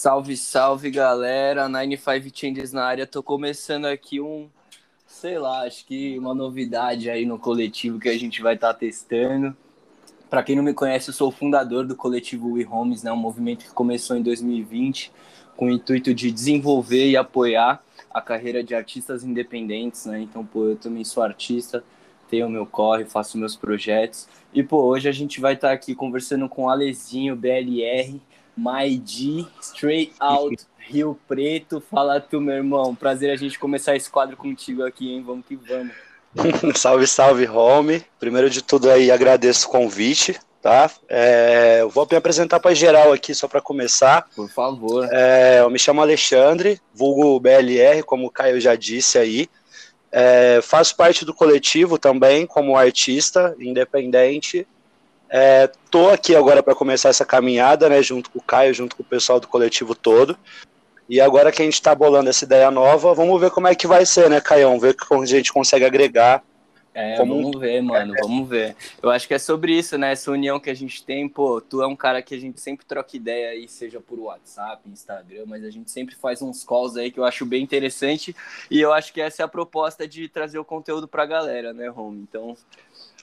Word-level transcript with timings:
Salve, 0.00 0.36
salve 0.36 0.92
galera, 0.92 1.68
95 1.68 2.30
Changes 2.32 2.72
na 2.72 2.84
área. 2.84 3.04
Tô 3.04 3.20
começando 3.20 3.86
aqui 3.86 4.20
um, 4.20 4.48
sei 5.04 5.40
lá, 5.40 5.62
acho 5.62 5.84
que 5.84 6.16
uma 6.16 6.32
novidade 6.32 7.10
aí 7.10 7.26
no 7.26 7.36
coletivo 7.36 7.98
que 7.98 8.08
a 8.08 8.16
gente 8.16 8.40
vai 8.40 8.54
estar 8.54 8.72
tá 8.72 8.78
testando. 8.78 9.56
Para 10.30 10.44
quem 10.44 10.54
não 10.54 10.62
me 10.62 10.72
conhece, 10.72 11.10
eu 11.10 11.14
sou 11.14 11.30
o 11.30 11.32
fundador 11.32 11.84
do 11.84 11.96
coletivo 11.96 12.52
We 12.52 12.64
Homes, 12.64 13.02
né, 13.02 13.10
um 13.10 13.16
movimento 13.16 13.64
que 13.64 13.72
começou 13.72 14.16
em 14.16 14.22
2020 14.22 15.10
com 15.56 15.66
o 15.66 15.70
intuito 15.72 16.14
de 16.14 16.30
desenvolver 16.30 17.10
e 17.10 17.16
apoiar 17.16 17.82
a 18.08 18.20
carreira 18.20 18.62
de 18.62 18.76
artistas 18.76 19.24
independentes, 19.24 20.06
né? 20.06 20.20
Então, 20.20 20.46
pô, 20.46 20.66
eu 20.66 20.76
também 20.76 21.02
sou 21.02 21.24
artista, 21.24 21.82
tenho 22.30 22.48
meu 22.48 22.66
corre, 22.66 23.04
faço 23.04 23.36
meus 23.36 23.56
projetos. 23.56 24.28
E, 24.54 24.62
pô, 24.62 24.80
hoje 24.84 25.08
a 25.08 25.12
gente 25.12 25.40
vai 25.40 25.54
estar 25.54 25.68
tá 25.68 25.74
aqui 25.74 25.92
conversando 25.92 26.48
com 26.48 26.66
o 26.66 26.70
Alezinho, 26.70 27.34
BLR, 27.34 28.20
Maidi, 28.58 29.46
Straight 29.60 30.12
Out, 30.18 30.66
Rio 30.78 31.16
Preto. 31.28 31.80
Fala 31.80 32.20
tu, 32.20 32.40
meu 32.40 32.56
irmão. 32.56 32.92
Prazer 32.92 33.30
a 33.30 33.36
gente 33.36 33.56
começar 33.56 33.94
esse 33.94 34.10
quadro 34.10 34.36
contigo 34.36 34.82
aqui, 34.84 35.12
hein? 35.12 35.22
Vamos 35.24 35.46
que 35.46 35.54
vamos. 35.54 35.94
salve, 36.74 37.06
salve, 37.06 37.46
home. 37.48 38.04
Primeiro 38.18 38.50
de 38.50 38.60
tudo 38.60 38.90
aí, 38.90 39.12
agradeço 39.12 39.68
o 39.68 39.70
convite, 39.70 40.38
tá? 40.60 40.90
É, 41.08 41.78
eu 41.82 41.88
vou 41.88 42.06
me 42.10 42.16
apresentar 42.16 42.58
para 42.58 42.74
geral 42.74 43.12
aqui, 43.12 43.32
só 43.32 43.46
para 43.46 43.60
começar. 43.60 44.28
Por 44.34 44.50
favor. 44.50 45.08
É, 45.12 45.60
eu 45.60 45.70
me 45.70 45.78
chamo 45.78 46.02
Alexandre, 46.02 46.80
vulgo 46.92 47.38
BLR, 47.38 48.02
como 48.02 48.26
o 48.26 48.30
Caio 48.30 48.60
já 48.60 48.74
disse 48.74 49.18
aí. 49.18 49.48
É, 50.10 50.58
faço 50.62 50.96
parte 50.96 51.24
do 51.24 51.32
coletivo 51.32 51.96
também, 51.96 52.44
como 52.44 52.76
artista 52.76 53.54
independente. 53.60 54.66
É, 55.30 55.70
tô 55.90 56.08
aqui 56.08 56.34
agora 56.34 56.62
para 56.62 56.74
começar 56.74 57.10
essa 57.10 57.24
caminhada, 57.24 57.88
né, 57.88 58.02
junto 58.02 58.30
com 58.30 58.38
o 58.38 58.42
Caio, 58.42 58.72
junto 58.72 58.96
com 58.96 59.02
o 59.02 59.06
pessoal 59.06 59.38
do 59.38 59.48
coletivo 59.48 59.94
todo. 59.94 60.38
E 61.08 61.20
agora 61.20 61.50
que 61.50 61.62
a 61.62 61.64
gente 61.64 61.74
está 61.74 61.94
bolando 61.94 62.28
essa 62.28 62.44
ideia 62.44 62.70
nova, 62.70 63.14
vamos 63.14 63.40
ver 63.40 63.50
como 63.50 63.66
é 63.66 63.74
que 63.74 63.86
vai 63.86 64.04
ser, 64.04 64.28
né, 64.28 64.40
Caião? 64.40 64.78
Ver 64.78 64.94
como 64.94 65.22
a 65.22 65.26
gente 65.26 65.52
consegue 65.52 65.84
agregar. 65.84 66.42
É, 66.94 67.16
como... 67.16 67.40
vamos 67.40 67.60
ver, 67.60 67.80
mano, 67.80 68.12
vamos 68.20 68.48
ver. 68.48 68.74
Eu 69.00 69.08
acho 69.08 69.28
que 69.28 69.32
é 69.32 69.38
sobre 69.38 69.72
isso, 69.72 69.96
né? 69.96 70.12
Essa 70.12 70.32
união 70.32 70.58
que 70.58 70.68
a 70.68 70.74
gente 70.74 71.02
tem, 71.04 71.28
pô, 71.28 71.60
tu 71.60 71.80
é 71.80 71.86
um 71.86 71.94
cara 71.94 72.20
que 72.20 72.34
a 72.34 72.40
gente 72.40 72.60
sempre 72.60 72.84
troca 72.84 73.16
ideia 73.16 73.50
aí, 73.50 73.68
seja 73.68 74.00
por 74.00 74.18
WhatsApp, 74.18 74.82
Instagram, 74.86 75.44
mas 75.46 75.64
a 75.64 75.70
gente 75.70 75.90
sempre 75.90 76.14
faz 76.14 76.42
uns 76.42 76.64
calls 76.64 76.96
aí 76.96 77.10
que 77.10 77.20
eu 77.20 77.24
acho 77.24 77.46
bem 77.46 77.62
interessante. 77.62 78.34
E 78.70 78.80
eu 78.80 78.92
acho 78.92 79.12
que 79.12 79.20
essa 79.20 79.42
é 79.42 79.44
a 79.44 79.48
proposta 79.48 80.08
de 80.08 80.28
trazer 80.28 80.58
o 80.58 80.64
conteúdo 80.64 81.06
pra 81.06 81.24
galera, 81.24 81.72
né, 81.72 81.88
Rome? 81.88 82.26
Então. 82.28 82.56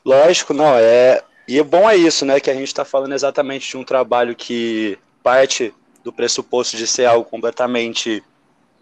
Lógico, 0.06 0.54
não, 0.54 0.76
é 0.76 1.22
e 1.48 1.60
o 1.60 1.66
bom 1.66 1.90
é 1.90 1.96
isso, 1.96 2.26
né? 2.26 2.40
Que 2.40 2.50
a 2.50 2.54
gente 2.54 2.68
está 2.68 2.84
falando 2.84 3.14
exatamente 3.14 3.70
de 3.70 3.78
um 3.78 3.84
trabalho 3.84 4.36
que 4.36 4.98
parte 5.24 5.74
do 6.04 6.14
pressuposto 6.14 6.78
de 6.78 6.88
ser 6.88 7.06
algo 7.06 7.30
completamente 7.30 8.24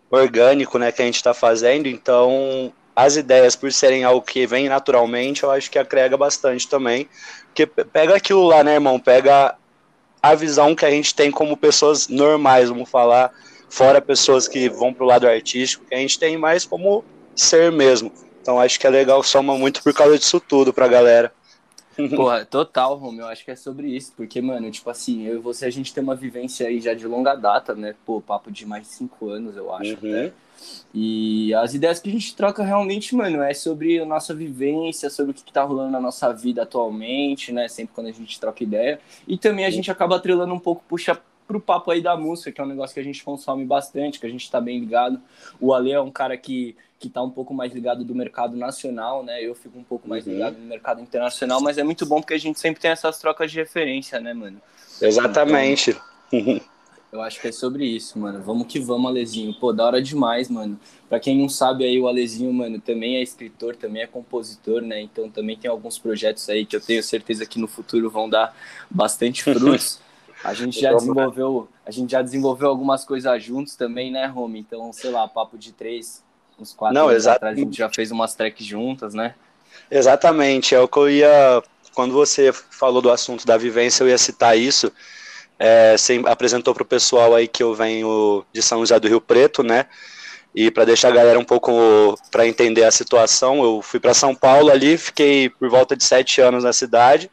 orgânico, 0.09 0.78
né? 0.78 0.92
Que 0.92 1.02
a 1.02 1.05
gente 1.05 1.16
está 1.16 1.33
fazendo. 1.33 1.88
Então, 1.88 2.72
as 2.95 3.16
ideias, 3.16 3.55
por 3.55 3.72
serem 3.72 4.03
algo 4.03 4.22
que 4.22 4.45
vem 4.45 4.70
naturalmente, 4.70 5.44
eu 5.44 5.52
acho 5.52 5.70
que 5.70 5.80
agrega 5.80 6.16
bastante 6.16 6.67
também. 6.67 7.08
Porque 7.47 7.66
pega 7.66 8.16
aquilo 8.16 8.44
lá, 8.44 8.64
né, 8.64 8.75
irmão? 8.75 9.00
Pega 9.00 9.55
a 10.22 10.36
visão 10.36 10.73
que 10.73 10.86
a 10.86 10.89
gente 10.89 11.14
tem 11.14 11.30
como 11.30 11.58
pessoas 11.58 12.08
normais, 12.08 12.70
vamos 12.70 12.89
falar, 12.89 13.31
fora 13.70 14.00
pessoas 14.00 14.48
que 14.48 14.70
vão 14.70 14.94
para 14.94 15.03
o 15.03 15.08
lado 15.08 15.27
artístico, 15.27 15.86
que 15.86 15.94
a 15.94 15.98
gente 15.98 16.17
tem 16.17 16.38
mais 16.38 16.64
como 16.64 17.03
ser 17.36 17.72
mesmo. 17.72 18.09
Então 18.42 18.59
acho 18.59 18.80
que 18.80 18.88
é 18.88 18.89
legal, 18.89 19.22
soma 19.22 19.58
muito 19.58 19.83
por 19.83 19.94
causa 19.94 20.17
disso 20.17 20.39
tudo 20.39 20.72
para 20.72 20.86
a 20.86 20.89
galera. 20.89 21.33
Porra, 22.16 22.45
total, 22.45 22.95
Romeu, 22.97 23.25
eu 23.25 23.31
acho 23.31 23.45
que 23.45 23.52
é 23.52 23.55
sobre 23.55 23.88
isso, 23.88 24.13
porque, 24.16 24.41
mano, 24.41 24.69
tipo 24.72 24.89
assim, 24.89 25.25
eu 25.27 25.36
e 25.36 25.39
você, 25.39 25.66
a 25.66 25.69
gente 25.69 25.94
tem 25.94 26.03
uma 26.03 26.16
vivência 26.16 26.67
aí 26.67 26.80
já 26.80 26.94
de 26.94 27.08
longa 27.08 27.36
data, 27.36 27.75
né? 27.75 27.95
Pô, 28.05 28.19
papo 28.19 28.52
de 28.52 28.66
mais 28.66 28.83
de 28.83 28.89
cinco 28.89 29.30
anos, 29.30 29.55
eu 29.55 29.73
acho, 29.73 29.98
uhum. 30.03 30.11
né? 30.11 30.32
E 30.93 31.53
as 31.55 31.73
ideias 31.73 31.99
que 31.99 32.09
a 32.09 32.11
gente 32.11 32.36
troca 32.36 32.64
realmente, 32.64 33.15
mano, 33.15 33.42
é 33.42 33.53
sobre 33.53 33.99
a 33.99 34.05
nossa 34.05 34.33
vivência, 34.33 35.09
sobre 35.09 35.32
o 35.32 35.33
que, 35.33 35.43
que 35.43 35.52
tá 35.52 35.64
rolando 35.64 35.92
na 35.92 35.99
nossa 35.99 36.32
vida 36.32 36.64
atualmente, 36.64 37.52
né? 37.52 37.67
Sempre 37.67 37.93
quando 37.93 38.08
a 38.08 38.11
gente 38.11 38.39
troca 38.39 38.64
ideia. 38.64 38.99
E 39.27 39.37
também 39.37 39.65
a 39.65 39.70
gente 39.70 39.92
acaba 39.92 40.20
trilando 40.20 40.53
um 40.53 40.59
pouco, 40.59 40.83
puxa 40.87 41.20
pro 41.48 41.59
papo 41.59 41.92
aí 41.92 42.02
da 42.02 42.15
música, 42.15 42.52
que 42.52 42.61
é 42.61 42.64
um 42.64 42.67
negócio 42.67 42.93
que 42.93 42.99
a 42.99 43.03
gente 43.03 43.23
consome 43.23 43.65
bastante, 43.65 44.20
que 44.20 44.26
a 44.26 44.30
gente 44.30 44.49
tá 44.49 44.61
bem 44.61 44.80
ligado. 44.80 45.21
O 45.59 45.73
Ale 45.73 45.92
é 45.92 45.99
um 45.99 46.11
cara 46.11 46.37
que 46.37 46.76
que 47.03 47.09
está 47.09 47.21
um 47.21 47.30
pouco 47.30 47.53
mais 47.53 47.73
ligado 47.73 48.05
do 48.05 48.15
mercado 48.15 48.55
nacional, 48.55 49.25
né? 49.25 49.43
Eu 49.43 49.53
fico 49.53 49.77
um 49.77 49.83
pouco 49.83 50.08
mais 50.08 50.25
uhum. 50.25 50.31
ligado 50.31 50.58
no 50.58 50.65
mercado 50.65 51.02
internacional, 51.02 51.59
mas 51.59 51.77
é 51.77 51.83
muito 51.83 52.05
bom 52.05 52.21
porque 52.21 52.33
a 52.33 52.39
gente 52.39 52.58
sempre 52.58 52.81
tem 52.81 52.91
essas 52.91 53.19
trocas 53.19 53.52
de 53.52 53.58
referência, 53.58 54.21
né, 54.21 54.33
mano? 54.33 54.61
Exatamente. 55.02 55.97
Então, 56.31 56.61
eu 57.11 57.21
acho 57.21 57.41
que 57.41 57.49
é 57.49 57.52
sobre 57.52 57.86
isso, 57.86 58.17
mano. 58.17 58.41
Vamos 58.41 58.67
que 58.67 58.80
vamos, 58.80 59.11
Alezinho. 59.11 59.53
Pô, 59.59 59.73
da 59.73 59.86
hora 59.86 60.02
demais, 60.02 60.49
mano. 60.49 60.80
Pra 61.09 61.19
quem 61.19 61.37
não 61.37 61.49
sabe 61.49 61.83
aí, 61.83 61.99
o 61.99 62.08
Alezinho, 62.08 62.53
mano, 62.53 62.80
também 62.80 63.17
é 63.17 63.21
escritor, 63.21 63.75
também 63.75 64.02
é 64.02 64.08
compositor, 64.08 64.81
né? 64.81 65.02
Então 65.02 65.30
também 65.30 65.58
tem 65.58 65.70
alguns 65.70 65.99
projetos 65.99 66.47
aí 66.49 66.65
que 66.65 66.73
eu 66.73 66.81
tenho 66.81 67.03
certeza 67.03 67.45
que 67.45 67.59
no 67.59 67.67
futuro 67.67 68.09
vão 68.09 68.30
dar 68.30 68.55
bastante 68.89 69.43
frutos. 69.53 69.99
A 70.41 70.53
gente 70.53 70.80
já 70.80 70.93
desenvolveu, 70.93 71.67
a 71.85 71.91
gente 71.91 72.11
já 72.11 72.21
desenvolveu 72.21 72.70
algumas 72.70 73.03
coisas 73.03 73.43
juntos 73.43 73.75
também, 73.75 74.09
né, 74.09 74.25
Rome? 74.25 74.59
Então, 74.59 74.93
sei 74.93 75.11
lá, 75.11 75.27
papo 75.27 75.58
de 75.58 75.73
três, 75.73 76.23
Uns 76.59 76.73
quatro 76.73 76.93
Não, 76.93 77.09
anos 77.09 77.27
atrás 77.27 77.58
a 77.58 77.59
gente 77.59 77.77
já 77.77 77.89
fez 77.89 78.11
umas 78.11 78.36
tracks 78.36 78.65
juntas, 78.65 79.14
né? 79.14 79.36
Exatamente, 79.89 80.75
é 80.75 80.80
o 80.80 80.87
que 80.87 80.97
eu 80.97 81.09
ia. 81.09 81.64
Quando 81.93 82.14
você 82.14 82.52
falou 82.52 83.02
do 83.02 83.11
assunto 83.11 83.45
da 83.45 83.58
vivência, 83.58 84.03
eu 84.03 84.09
ia 84.09 84.17
citar 84.17 84.58
isso. 84.58 84.91
É, 85.59 85.95
você 85.95 86.21
apresentou 86.25 86.73
para 86.73 86.83
o 86.83 86.86
pessoal 86.86 87.36
aí 87.36 87.47
que 87.47 87.61
eu 87.61 87.73
venho 87.73 88.43
de 88.52 88.61
São 88.61 88.80
José 88.80 88.99
do 88.99 89.08
Rio 89.08 89.21
Preto, 89.21 89.64
né? 89.64 89.86
E 90.55 90.69
para 90.69 90.86
deixar 90.86 91.09
a 91.09 91.15
galera 91.15 91.39
um 91.39 91.43
pouco 91.43 92.17
para 92.31 92.47
entender 92.47 92.83
a 92.83 92.91
situação, 92.91 93.64
eu 93.64 93.81
fui 93.81 93.99
para 93.99 94.14
São 94.14 94.35
Paulo 94.35 94.71
ali, 94.71 94.97
fiquei 94.97 95.49
por 95.49 95.70
volta 95.70 95.95
de 95.95 96.03
sete 96.03 96.41
anos 96.41 96.64
na 96.64 96.73
cidade. 96.73 97.30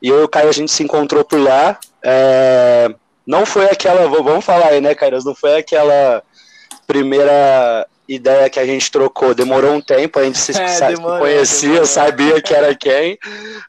E 0.00 0.08
eu 0.08 0.20
e 0.20 0.24
o 0.24 0.28
Caio 0.28 0.48
a 0.48 0.52
gente 0.52 0.70
se 0.70 0.82
encontrou 0.82 1.24
por 1.24 1.40
lá. 1.40 1.78
É, 2.02 2.94
não 3.26 3.46
foi 3.46 3.64
aquela, 3.66 4.06
vamos 4.08 4.44
falar 4.44 4.68
aí, 4.68 4.80
né, 4.80 4.94
Caio? 4.94 5.18
Não 5.24 5.34
foi 5.34 5.56
aquela 5.56 6.22
primeira 6.86 7.86
ideia 8.08 8.50
que 8.50 8.58
a 8.58 8.66
gente 8.66 8.90
trocou. 8.90 9.34
Demorou 9.34 9.72
um 9.72 9.80
tempo, 9.80 10.18
a 10.18 10.24
gente 10.24 10.38
se 10.38 10.52
é, 10.60 10.88
demorou, 10.88 11.20
conhecia, 11.20 11.68
demorou. 11.68 11.86
sabia 11.86 12.42
que 12.42 12.54
era 12.54 12.74
quem, 12.74 13.18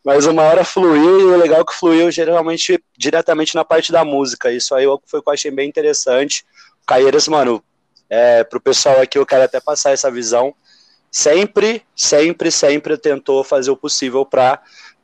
mas 0.03 0.25
uma 0.25 0.43
hora 0.43 0.63
fluiu 0.63 1.21
e 1.21 1.23
o 1.23 1.37
legal 1.37 1.61
é 1.61 1.65
que 1.65 1.73
fluiu 1.73 2.11
geralmente 2.11 2.83
diretamente 2.97 3.55
na 3.55 3.63
parte 3.63 3.91
da 3.91 4.03
música. 4.03 4.51
Isso 4.51 4.75
aí 4.75 4.85
foi 5.05 5.19
o 5.19 5.23
que 5.23 5.29
eu 5.29 5.33
achei 5.33 5.51
bem 5.51 5.69
interessante. 5.69 6.45
Caeiras, 6.85 7.27
mano, 7.27 7.63
é, 8.09 8.43
pro 8.43 8.59
pessoal 8.59 9.01
aqui 9.01 9.17
eu 9.17 9.25
quero 9.25 9.43
até 9.43 9.59
passar 9.59 9.91
essa 9.91 10.11
visão. 10.11 10.53
Sempre, 11.11 11.81
sempre, 11.95 12.51
sempre 12.51 12.97
tentou 12.97 13.43
fazer 13.43 13.71
o 13.71 13.77
possível 13.77 14.25
para 14.25 14.61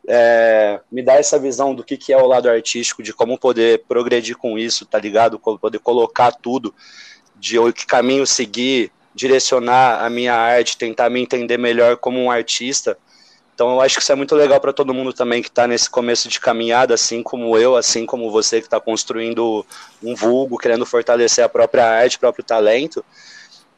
é, 0.08 0.80
me 0.92 1.02
dar 1.02 1.16
essa 1.16 1.40
visão 1.40 1.74
do 1.74 1.84
que, 1.84 1.96
que 1.96 2.12
é 2.12 2.18
o 2.18 2.26
lado 2.26 2.50
artístico, 2.50 3.02
de 3.02 3.14
como 3.14 3.38
poder 3.38 3.84
progredir 3.88 4.36
com 4.36 4.58
isso, 4.58 4.86
tá 4.86 5.00
ligado? 5.00 5.40
Como 5.40 5.58
poder 5.58 5.80
colocar 5.80 6.32
tudo, 6.32 6.74
de 7.38 7.58
que 7.74 7.86
caminho 7.86 8.26
seguir, 8.28 8.92
direcionar 9.14 10.04
a 10.04 10.10
minha 10.10 10.34
arte, 10.34 10.78
tentar 10.78 11.10
me 11.10 11.22
entender 11.22 11.58
melhor 11.58 11.98
como 11.98 12.20
um 12.20 12.32
artista. 12.32 12.98
Então 13.54 13.74
eu 13.74 13.82
acho 13.82 13.96
que 13.96 14.02
isso 14.02 14.12
é 14.12 14.16
muito 14.16 14.36
legal 14.36 14.60
para 14.60 14.74
todo 14.74 14.94
mundo 14.94 15.14
também 15.14 15.42
que 15.42 15.50
está 15.50 15.68
nesse 15.68 15.90
começo 15.90 16.28
de 16.28 16.40
caminhada, 16.40 16.94
assim 16.94 17.22
como 17.22 17.58
eu, 17.58 17.76
assim 17.76 18.06
como 18.06 18.32
você 18.32 18.60
que 18.60 18.68
está 18.68 18.80
construindo 18.80 19.66
um 20.02 20.16
vulgo, 20.16 20.58
querendo 20.58 20.86
fortalecer 20.86 21.44
a 21.44 21.50
própria 21.50 21.86
arte, 21.86 22.18
próprio 22.18 22.44
talento. 22.44 23.06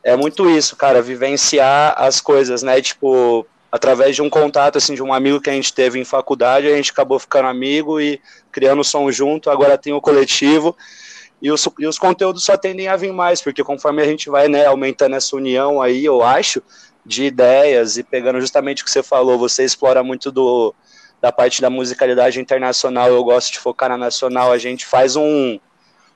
É 0.04 0.16
muito 0.16 0.50
isso, 0.50 0.76
cara, 0.76 1.02
vivenciar 1.02 1.96
as 1.98 2.22
coisas, 2.22 2.62
né? 2.62 2.82
Tipo, 2.82 3.46
através 3.72 4.16
de 4.16 4.22
um 4.22 4.30
contato, 4.30 4.78
assim, 4.78 4.94
de 4.94 5.02
um 5.02 5.14
amigo 5.14 5.42
que 5.42 5.50
a 5.50 5.54
gente 5.54 5.74
teve 5.74 6.00
em 6.00 6.06
faculdade, 6.06 6.68
a 6.68 6.76
gente 6.76 6.92
acabou 6.92 7.18
ficando 7.18 7.48
amigo 7.48 8.00
e 8.00 8.22
criando 8.52 8.84
som 8.84 9.12
junto, 9.12 9.50
agora 9.50 9.78
tem 9.78 9.94
o 9.94 10.00
coletivo. 10.00 10.78
E 11.44 11.52
os, 11.52 11.68
e 11.78 11.86
os 11.86 12.00
conteúdos 12.00 12.46
só 12.46 12.56
tendem 12.56 12.88
a 12.88 12.96
vir 12.96 13.12
mais, 13.12 13.42
porque 13.42 13.62
conforme 13.66 14.02
a 14.02 14.06
gente 14.06 14.30
vai 14.30 14.48
né, 14.48 14.66
aumentando 14.66 15.18
essa 15.18 15.36
união 15.36 15.82
aí, 15.82 16.06
eu 16.06 16.24
acho, 16.24 16.64
de 17.06 17.26
ideias 17.26 17.98
e 17.98 18.04
pegando 18.04 18.40
justamente 18.40 18.82
o 18.82 18.86
que 18.86 18.92
você 18.92 19.04
falou, 19.04 19.38
você 19.38 19.66
explora 19.66 20.02
muito 20.02 20.32
do, 20.32 20.74
da 21.22 21.34
parte 21.34 21.62
da 21.62 21.70
musicalidade 21.70 22.40
internacional, 22.40 23.10
eu 23.10 23.22
gosto 23.26 23.52
de 23.52 23.60
focar 23.60 23.90
na 23.90 23.98
nacional, 23.98 24.54
a 24.54 24.58
gente 24.58 24.86
faz 24.86 25.18
um, 25.18 25.60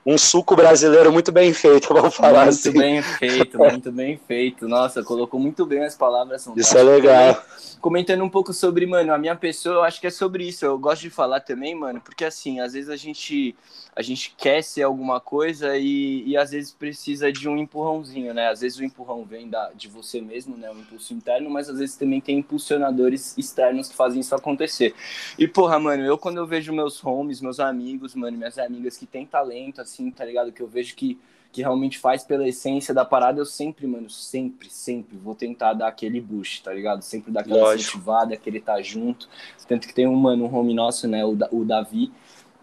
um 0.06 0.18
suco 0.18 0.56
brasileiro 0.56 1.12
muito 1.12 1.30
bem 1.30 1.54
feito, 1.54 1.90
vamos 1.94 2.16
falar 2.16 2.46
muito 2.46 2.50
assim. 2.52 2.70
Muito 2.70 2.80
bem 2.80 3.02
feito, 3.02 3.58
muito 3.58 3.92
bem 3.92 4.22
feito. 4.26 4.66
Nossa, 4.66 5.04
colocou 5.04 5.38
muito 5.38 5.66
bem 5.66 5.84
as 5.84 5.94
palavras. 5.94 6.48
Isso 6.56 6.78
é 6.78 6.84
legal. 6.84 7.44
Comentando 7.82 8.24
um 8.24 8.30
pouco 8.30 8.54
sobre, 8.54 8.86
mano, 8.86 9.14
a 9.14 9.18
minha 9.18 9.36
pessoa, 9.36 9.76
eu 9.76 9.84
acho 9.84 10.00
que 10.00 10.08
é 10.08 10.10
sobre 10.10 10.48
isso. 10.48 10.64
Eu 10.64 10.80
gosto 10.80 11.02
de 11.02 11.10
falar 11.10 11.42
também, 11.42 11.76
mano, 11.76 12.00
porque 12.00 12.24
assim, 12.24 12.62
às 12.62 12.72
vezes 12.72 12.90
a 12.90 12.96
gente 12.96 13.54
a 13.98 14.04
gente 14.04 14.36
quer 14.38 14.64
ser 14.64 14.84
alguma 14.84 15.20
coisa 15.20 15.76
e, 15.76 16.24
e 16.28 16.38
às 16.38 16.52
vezes 16.52 16.72
precisa 16.72 17.32
de 17.32 17.50
um 17.50 17.58
empurrãozinho, 17.58 18.32
né? 18.32 18.48
Às 18.48 18.62
vezes 18.62 18.78
o 18.78 18.84
empurrão 18.84 19.26
vem 19.26 19.50
da, 19.50 19.72
de 19.74 19.88
você 19.88 20.22
mesmo, 20.22 20.56
né? 20.56 20.70
Um 20.70 20.82
impulso 20.82 21.16
interno, 21.16 21.50
mas 21.50 21.68
às 21.68 21.80
vezes 21.80 21.96
também 21.96 22.22
tem 22.22 22.38
impulsionadores 22.38 23.36
externos 23.40 23.90
que 23.90 23.96
fazem 23.96 24.20
isso 24.20 24.36
acontecer. 24.36 24.94
E, 25.36 25.48
porra, 25.48 25.80
mano, 25.80 26.06
eu 26.06 26.16
quando 26.16 26.38
eu 26.38 26.46
vejo 26.46 26.72
meus 26.72 27.04
homies, 27.04 27.42
meus 27.42 27.60
amigos, 27.60 28.14
mano, 28.14 28.38
minhas 28.38 28.60
amigas 28.60 28.96
que 28.96 29.08
têm 29.08 29.26
talento, 29.26 29.82
assim, 29.82 30.12
tá 30.12 30.24
ligado? 30.24 30.52
Que 30.52 30.62
eu 30.62 30.68
vejo 30.68 30.96
que, 30.96 31.20
que 31.52 31.62
realmente 31.62 31.98
faz 31.98 32.24
pela 32.24 32.48
essência 32.48 32.94
da 32.94 33.04
parada, 33.04 33.42
eu 33.42 33.48
sempre, 33.48 33.88
mano, 33.88 34.12
sempre, 34.12 34.70
sempre 34.70 35.18
vou 35.18 35.34
tentar 35.34 35.74
dar 35.74 35.88
aquele 35.88 36.22
boost, 36.22 36.62
tá 36.62 36.72
ligado? 36.72 37.02
Sempre 37.02 37.32
dar 37.32 37.40
aquela 37.40 37.62
Lógico. 37.62 37.82
incentivada, 37.82 38.36
aquele 38.36 38.60
tá 38.60 38.80
junto. 38.80 39.28
Tanto 39.68 39.88
que 39.88 39.94
tem 39.96 40.06
um, 40.06 40.16
mano, 40.16 40.46
um 40.46 40.56
home 40.56 40.76
nosso, 40.76 41.08
né, 41.08 41.26
o, 41.26 41.36
o 41.52 41.66
Davi, 41.66 42.12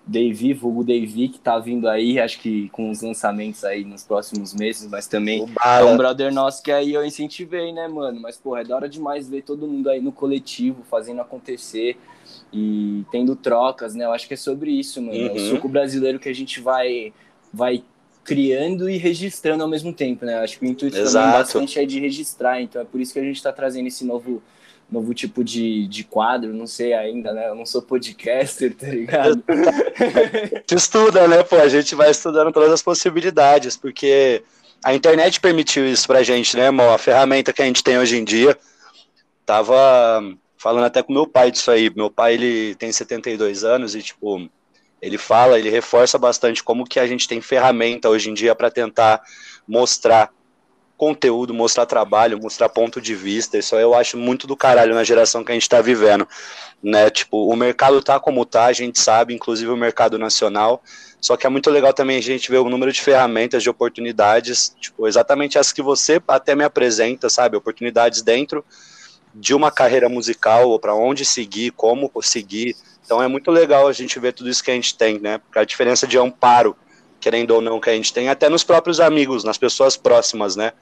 Davy, 0.07 0.53
vulgo 0.53 0.85
Davy, 0.85 1.29
que 1.29 1.39
tá 1.39 1.59
vindo 1.59 1.89
aí, 1.89 2.21
acho 2.21 2.39
que 2.39 2.69
com 2.71 2.91
os 2.91 3.01
lançamentos 3.01 3.65
aí 3.65 3.85
nos 3.85 4.03
próximos 4.03 4.55
meses, 4.55 4.87
mas 4.91 5.07
também 5.07 5.47
é 5.79 5.85
um 5.85 5.97
brother 5.97 6.33
nosso 6.33 6.63
que 6.63 6.71
aí 6.71 6.93
eu 6.93 7.05
incentivei, 7.05 7.73
né, 7.73 7.89
mano? 7.89 8.21
Mas, 8.21 8.37
porra, 8.37 8.61
é 8.61 8.65
da 8.65 8.77
hora 8.77 8.89
demais 8.89 9.29
ver 9.29 9.43
todo 9.43 9.67
mundo 9.67 9.89
aí 9.89 10.01
no 10.01 10.13
coletivo, 10.13 10.85
fazendo 10.85 11.21
acontecer 11.23 11.97
e 12.53 13.05
tendo 13.11 13.35
trocas, 13.35 13.95
né? 13.95 14.05
Eu 14.05 14.13
acho 14.13 14.29
que 14.29 14.35
é 14.35 14.37
sobre 14.37 14.71
isso, 14.71 15.01
mano. 15.01 15.27
É 15.27 15.31
o 15.31 15.33
Uhum. 15.33 15.39
suco 15.39 15.69
brasileiro 15.69 16.19
que 16.19 16.29
a 16.29 16.35
gente 16.35 16.61
vai, 16.61 17.13
vai 17.53 17.83
criando 18.25 18.89
e 18.89 18.97
registrando 18.97 19.63
ao 19.63 19.69
mesmo 19.69 19.93
tempo, 19.93 20.25
né? 20.25 20.35
Eu 20.35 20.41
acho 20.41 20.59
que 20.59 20.65
o 20.65 20.69
intuito 20.69 20.97
também 20.97 21.11
Exato. 21.11 21.33
bastante 21.33 21.79
é 21.79 21.87
de 21.87 21.99
registrar, 21.99 22.61
então 22.61 22.81
é 22.83 22.85
por 22.85 23.01
isso 23.01 23.13
que 23.13 23.19
a 23.19 23.25
gente 23.25 23.43
tá 23.43 23.53
trazendo 23.53 23.87
esse 23.87 24.05
novo 24.05 24.43
novo 24.95 25.13
tipo 25.13 25.45
de, 25.45 25.87
de 25.89 26.05
quadro, 26.05 26.55
não 26.55 26.67
sei 26.67 26.95
ainda, 26.95 27.33
né? 27.33 27.49
Eu 27.49 27.55
não 27.55 27.67
sou 27.67 27.83
podcaster, 27.83 28.75
tá 28.75 28.87
ligado? 28.87 29.43
gente 30.57 30.75
estuda, 30.75 31.29
né, 31.29 31.43
pô? 31.43 31.57
A 31.57 31.69
gente 31.69 31.95
vai 31.95 32.11
estudando 32.11 32.53
todas 32.53 32.73
as 32.73 32.83
possibilidades, 32.83 33.77
porque 33.77 34.43
a 34.83 34.95
internet 34.95 35.41
permitiu 35.41 35.87
isso 35.87 36.07
pra 36.07 36.23
gente, 36.23 36.57
né, 36.57 36.67
irmão? 36.67 36.93
A 36.93 36.99
ferramenta 36.99 37.53
que 37.53 37.63
a 37.63 37.67
gente 37.67 37.83
tem 37.83 37.99
hoje 37.99 38.17
em 38.17 38.25
dia. 38.25 38.57
Tava 39.45 40.23
falando 40.57 40.85
até 40.85 41.03
com 41.03 41.13
meu 41.13 41.27
pai 41.27 41.51
disso 41.51 41.71
aí. 41.71 41.91
Meu 41.95 42.11
pai, 42.11 42.35
ele 42.35 42.75
tem 42.77 42.91
72 42.91 43.65
anos 43.65 43.95
e, 43.95 44.03
tipo, 44.03 44.49
ele 45.03 45.19
fala, 45.19 45.59
ele 45.59 45.69
reforça 45.69 46.19
bastante 46.19 46.63
como 46.65 46.85
que 46.85 46.99
a 46.99 47.07
gente 47.07 47.29
tem 47.29 47.41
ferramenta 47.41 48.09
hoje 48.09 48.31
em 48.31 48.35
dia 48.35 48.55
para 48.55 48.71
tentar 48.71 49.23
mostrar 49.69 50.31
conteúdo, 50.97 51.53
mostrar 51.53 51.87
trabalho, 51.87 52.41
mostrar 52.41 52.69
ponto 52.69 53.01
de 53.01 53.15
vista. 53.15 53.59
Isso 53.59 53.75
eu 53.77 53.95
acho 53.95 54.17
muito 54.17 54.47
do 54.47 54.57
caralho 54.57 54.95
na 54.95 55.05
geração 55.05 55.45
que 55.45 55.51
a 55.51 55.55
gente 55.55 55.69
tá 55.69 55.81
vivendo, 55.81 56.27
né? 56.83 57.11
Tipo, 57.11 57.49
o 57.49 57.57
mercado 57.57 58.01
tá 58.03 58.19
como 58.21 58.45
tá, 58.45 58.67
a 58.67 58.73
gente 58.73 59.01
sabe, 59.01 59.35
inclusive 59.35 59.71
o 59.71 59.77
mercado 59.77 60.19
nacional. 60.19 60.83
Só 61.21 61.37
que 61.37 61.47
é 61.47 61.51
muito 61.51 61.71
legal 61.71 61.93
também 61.93 62.19
a 62.19 62.23
gente 62.23 62.51
ver 62.51 62.59
o 62.59 62.69
número 62.69 62.93
de 62.93 63.01
ferramentas, 63.01 63.63
de 63.63 63.71
oportunidades, 63.71 64.77
tipo, 64.79 65.09
exatamente 65.09 65.59
as 65.59 65.73
que 65.73 65.81
você 65.81 66.21
até 66.29 66.55
me 66.55 66.65
apresenta, 66.65 67.31
sabe? 67.31 67.57
Oportunidades 67.57 68.21
dentro 68.21 68.65
de 69.35 69.55
uma 69.55 69.71
carreira 69.71 70.09
musical, 70.09 70.69
ou 70.69 70.79
para 70.79 70.95
onde 70.95 71.25
seguir, 71.25 71.73
como 71.73 72.11
seguir. 72.23 72.77
Então 73.05 73.23
é 73.23 73.27
muito 73.27 73.51
legal 73.51 73.89
a 73.89 73.93
gente 73.93 74.19
ver 74.19 74.33
tudo 74.33 74.49
isso 74.49 74.63
que 74.63 74.71
a 74.71 74.75
gente 74.75 74.97
tem, 74.97 75.19
né? 75.19 75.39
Porque 75.39 75.59
a 75.59 75.65
diferença 75.65 76.07
de 76.07 76.19
amparo, 76.19 76.77
querendo 77.25 77.53
ou 77.53 77.63
não, 77.63 77.81
que 77.81 77.89
a 77.89 77.95
gente 77.95 78.13
tem, 78.13 78.29
até 78.29 78.51
nos 78.51 78.63
próprios 78.63 79.01
amigos, 79.01 79.45
nas 79.45 79.57
pessoas 79.57 79.97
próximas, 79.97 80.57
né? 80.57 80.73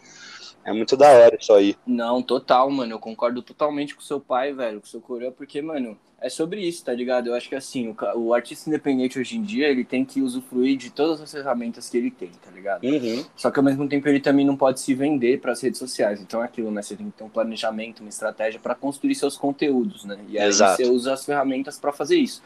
É 0.64 0.72
muito 0.72 0.96
da 0.96 1.08
hora 1.08 1.36
isso 1.40 1.52
aí. 1.52 1.76
Não, 1.86 2.20
total, 2.20 2.68
mano. 2.68 2.92
Eu 2.92 2.98
concordo 2.98 3.42
totalmente 3.42 3.94
com 3.94 4.00
o 4.00 4.04
seu 4.04 4.20
pai, 4.20 4.52
velho, 4.52 4.80
com 4.80 4.86
o 4.86 4.88
seu 4.88 5.00
coroa, 5.00 5.30
porque, 5.30 5.62
mano, 5.62 5.96
é 6.20 6.28
sobre 6.28 6.60
isso, 6.60 6.84
tá 6.84 6.92
ligado? 6.92 7.28
Eu 7.28 7.34
acho 7.34 7.48
que 7.48 7.54
assim, 7.54 7.88
o, 7.88 7.96
o 8.18 8.34
artista 8.34 8.68
independente 8.68 9.18
hoje 9.18 9.36
em 9.36 9.42
dia, 9.42 9.68
ele 9.68 9.84
tem 9.84 10.04
que 10.04 10.20
usufruir 10.20 10.76
de 10.76 10.90
todas 10.90 11.20
as 11.20 11.30
ferramentas 11.30 11.88
que 11.88 11.96
ele 11.96 12.10
tem, 12.10 12.30
tá 12.30 12.50
ligado? 12.50 12.84
Uhum. 12.84 13.24
Só 13.36 13.50
que 13.50 13.58
ao 13.58 13.64
mesmo 13.64 13.88
tempo 13.88 14.08
ele 14.08 14.20
também 14.20 14.44
não 14.44 14.56
pode 14.56 14.80
se 14.80 14.94
vender 14.94 15.40
para 15.40 15.52
as 15.52 15.60
redes 15.60 15.78
sociais. 15.78 16.20
Então 16.20 16.42
é 16.42 16.44
aquilo, 16.44 16.70
né? 16.70 16.82
Você 16.82 16.96
tem 16.96 17.08
que 17.10 17.18
ter 17.18 17.24
um 17.24 17.28
planejamento, 17.28 18.00
uma 18.00 18.08
estratégia 18.08 18.58
para 18.60 18.74
construir 18.74 19.14
seus 19.14 19.36
conteúdos, 19.36 20.04
né? 20.04 20.18
E 20.28 20.38
aí 20.38 20.48
Exato. 20.48 20.76
você 20.76 20.88
usa 20.88 21.12
as 21.12 21.24
ferramentas 21.24 21.78
para 21.78 21.92
fazer 21.92 22.16
isso. 22.16 22.42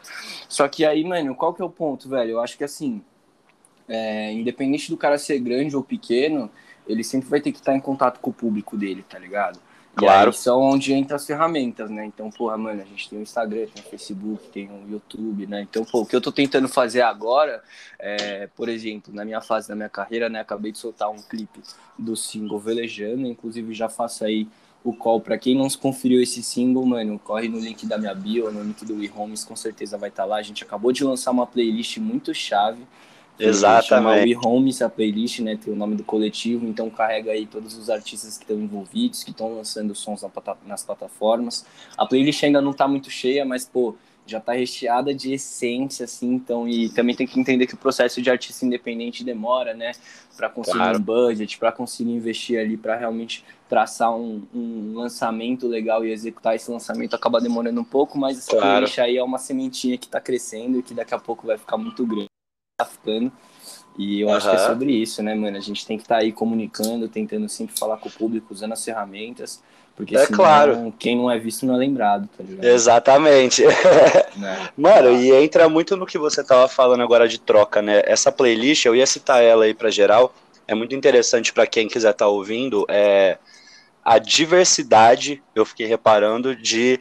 Só 0.47 0.67
que 0.67 0.85
aí, 0.85 1.03
mano, 1.03 1.35
qual 1.35 1.51
que 1.53 1.61
é 1.61 1.65
o 1.65 1.69
ponto, 1.69 2.07
velho? 2.09 2.31
Eu 2.31 2.39
acho 2.39 2.57
que 2.57 2.63
assim, 2.63 3.03
é, 3.87 4.31
independente 4.33 4.89
do 4.89 4.97
cara 4.97 5.17
ser 5.17 5.39
grande 5.39 5.75
ou 5.75 5.83
pequeno, 5.83 6.49
ele 6.87 7.03
sempre 7.03 7.29
vai 7.29 7.41
ter 7.41 7.51
que 7.51 7.59
estar 7.59 7.75
em 7.75 7.79
contato 7.79 8.19
com 8.19 8.29
o 8.29 8.33
público 8.33 8.77
dele, 8.77 9.03
tá 9.07 9.19
ligado? 9.19 9.59
Claro. 9.97 10.29
E 10.29 10.33
aí 10.33 10.33
são 10.33 10.61
onde 10.61 10.93
entra 10.93 11.15
as 11.15 11.25
ferramentas, 11.25 11.89
né? 11.89 12.05
Então, 12.05 12.29
porra, 12.29 12.55
mano, 12.55 12.81
a 12.81 12.85
gente 12.85 13.09
tem 13.09 13.17
o 13.17 13.21
Instagram, 13.23 13.65
tem 13.73 13.83
o 13.83 13.89
Facebook, 13.89 14.47
tem 14.49 14.69
o 14.69 14.91
YouTube, 14.91 15.47
né? 15.47 15.61
Então, 15.61 15.83
pô, 15.83 16.01
o 16.01 16.05
que 16.05 16.15
eu 16.15 16.21
tô 16.21 16.31
tentando 16.31 16.67
fazer 16.67 17.01
agora, 17.01 17.63
é, 17.97 18.47
por 18.55 18.69
exemplo, 18.69 19.11
na 19.11 19.25
minha 19.25 19.41
fase 19.41 19.67
da 19.67 19.75
minha 19.75 19.89
carreira, 19.89 20.29
né? 20.29 20.39
Acabei 20.39 20.71
de 20.71 20.77
soltar 20.77 21.09
um 21.09 21.17
clipe 21.17 21.61
do 21.97 22.15
single 22.15 22.59
Velejando, 22.59 23.25
inclusive 23.25 23.73
já 23.73 23.89
faço 23.89 24.23
aí 24.23 24.47
o 24.83 24.93
call 24.93 25.19
pra 25.19 25.37
quem 25.37 25.55
não 25.55 25.67
conferiu 25.69 26.21
esse 26.21 26.43
single, 26.43 26.85
mano, 26.85 27.19
corre 27.19 27.49
no 27.49 27.59
link 27.59 27.85
da 27.85 27.97
minha 27.97 28.13
bio, 28.13 28.51
no 28.51 28.63
link 28.63 28.85
do 28.85 28.97
WeHomes, 28.97 29.43
com 29.43 29.55
certeza 29.55 29.97
vai 29.97 30.09
estar 30.09 30.25
lá. 30.25 30.37
A 30.37 30.43
gente 30.43 30.63
acabou 30.63 30.91
de 30.91 31.03
lançar 31.03 31.31
uma 31.31 31.47
playlist 31.47 31.97
muito 31.97 32.33
chave. 32.35 32.83
Exatamente. 33.39 33.87
Chama 33.87 34.11
WeHomes, 34.15 34.81
a 34.81 34.89
playlist, 34.89 35.39
né? 35.39 35.57
Tem 35.57 35.71
o 35.73 35.75
nome 35.75 35.95
do 35.95 36.03
coletivo, 36.03 36.65
então 36.67 36.89
carrega 36.89 37.31
aí 37.31 37.45
todos 37.45 37.77
os 37.77 37.89
artistas 37.89 38.37
que 38.37 38.43
estão 38.43 38.57
envolvidos, 38.59 39.23
que 39.23 39.31
estão 39.31 39.55
lançando 39.55 39.93
sons 39.95 40.21
na 40.23 40.29
nas 40.65 40.83
plataformas. 40.83 41.65
A 41.97 42.05
playlist 42.05 42.43
ainda 42.43 42.61
não 42.61 42.73
tá 42.73 42.87
muito 42.87 43.09
cheia, 43.09 43.45
mas, 43.45 43.65
pô, 43.65 43.95
já 44.25 44.41
tá 44.41 44.51
recheada 44.53 45.13
de 45.13 45.31
essência, 45.33 46.03
assim, 46.03 46.33
então, 46.33 46.67
e 46.67 46.89
também 46.89 47.15
tem 47.15 47.25
que 47.25 47.39
entender 47.39 47.65
que 47.65 47.75
o 47.75 47.77
processo 47.77 48.21
de 48.21 48.29
artista 48.29 48.65
independente 48.65 49.23
demora, 49.23 49.73
né? 49.73 49.93
Pra 50.35 50.49
conseguir 50.49 50.77
Claro. 50.79 50.99
um 50.99 51.01
budget, 51.01 51.57
pra 51.57 51.71
conseguir 51.71 52.11
investir 52.11 52.59
ali, 52.59 52.75
pra 52.75 52.95
realmente 52.97 53.43
traçar 53.69 54.13
um, 54.15 54.43
um 54.53 54.93
lançamento 54.95 55.65
legal 55.67 56.05
e 56.05 56.11
executar 56.11 56.55
esse 56.55 56.69
lançamento 56.69 57.15
acaba 57.15 57.39
demorando 57.39 57.79
um 57.79 57.85
pouco, 57.85 58.17
mas 58.17 58.37
essa 58.37 58.51
Claro. 58.51 58.65
playlist 58.67 58.99
aí 58.99 59.17
é 59.17 59.23
uma 59.23 59.37
sementinha 59.37 59.97
que 59.97 60.07
tá 60.09 60.19
crescendo 60.19 60.79
e 60.79 60.83
que 60.83 60.93
daqui 60.93 61.13
a 61.13 61.19
pouco 61.19 61.47
vai 61.47 61.57
ficar 61.57 61.77
muito 61.77 62.05
grande, 62.05 62.27
ficando. 62.85 63.31
E 63.97 64.21
eu 64.21 64.29
acho 64.31 64.47
que 64.47 64.55
é 64.55 64.59
sobre 64.59 64.91
isso, 64.91 65.23
né, 65.23 65.33
mano? 65.33 65.57
A 65.57 65.61
gente 65.61 65.83
tem 65.85 65.97
que 65.97 66.03
estar 66.03 66.17
aí 66.17 66.31
comunicando, 66.31 67.07
tentando 67.07 67.49
sempre 67.49 67.77
falar 67.77 67.97
com 67.97 68.07
o 68.07 68.11
público, 68.11 68.53
usando 68.53 68.73
as 68.73 68.85
ferramentas, 68.85 69.63
porque 69.95 70.15
É 70.15 70.25
senão 70.25 70.37
claro. 70.37 70.93
quem 70.99 71.17
não 71.17 71.31
é 71.31 71.39
visto 71.39 71.65
não 71.65 71.73
é 71.73 71.77
lembrado, 71.77 72.29
tá 72.37 72.43
ligado? 72.43 72.63
Exatamente. 72.65 73.63
Né? 74.37 74.69
Mano, 74.77 75.09
e 75.13 75.31
entra 75.31 75.67
muito 75.67 75.97
no 75.97 76.05
que 76.05 76.19
você 76.19 76.43
tava 76.43 76.67
falando 76.67 77.01
agora 77.01 77.27
de 77.27 77.39
troca, 77.39 77.81
né? 77.81 78.03
Essa 78.05 78.31
playlist, 78.31 78.85
eu 78.85 78.95
ia 78.95 79.07
citar 79.07 79.41
ela 79.41 79.65
aí 79.65 79.73
pra 79.73 79.89
geral, 79.89 80.31
é 80.67 80.75
muito 80.75 80.93
interessante 80.93 81.51
pra 81.51 81.65
quem 81.65 81.87
quiser 81.87 82.11
estar 82.11 82.27
ouvindo, 82.27 82.85
é 82.87 83.39
a 84.05 84.19
diversidade, 84.19 85.41
eu 85.55 85.65
fiquei 85.65 85.87
reparando, 85.87 86.55
de. 86.55 86.99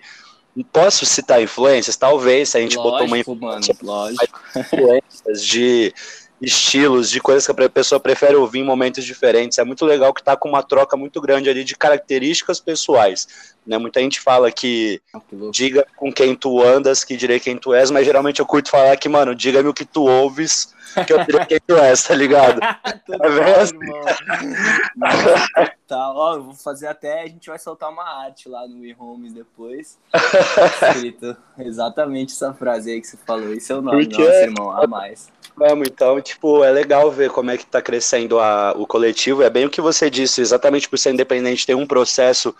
Posso 0.64 1.04
citar 1.04 1.42
influências? 1.42 1.96
Talvez, 1.96 2.50
se 2.50 2.58
a 2.58 2.60
gente 2.60 2.76
botou 2.76 3.06
uma 3.06 3.16
Lógico, 3.16 3.36
mano, 3.36 3.66
lógico. 3.82 4.40
influências 4.56 5.44
de 5.44 5.92
estilos, 6.40 7.10
de 7.10 7.20
coisas 7.20 7.46
que 7.46 7.62
a 7.62 7.68
pessoa 7.68 7.98
prefere 7.98 8.36
ouvir 8.36 8.60
em 8.60 8.64
momentos 8.64 9.04
diferentes. 9.04 9.58
É 9.58 9.64
muito 9.64 9.84
legal 9.84 10.12
que 10.12 10.22
tá 10.22 10.36
com 10.36 10.48
uma 10.48 10.62
troca 10.62 10.96
muito 10.96 11.20
grande 11.20 11.48
ali 11.48 11.64
de 11.64 11.76
características 11.76 12.60
pessoais. 12.60 13.56
Né? 13.66 13.78
Muita 13.78 14.00
gente 14.00 14.20
fala 14.20 14.52
que 14.52 15.00
louco. 15.32 15.50
diga 15.50 15.86
com 15.96 16.12
quem 16.12 16.34
tu 16.34 16.62
andas, 16.62 17.02
que 17.02 17.16
direi 17.16 17.40
quem 17.40 17.56
tu 17.56 17.74
és, 17.74 17.90
mas 17.90 18.04
geralmente 18.04 18.40
eu 18.40 18.46
curto 18.46 18.70
falar 18.70 18.96
que, 18.96 19.08
mano, 19.08 19.34
diga-me 19.34 19.68
o 19.68 19.74
que 19.74 19.84
tu 19.84 20.04
ouves, 20.04 20.74
que 21.06 21.12
eu 21.12 21.24
direi 21.24 21.44
quem 21.46 21.60
tu 21.66 21.76
és, 21.76 22.02
tá 22.02 22.14
ligado? 22.14 22.60
Nossa, 24.96 25.72
tá, 25.86 26.12
ó, 26.12 26.36
eu 26.36 26.44
vou 26.44 26.54
fazer 26.54 26.86
até, 26.86 27.22
a 27.22 27.26
gente 27.26 27.48
vai 27.48 27.58
soltar 27.58 27.90
uma 27.90 28.04
arte 28.24 28.48
lá 28.48 28.66
no 28.68 28.80
WeHomes 28.80 29.32
depois, 29.32 29.98
escrito 30.94 31.36
exatamente 31.58 32.32
essa 32.32 32.54
frase 32.54 32.92
aí 32.92 33.00
que 33.00 33.06
você 33.06 33.16
falou, 33.26 33.52
esse 33.52 33.72
é 33.72 33.74
o 33.74 33.82
nome, 33.82 34.06
Porque- 34.06 34.22
nossa, 34.22 34.42
irmão, 34.42 34.70
a 34.70 34.86
mais. 34.86 35.28
Vamos, 35.56 35.88
então, 35.88 36.20
tipo, 36.20 36.62
é 36.62 36.70
legal 36.70 37.10
ver 37.10 37.30
como 37.30 37.50
é 37.50 37.56
que 37.56 37.64
tá 37.64 37.80
crescendo 37.80 38.38
a, 38.38 38.72
o 38.76 38.86
coletivo. 38.86 39.42
É 39.42 39.48
bem 39.48 39.64
o 39.64 39.70
que 39.70 39.80
você 39.80 40.10
disse, 40.10 40.42
exatamente 40.42 40.88
por 40.88 40.98
ser 40.98 41.14
independente, 41.14 41.66
tem 41.66 41.74
um 41.74 41.86
processo 41.86 42.54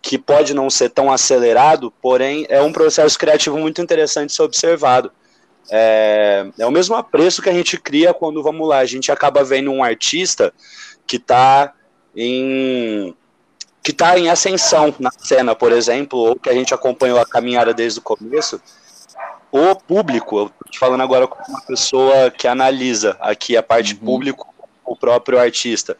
que 0.00 0.16
pode 0.16 0.54
não 0.54 0.70
ser 0.70 0.88
tão 0.88 1.12
acelerado, 1.12 1.92
porém 2.00 2.46
é 2.48 2.62
um 2.62 2.72
processo 2.72 3.18
criativo 3.18 3.58
muito 3.58 3.82
interessante 3.82 4.28
de 4.30 4.36
ser 4.36 4.42
observado. 4.42 5.12
É, 5.70 6.46
é 6.58 6.66
o 6.66 6.70
mesmo 6.70 6.94
apreço 6.96 7.42
que 7.42 7.50
a 7.50 7.52
gente 7.52 7.78
cria 7.78 8.14
quando, 8.14 8.42
vamos 8.42 8.66
lá, 8.66 8.78
a 8.78 8.86
gente 8.86 9.12
acaba 9.12 9.44
vendo 9.44 9.70
um 9.70 9.84
artista 9.84 10.52
que 11.06 11.16
está 11.16 11.74
em 12.16 13.14
que 13.82 13.92
tá 13.92 14.18
em 14.18 14.28
ascensão 14.28 14.94
na 14.98 15.10
cena, 15.10 15.54
por 15.54 15.72
exemplo, 15.72 16.18
ou 16.18 16.36
que 16.36 16.50
a 16.50 16.54
gente 16.54 16.74
acompanhou 16.74 17.18
a 17.18 17.26
caminhada 17.26 17.72
desde 17.72 17.98
o 17.98 18.02
começo, 18.02 18.60
o 19.52 19.74
público, 19.74 20.38
eu 20.38 20.48
tô 20.48 20.70
te 20.70 20.78
falando 20.78 21.02
agora 21.02 21.26
como 21.26 21.44
uma 21.48 21.60
pessoa 21.62 22.30
que 22.30 22.46
analisa 22.46 23.16
aqui 23.20 23.56
a 23.56 23.62
parte 23.62 23.94
Uhum. 23.94 24.00
público, 24.00 24.54
o 24.84 24.96
próprio 24.96 25.38
artista. 25.38 25.96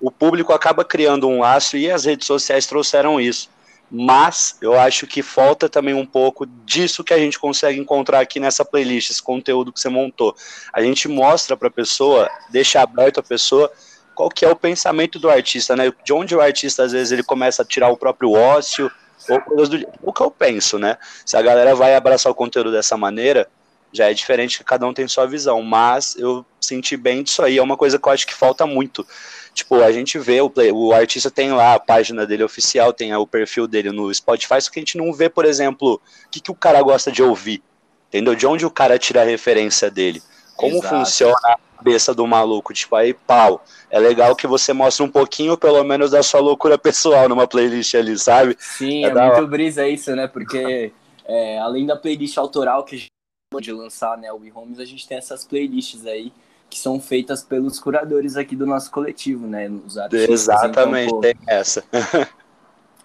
O 0.00 0.10
público 0.10 0.52
acaba 0.52 0.84
criando 0.84 1.28
um 1.28 1.40
laço 1.40 1.76
e 1.76 1.90
as 1.90 2.04
redes 2.04 2.26
sociais 2.26 2.66
trouxeram 2.66 3.20
isso. 3.20 3.50
Mas 3.94 4.56
eu 4.62 4.78
acho 4.78 5.06
que 5.06 5.22
falta 5.22 5.68
também 5.68 5.92
um 5.92 6.06
pouco 6.06 6.46
disso 6.46 7.04
que 7.04 7.12
a 7.12 7.18
gente 7.18 7.38
consegue 7.38 7.78
encontrar 7.78 8.20
aqui 8.20 8.40
nessa 8.40 8.64
playlist, 8.64 9.10
esse 9.10 9.22
conteúdo 9.22 9.70
que 9.70 9.78
você 9.78 9.90
montou. 9.90 10.34
A 10.72 10.82
gente 10.82 11.08
mostra 11.08 11.56
para 11.56 11.68
a 11.68 11.70
pessoa, 11.70 12.28
deixa 12.48 12.80
aberto 12.80 13.20
a 13.20 13.22
pessoa 13.22 13.70
qual 14.14 14.30
que 14.30 14.44
é 14.44 14.48
o 14.48 14.56
pensamento 14.56 15.18
do 15.18 15.28
artista, 15.28 15.76
né? 15.76 15.92
De 16.04 16.12
onde 16.12 16.34
o 16.34 16.40
artista 16.40 16.84
às 16.84 16.92
vezes 16.92 17.12
ele 17.12 17.22
começa 17.22 17.62
a 17.62 17.64
tirar 17.64 17.90
o 17.90 17.96
próprio 17.96 18.32
ócio 18.32 18.90
ou 19.28 19.40
coisas 19.40 19.68
do 19.68 19.86
o 20.02 20.12
que 20.12 20.22
eu 20.22 20.30
penso, 20.30 20.78
né? 20.78 20.96
Se 21.24 21.36
a 21.36 21.42
galera 21.42 21.74
vai 21.74 21.94
abraçar 21.94 22.30
o 22.30 22.34
conteúdo 22.34 22.72
dessa 22.72 22.96
maneira, 22.96 23.48
já 23.92 24.10
é 24.10 24.14
diferente 24.14 24.58
que 24.58 24.64
cada 24.64 24.86
um 24.86 24.94
tem 24.94 25.06
sua 25.06 25.26
visão, 25.26 25.62
mas 25.62 26.16
eu 26.16 26.44
senti 26.60 26.96
bem 26.96 27.22
disso 27.22 27.42
aí, 27.42 27.58
é 27.58 27.62
uma 27.62 27.76
coisa 27.76 27.98
que 27.98 28.08
eu 28.08 28.12
acho 28.12 28.26
que 28.26 28.34
falta 28.34 28.66
muito. 28.66 29.06
Tipo, 29.52 29.82
a 29.82 29.92
gente 29.92 30.18
vê, 30.18 30.40
o, 30.40 30.48
play, 30.48 30.72
o 30.72 30.92
artista 30.92 31.30
tem 31.30 31.52
lá 31.52 31.74
a 31.74 31.80
página 31.80 32.26
dele 32.26 32.42
oficial, 32.42 32.92
tem 32.92 33.14
o 33.14 33.26
perfil 33.26 33.66
dele 33.66 33.92
no 33.92 34.12
Spotify, 34.12 34.60
só 34.60 34.70
que 34.70 34.78
a 34.78 34.82
gente 34.82 34.96
não 34.96 35.12
vê, 35.12 35.28
por 35.28 35.44
exemplo, 35.44 35.94
o 35.94 36.30
que, 36.30 36.40
que 36.40 36.50
o 36.50 36.54
cara 36.54 36.80
gosta 36.80 37.12
de 37.12 37.22
ouvir, 37.22 37.62
entendeu? 38.08 38.34
De 38.34 38.46
onde 38.46 38.64
o 38.64 38.70
cara 38.70 38.98
tira 38.98 39.20
a 39.20 39.24
referência 39.24 39.90
dele. 39.90 40.22
Como 40.56 40.76
Exato. 40.76 40.96
funciona 40.96 41.36
a 41.44 41.58
cabeça 41.76 42.14
do 42.14 42.26
maluco, 42.26 42.72
tipo, 42.72 42.94
aí, 42.94 43.12
pau, 43.12 43.64
é 43.90 43.98
legal 43.98 44.36
que 44.36 44.46
você 44.46 44.72
mostre 44.72 45.04
um 45.04 45.10
pouquinho, 45.10 45.56
pelo 45.56 45.82
menos, 45.82 46.12
da 46.12 46.22
sua 46.22 46.40
loucura 46.40 46.78
pessoal 46.78 47.28
numa 47.28 47.46
playlist 47.46 47.94
ali, 47.94 48.18
sabe? 48.18 48.56
Sim, 48.58 49.04
é, 49.04 49.08
é 49.08 49.14
muito 49.14 49.46
brisa 49.48 49.88
isso, 49.88 50.14
né? 50.14 50.26
Porque 50.28 50.92
é, 51.24 51.58
além 51.58 51.86
da 51.86 51.96
playlist 51.96 52.36
autoral 52.38 52.84
que 52.84 52.94
a 52.94 52.98
gente 52.98 53.10
pode 53.50 53.72
lançar, 53.72 54.16
né, 54.16 54.32
o 54.32 54.40
Homes, 54.54 54.78
a 54.78 54.84
gente 54.84 55.06
tem 55.06 55.18
essas 55.18 55.44
playlists 55.44 56.06
aí 56.06 56.32
que 56.72 56.78
são 56.78 56.98
feitas 56.98 57.42
pelos 57.42 57.78
curadores 57.78 58.34
aqui 58.34 58.56
do 58.56 58.64
nosso 58.64 58.90
coletivo, 58.90 59.46
né? 59.46 59.68
Os 59.68 59.98
artistas, 59.98 60.30
Exatamente, 60.30 61.08
então, 61.08 61.20
tem 61.20 61.34
essa. 61.46 61.84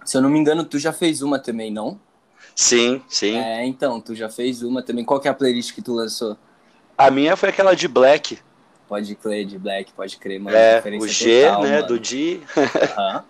se 0.05 0.15
eu 0.15 0.21
não 0.21 0.29
me 0.29 0.39
engano, 0.39 0.63
tu 0.63 0.79
já 0.79 0.93
fez 0.93 1.21
uma 1.21 1.37
também, 1.37 1.69
não? 1.69 1.99
Sim, 2.55 3.01
sim. 3.09 3.35
É, 3.35 3.65
então, 3.65 3.99
tu 3.99 4.15
já 4.15 4.29
fez 4.29 4.63
uma 4.63 4.81
também. 4.81 5.03
Qual 5.03 5.19
que 5.19 5.27
é 5.27 5.31
a 5.31 5.33
playlist 5.33 5.75
que 5.75 5.81
tu 5.81 5.93
lançou? 5.93 6.37
A 6.97 7.11
minha 7.11 7.35
foi 7.35 7.49
aquela 7.49 7.75
de 7.75 7.87
Black. 7.87 8.39
Pode 8.87 9.15
crer, 9.15 9.45
de 9.45 9.59
Black, 9.59 9.91
pode 9.91 10.17
crer, 10.17 10.39
mano. 10.39 10.55
É, 10.55 10.81
o 10.99 11.07
G, 11.07 11.43
total, 11.43 11.63
né, 11.63 11.75
mano. 11.75 11.87
do 11.87 11.99
D. 11.99 12.39
Aham. 12.97 13.23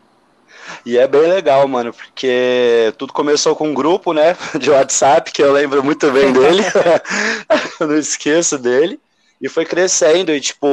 E 0.86 0.97
é 0.97 1.07
bem 1.07 1.21
legal, 1.21 1.67
mano, 1.67 1.93
porque 1.93 2.93
tudo 2.97 3.13
começou 3.13 3.55
com 3.55 3.69
um 3.69 3.74
grupo, 3.74 4.13
né, 4.13 4.36
de 4.59 4.69
WhatsApp, 4.69 5.31
que 5.31 5.41
eu 5.41 5.51
lembro 5.51 5.83
muito 5.83 6.12
bem 6.12 6.31
dele, 6.31 6.62
não 7.79 7.97
esqueço 7.97 8.57
dele, 8.57 9.00
e 9.41 9.47
foi 9.47 9.65
crescendo, 9.65 10.31
e 10.31 10.39
tipo, 10.39 10.67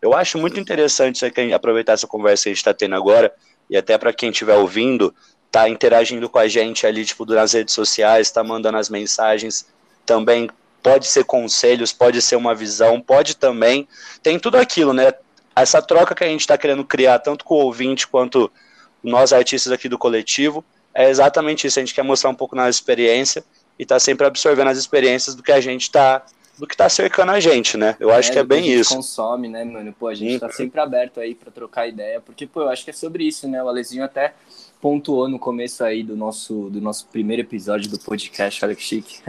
eu 0.00 0.14
acho 0.14 0.38
muito 0.38 0.58
interessante 0.58 1.24
aproveitar 1.54 1.94
essa 1.94 2.06
conversa 2.06 2.44
que 2.44 2.48
a 2.50 2.52
gente 2.52 2.64
tá 2.64 2.74
tendo 2.74 2.94
agora, 2.94 3.32
e 3.68 3.76
até 3.76 3.96
para 3.96 4.12
quem 4.12 4.30
estiver 4.30 4.56
ouvindo, 4.56 5.14
tá 5.50 5.68
interagindo 5.68 6.28
com 6.28 6.38
a 6.38 6.48
gente 6.48 6.86
ali, 6.86 7.04
tipo, 7.04 7.24
nas 7.24 7.52
redes 7.52 7.74
sociais, 7.74 8.30
tá 8.30 8.42
mandando 8.44 8.78
as 8.78 8.88
mensagens, 8.88 9.66
também 10.04 10.50
pode 10.82 11.06
ser 11.06 11.24
conselhos, 11.24 11.92
pode 11.92 12.20
ser 12.22 12.36
uma 12.36 12.54
visão, 12.54 13.00
pode 13.00 13.36
também, 13.36 13.86
tem 14.22 14.38
tudo 14.38 14.56
aquilo, 14.56 14.92
né, 14.92 15.12
essa 15.54 15.82
troca 15.82 16.14
que 16.14 16.24
a 16.24 16.28
gente 16.28 16.40
está 16.40 16.56
querendo 16.56 16.84
criar, 16.84 17.18
tanto 17.18 17.44
com 17.44 17.54
o 17.54 17.64
ouvinte 17.64 18.06
quanto 18.06 18.50
nós 19.02 19.32
artistas 19.32 19.72
aqui 19.72 19.88
do 19.88 19.98
coletivo, 19.98 20.64
é 20.94 21.08
exatamente 21.08 21.66
isso. 21.66 21.78
A 21.78 21.82
gente 21.82 21.94
quer 21.94 22.02
mostrar 22.02 22.30
um 22.30 22.34
pouco 22.34 22.56
na 22.56 22.68
experiência 22.68 23.44
e 23.78 23.86
tá 23.86 23.98
sempre 23.98 24.26
absorvendo 24.26 24.68
as 24.68 24.78
experiências 24.78 25.34
do 25.34 25.42
que 25.42 25.52
a 25.52 25.60
gente 25.60 25.90
tá 25.90 26.22
do 26.58 26.66
que 26.66 26.76
tá 26.76 26.90
cercando 26.90 27.32
a 27.32 27.40
gente, 27.40 27.78
né? 27.78 27.96
Eu 27.98 28.10
acho 28.10 28.28
é, 28.28 28.32
que 28.34 28.38
é 28.38 28.44
bem 28.44 28.64
que 28.64 28.68
isso. 28.68 28.94
consome, 28.94 29.48
né, 29.48 29.64
mano? 29.64 29.94
Pô, 29.98 30.08
a 30.08 30.14
gente 30.14 30.38
tá 30.38 30.50
sempre 30.52 30.78
aberto 30.78 31.18
aí 31.18 31.34
para 31.34 31.50
trocar 31.50 31.88
ideia, 31.88 32.20
porque 32.20 32.46
pô, 32.46 32.60
eu 32.60 32.68
acho 32.68 32.84
que 32.84 32.90
é 32.90 32.92
sobre 32.92 33.24
isso, 33.24 33.48
né? 33.48 33.62
O 33.62 33.68
Alezinho 33.68 34.04
até 34.04 34.34
pontuou 34.80 35.28
no 35.28 35.38
começo 35.38 35.84
aí 35.84 36.02
do 36.02 36.16
nosso, 36.16 36.70
do 36.70 36.80
nosso 36.80 37.06
primeiro 37.08 37.42
episódio 37.42 37.90
do 37.90 37.98
podcast, 37.98 38.64
olha 38.64 38.74
que 38.74 38.82
chique. 38.82 39.20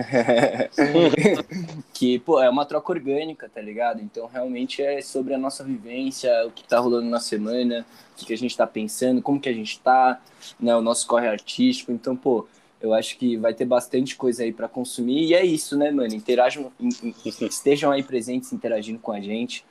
que, 1.93 2.19
pô, 2.19 2.41
é 2.41 2.49
uma 2.49 2.65
troca 2.65 2.93
orgânica, 2.93 3.49
tá 3.53 3.59
ligado? 3.59 4.01
Então, 4.01 4.27
realmente 4.27 4.81
é 4.81 5.01
sobre 5.01 5.33
a 5.33 5.37
nossa 5.37 5.63
vivência, 5.63 6.31
o 6.47 6.51
que 6.51 6.63
tá 6.63 6.79
rolando 6.79 7.09
na 7.09 7.19
semana, 7.19 7.85
o 8.13 8.15
que, 8.17 8.25
que 8.27 8.33
a 8.33 8.37
gente 8.37 8.55
tá 8.55 8.65
pensando, 8.65 9.21
como 9.21 9.41
que 9.41 9.49
a 9.49 9.53
gente 9.53 9.79
tá, 9.81 10.21
né? 10.59 10.75
O 10.75 10.81
nosso 10.81 11.05
corre 11.05 11.27
artístico. 11.27 11.91
Então, 11.91 12.15
pô, 12.15 12.47
eu 12.81 12.93
acho 12.93 13.17
que 13.17 13.37
vai 13.37 13.53
ter 13.53 13.65
bastante 13.65 14.15
coisa 14.15 14.43
aí 14.43 14.51
para 14.51 14.67
consumir. 14.67 15.25
E 15.25 15.33
é 15.33 15.45
isso, 15.45 15.77
né, 15.77 15.91
mano? 15.91 16.13
Interajam, 16.13 16.71
estejam 17.41 17.91
aí 17.91 18.03
presentes, 18.03 18.51
interagindo 18.51 18.99
com 18.99 19.11
a 19.11 19.19
gente 19.19 19.63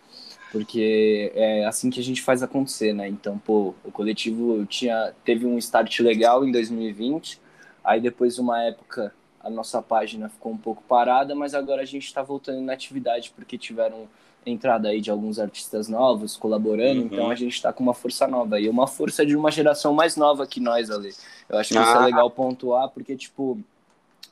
porque 0.51 1.31
é 1.35 1.65
assim 1.65 1.91
que 1.91 2.01
a 2.01 2.03
gente 2.03 2.23
faz 2.23 2.43
acontecer, 2.43 2.93
né? 2.93 3.09
Então, 3.09 3.39
pô, 3.39 3.75
o 3.85 3.93
coletivo 3.93 4.67
tinha 4.67 5.15
teve 5.25 5.47
um 5.47 5.57
start 5.59 6.01
legal 6.01 6.45
em 6.45 6.51
2020, 6.51 7.41
aí 7.85 8.01
depois 8.01 8.39
uma 8.39 8.63
época 8.63 9.15
a 9.43 9.49
nossa 9.49 9.81
página 9.81 10.29
ficou 10.29 10.53
um 10.53 10.57
pouco 10.57 10.83
parada, 10.83 11.35
mas 11.35 11.55
agora 11.55 11.83
a 11.83 11.87
gente 11.87 12.05
está 12.05 12.23
voltando 12.23 12.61
na 12.61 12.73
atividade 12.73 13.33
porque 13.35 13.57
tiveram 13.57 14.07
entrada 14.45 14.89
aí 14.89 15.01
de 15.01 15.11
alguns 15.11 15.39
artistas 15.39 15.89
novos 15.89 16.37
colaborando, 16.37 17.01
uhum. 17.01 17.07
então 17.07 17.31
a 17.31 17.35
gente 17.35 17.55
está 17.55 17.73
com 17.73 17.83
uma 17.83 17.95
força 17.95 18.27
nova 18.27 18.59
e 18.59 18.69
uma 18.69 18.87
força 18.87 19.25
de 19.25 19.37
uma 19.37 19.51
geração 19.51 19.93
mais 19.93 20.17
nova 20.17 20.47
que 20.47 20.61
nós, 20.61 20.91
ali. 20.91 21.13
Eu 21.49 21.59
acho 21.59 21.73
que 21.73 21.79
ah. 21.79 21.83
isso 21.83 21.93
é 21.93 21.97
ah. 21.97 22.05
legal 22.07 22.31
pontuar 22.31 22.89
porque 22.89 23.17
tipo 23.17 23.59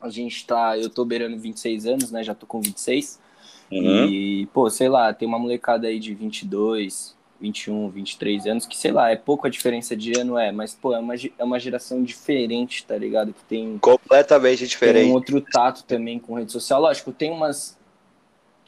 a 0.01 0.09
gente 0.09 0.47
tá, 0.47 0.79
eu 0.79 0.89
tô 0.89 1.05
beirando 1.05 1.39
26 1.39 1.87
anos, 1.87 2.11
né? 2.11 2.23
Já 2.23 2.35
tô 2.35 2.47
com 2.47 2.61
26. 2.61 3.19
Uhum. 3.71 4.07
E, 4.07 4.47
pô, 4.47 4.71
sei 4.71 4.89
lá, 4.89 5.13
tem 5.13 5.27
uma 5.27 5.39
molecada 5.39 5.89
aí 5.89 5.99
de 5.99 6.15
22, 6.15 7.17
21, 7.41 7.91
23 7.91 8.47
anos, 8.47 8.67
que 8.67 8.77
sei 8.77 8.93
lá, 8.93 9.11
é 9.11 9.17
pouco 9.17 9.47
a 9.47 9.51
diferença 9.51 9.97
de 9.97 10.19
ano, 10.19 10.39
é, 10.39 10.51
mas, 10.51 10.75
pô, 10.75 10.95
é 10.95 10.99
uma, 10.99 11.15
é 11.15 11.45
uma 11.45 11.59
geração 11.59 12.03
diferente, 12.03 12.85
tá 12.85 12.97
ligado? 12.97 13.33
Que 13.33 13.45
tem. 13.45 13.79
Completamente 13.79 14.67
diferente. 14.67 15.05
Tem 15.05 15.11
um 15.11 15.15
outro 15.15 15.41
tato 15.41 15.85
também 15.85 16.19
com 16.19 16.35
rede 16.35 16.53
social. 16.53 16.81
Lógico, 16.81 17.13
tem 17.13 17.31
umas. 17.31 17.77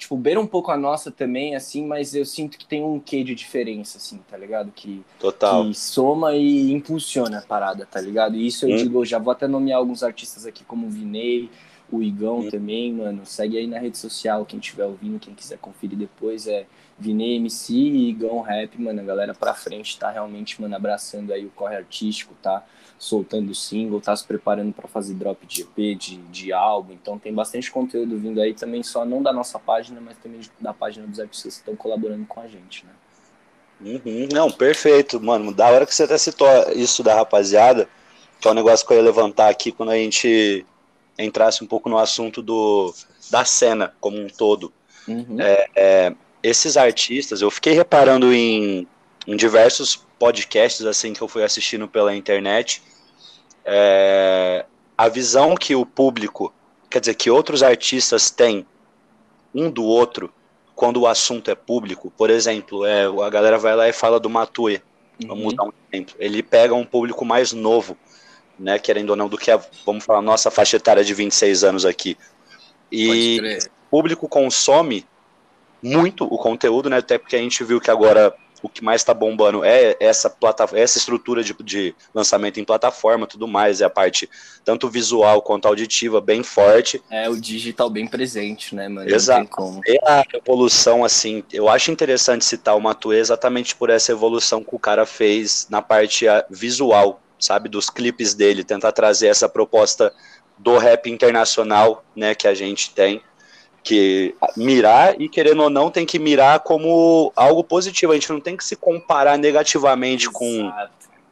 Tipo, 0.00 0.16
beira 0.16 0.40
um 0.40 0.46
pouco 0.46 0.70
a 0.70 0.78
nossa 0.78 1.10
também, 1.10 1.54
assim, 1.54 1.86
mas 1.86 2.14
eu 2.14 2.24
sinto 2.24 2.56
que 2.56 2.64
tem 2.64 2.82
um 2.82 2.98
quê 2.98 3.22
de 3.22 3.34
diferença, 3.34 3.98
assim, 3.98 4.18
tá 4.30 4.34
ligado? 4.34 4.72
Que, 4.74 5.04
Total. 5.18 5.66
que 5.66 5.74
soma 5.74 6.34
e 6.34 6.72
impulsiona 6.72 7.40
a 7.40 7.42
parada, 7.42 7.84
tá 7.84 8.00
ligado? 8.00 8.34
E 8.34 8.46
isso 8.46 8.64
eu 8.64 8.72
hum. 8.72 8.76
digo, 8.76 9.04
já 9.04 9.18
vou 9.18 9.30
até 9.30 9.46
nomear 9.46 9.78
alguns 9.78 10.02
artistas 10.02 10.46
aqui 10.46 10.64
como 10.64 10.86
o 10.86 10.90
Vinei, 10.90 11.50
o 11.92 12.02
Igão 12.02 12.48
também, 12.48 12.94
mano. 12.94 13.26
Segue 13.26 13.58
aí 13.58 13.66
na 13.66 13.78
rede 13.78 13.98
social, 13.98 14.46
quem 14.46 14.58
estiver 14.58 14.86
ouvindo, 14.86 15.18
quem 15.18 15.34
quiser 15.34 15.58
conferir 15.58 15.98
depois, 15.98 16.46
é 16.46 16.64
Vine 16.98 17.36
MC 17.36 17.74
e 17.74 18.08
Igão 18.08 18.40
Rap, 18.40 18.80
mano. 18.80 19.00
A 19.00 19.04
galera 19.04 19.34
pra 19.34 19.52
frente 19.52 19.98
tá 19.98 20.10
realmente, 20.10 20.58
mano, 20.62 20.74
abraçando 20.74 21.30
aí 21.30 21.44
o 21.44 21.50
corre 21.50 21.76
artístico, 21.76 22.34
tá 22.40 22.64
soltando 23.00 23.54
single, 23.54 23.98
tá 23.98 24.14
se 24.14 24.26
preparando 24.26 24.74
para 24.74 24.86
fazer 24.86 25.14
drop 25.14 25.46
de 25.46 25.62
EP, 25.62 25.98
de, 25.98 26.18
de 26.18 26.52
álbum. 26.52 26.92
Então 26.92 27.18
tem 27.18 27.32
bastante 27.32 27.70
conteúdo 27.70 28.18
vindo 28.18 28.38
aí 28.42 28.52
também, 28.52 28.82
só 28.82 29.06
não 29.06 29.22
da 29.22 29.32
nossa 29.32 29.58
página, 29.58 29.98
mas 30.02 30.18
também 30.18 30.42
da 30.60 30.74
página 30.74 31.06
dos 31.06 31.18
artistas 31.18 31.54
que 31.54 31.60
estão 31.60 31.74
colaborando 31.74 32.26
com 32.26 32.40
a 32.40 32.46
gente, 32.46 32.84
né? 32.84 32.92
Uhum. 33.80 34.28
Não, 34.30 34.50
perfeito, 34.50 35.18
mano. 35.18 35.50
Da 35.50 35.70
hora 35.70 35.86
que 35.86 35.94
você 35.94 36.02
até 36.02 36.18
citou 36.18 36.46
isso 36.74 37.02
da 37.02 37.14
rapaziada, 37.14 37.88
que 38.38 38.46
é 38.46 38.50
um 38.50 38.54
negócio 38.54 38.86
que 38.86 38.92
eu 38.92 38.98
ia 38.98 39.02
levantar 39.02 39.48
aqui 39.48 39.72
quando 39.72 39.92
a 39.92 39.96
gente 39.96 40.66
entrasse 41.18 41.64
um 41.64 41.66
pouco 41.66 41.88
no 41.88 41.96
assunto 41.96 42.42
do, 42.42 42.94
da 43.30 43.46
cena 43.46 43.94
como 43.98 44.20
um 44.20 44.28
todo. 44.28 44.70
Uhum. 45.08 45.40
É, 45.40 45.68
é, 45.74 46.14
esses 46.42 46.76
artistas, 46.76 47.40
eu 47.40 47.50
fiquei 47.50 47.72
reparando 47.72 48.30
em, 48.30 48.86
em, 49.26 49.36
diversos 49.36 50.06
podcasts 50.18 50.84
assim 50.84 51.14
que 51.14 51.22
eu 51.22 51.28
fui 51.28 51.42
assistindo 51.42 51.88
pela 51.88 52.14
internet, 52.14 52.82
é, 53.72 54.66
a 54.98 55.08
visão 55.08 55.54
que 55.54 55.74
o 55.74 55.86
público, 55.86 56.52
quer 56.90 57.00
dizer, 57.00 57.14
que 57.14 57.30
outros 57.30 57.62
artistas 57.62 58.30
têm 58.30 58.66
um 59.54 59.70
do 59.70 59.84
outro 59.84 60.32
quando 60.74 61.00
o 61.00 61.06
assunto 61.06 61.50
é 61.50 61.54
público. 61.54 62.12
Por 62.16 62.30
exemplo, 62.30 62.84
é, 62.84 63.04
a 63.04 63.30
galera 63.30 63.58
vai 63.58 63.76
lá 63.76 63.88
e 63.88 63.92
fala 63.92 64.18
do 64.18 64.28
Matue. 64.28 64.82
Vamos 65.24 65.44
uhum. 65.44 65.54
dar 65.54 65.64
um 65.64 65.72
exemplo. 65.92 66.14
Ele 66.18 66.42
pega 66.42 66.74
um 66.74 66.84
público 66.84 67.24
mais 67.24 67.52
novo 67.52 67.96
né, 68.60 68.78
querendo 68.78 69.10
ou 69.10 69.16
não, 69.16 69.28
do 69.28 69.38
que 69.38 69.50
a, 69.50 69.58
vamos 69.86 70.04
falar, 70.04 70.20
nossa 70.20 70.50
faixa 70.50 70.76
etária 70.76 71.02
de 71.02 71.14
26 71.14 71.64
anos 71.64 71.86
aqui. 71.86 72.16
E 72.92 73.40
o 73.40 73.90
público 73.90 74.28
consome 74.28 75.06
muito 75.82 76.24
o 76.24 76.36
conteúdo, 76.36 76.90
né, 76.90 76.98
até 76.98 77.16
porque 77.16 77.36
a 77.36 77.38
gente 77.38 77.64
viu 77.64 77.80
que 77.80 77.90
agora 77.90 78.34
o 78.62 78.68
que 78.68 78.82
mais 78.82 79.00
está 79.00 79.14
bombando 79.14 79.64
é 79.64 79.96
essa 80.00 80.34
essa 80.74 80.98
estrutura 80.98 81.42
de, 81.42 81.54
de, 81.62 81.94
lançamento 82.14 82.60
em 82.60 82.64
plataforma, 82.64 83.26
tudo 83.26 83.46
mais, 83.46 83.80
é 83.80 83.84
a 83.84 83.90
parte 83.90 84.28
tanto 84.64 84.88
visual 84.88 85.42
quanto 85.42 85.66
auditiva 85.66 86.20
bem 86.20 86.42
forte. 86.42 87.02
É 87.10 87.28
o 87.28 87.40
digital 87.40 87.88
bem 87.88 88.06
presente, 88.06 88.74
né, 88.74 88.88
mano? 88.88 89.10
Exato. 89.10 89.80
E 89.86 89.98
a 90.06 90.24
evolução, 90.34 91.04
assim, 91.04 91.42
eu 91.52 91.68
acho 91.68 91.90
interessante 91.90 92.44
citar 92.44 92.76
o 92.76 92.80
Matue 92.80 93.16
exatamente 93.16 93.74
por 93.74 93.90
essa 93.90 94.12
evolução 94.12 94.62
que 94.62 94.74
o 94.74 94.78
cara 94.78 95.06
fez 95.06 95.66
na 95.70 95.80
parte 95.82 96.26
visual 96.48 97.20
sabe, 97.40 97.68
dos 97.68 97.88
clipes 97.88 98.34
dele, 98.34 98.62
tentar 98.62 98.92
trazer 98.92 99.28
essa 99.28 99.48
proposta 99.48 100.12
do 100.58 100.76
rap 100.76 101.10
internacional, 101.10 102.04
né, 102.14 102.34
que 102.34 102.46
a 102.46 102.54
gente 102.54 102.90
tem, 102.90 103.22
que 103.82 104.34
mirar 104.56 105.20
e 105.20 105.28
querendo 105.28 105.62
ou 105.62 105.70
não 105.70 105.90
tem 105.90 106.04
que 106.04 106.18
mirar 106.18 106.60
como 106.60 107.32
algo 107.34 107.64
positivo. 107.64 108.12
A 108.12 108.14
gente 108.14 108.30
não 108.30 108.40
tem 108.40 108.56
que 108.56 108.64
se 108.64 108.76
comparar 108.76 109.38
negativamente 109.38 110.24
Exato. 110.24 110.38
com 110.38 110.72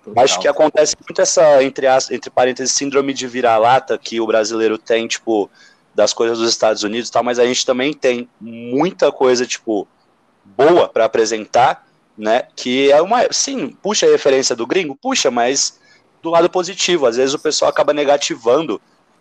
Total. 0.09 0.25
Acho 0.25 0.41
que 0.41 0.49
acontece 0.49 0.97
muito 1.07 1.21
essa, 1.21 1.63
entre, 1.63 1.87
as, 1.87 2.11
entre 2.11 2.31
parênteses, 2.31 2.75
síndrome 2.75 3.13
de 3.13 3.27
vira-lata 3.27 3.99
que 3.99 4.21
o 4.21 4.27
brasileiro 4.27 4.79
tem, 4.79 5.07
tipo, 5.07 5.51
das 5.95 6.13
coisas 6.13 6.39
dos 6.39 6.49
Estados 6.49 6.83
Unidos 6.83 7.11
tal, 7.11 7.23
mas 7.23 7.39
a 7.39 7.45
gente 7.45 7.67
também 7.67 7.93
tem 7.93 8.29
muita 8.41 9.13
coisa, 9.13 9.47
tipo, 9.47 9.87
boa 10.45 10.89
para 10.89 11.05
apresentar, 11.05 11.87
né? 12.17 12.45
Que 12.57 12.91
é 12.91 13.03
uma. 13.03 13.31
Sim, 13.33 13.77
puxa 13.83 14.07
a 14.07 14.11
referência 14.11 14.57
do 14.57 14.67
gringo, 14.67 14.97
puxa, 14.97 15.31
mas 15.31 15.79
do 16.23 16.31
lado 16.31 16.49
positivo. 16.49 17.07
Às 17.07 17.17
vezes 17.17 17.35
o 17.35 17.39
pessoal 17.39 17.71
acaba 17.71 17.93
negativando 17.93 18.81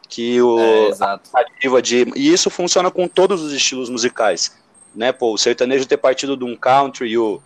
Que 0.09 0.41
o 0.41 0.59
É, 0.59 1.81
de. 1.81 2.05
E 2.15 2.31
isso 2.31 2.49
funciona 2.49 2.89
com 2.89 3.07
todos 3.07 3.41
os 3.41 3.51
estilos 3.53 3.89
musicais. 3.89 4.55
Né, 4.95 5.11
pô, 5.11 5.33
o 5.33 5.37
sertanejo 5.37 5.85
ter 5.85 5.97
partido 5.97 6.35
de 6.35 6.43
um 6.43 6.55
country 6.55 7.15
o, 7.19 7.39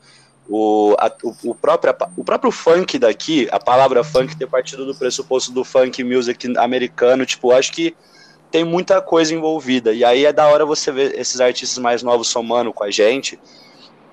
o, 0.47 0.95
a- 0.97 1.11
o, 1.21 1.51
o, 1.51 1.55
próprio, 1.55 1.93
o 2.15 2.23
próprio 2.23 2.51
funk 2.51 2.97
daqui, 2.97 3.47
a 3.51 3.59
palavra 3.59 4.03
funk 4.05 4.37
ter 4.37 4.47
partido 4.47 4.85
do 4.85 4.95
pressuposto 4.95 5.51
do 5.51 5.63
funk 5.65 6.01
music 6.01 6.57
americano, 6.57 7.25
tipo, 7.25 7.51
acho 7.51 7.73
que 7.73 7.93
tem 8.49 8.63
muita 8.63 9.01
coisa 9.01 9.33
envolvida. 9.33 9.91
E 9.91 10.03
aí 10.05 10.25
é 10.25 10.31
da 10.31 10.47
hora 10.47 10.65
você 10.65 10.91
ver 10.91 11.17
esses 11.19 11.41
artistas 11.41 11.77
mais 11.77 12.03
novos 12.03 12.27
somando 12.29 12.71
com 12.71 12.83
a 12.83 12.91
gente. 12.91 13.37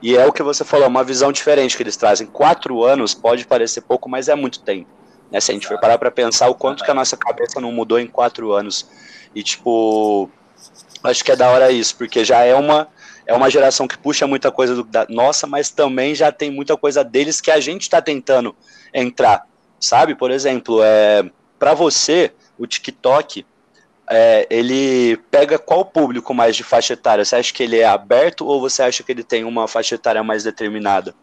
E 0.00 0.16
é 0.16 0.26
o 0.26 0.32
que 0.32 0.42
você 0.42 0.64
falou, 0.64 0.86
uma 0.88 1.04
visão 1.04 1.30
diferente 1.30 1.76
que 1.76 1.82
eles 1.82 1.96
trazem. 1.96 2.26
Quatro 2.26 2.84
anos 2.84 3.14
pode 3.14 3.46
parecer 3.46 3.82
pouco, 3.82 4.08
mas 4.08 4.28
é 4.28 4.34
muito 4.34 4.60
tempo. 4.60 4.88
Né? 5.30 5.40
Se 5.40 5.50
a 5.50 5.54
gente 5.54 5.66
for 5.66 5.78
parar 5.78 5.98
pra 5.98 6.10
pensar 6.10 6.48
o 6.48 6.54
quanto 6.54 6.84
que 6.84 6.90
a 6.90 6.94
nossa 6.94 7.16
cabeça 7.16 7.60
não 7.60 7.72
mudou 7.72 7.98
em 7.98 8.06
quatro 8.06 8.52
anos. 8.52 8.86
E, 9.34 9.42
tipo, 9.42 10.30
acho 11.04 11.24
que 11.24 11.32
é 11.32 11.36
da 11.36 11.50
hora 11.50 11.70
isso, 11.70 11.96
porque 11.96 12.24
já 12.24 12.42
é 12.44 12.54
uma, 12.54 12.88
é 13.26 13.34
uma 13.34 13.50
geração 13.50 13.86
que 13.86 13.98
puxa 13.98 14.26
muita 14.26 14.50
coisa 14.50 14.74
do- 14.74 14.84
da 14.84 15.06
nossa, 15.08 15.46
mas 15.46 15.70
também 15.70 16.14
já 16.14 16.32
tem 16.32 16.50
muita 16.50 16.76
coisa 16.76 17.04
deles 17.04 17.40
que 17.40 17.50
a 17.50 17.60
gente 17.60 17.82
está 17.82 18.00
tentando 18.00 18.56
entrar, 18.92 19.46
sabe? 19.80 20.14
Por 20.14 20.30
exemplo, 20.30 20.82
é, 20.82 21.30
para 21.58 21.74
você, 21.74 22.32
o 22.58 22.66
TikTok, 22.66 23.44
é, 24.10 24.46
ele 24.48 25.18
pega 25.30 25.58
qual 25.58 25.84
público 25.84 26.32
mais 26.32 26.56
de 26.56 26.64
faixa 26.64 26.94
etária? 26.94 27.24
Você 27.24 27.36
acha 27.36 27.52
que 27.52 27.62
ele 27.62 27.78
é 27.78 27.84
aberto 27.86 28.46
ou 28.46 28.60
você 28.60 28.82
acha 28.82 29.02
que 29.02 29.12
ele 29.12 29.22
tem 29.22 29.44
uma 29.44 29.68
faixa 29.68 29.94
etária 29.94 30.22
mais 30.24 30.44
determinada? 30.44 31.14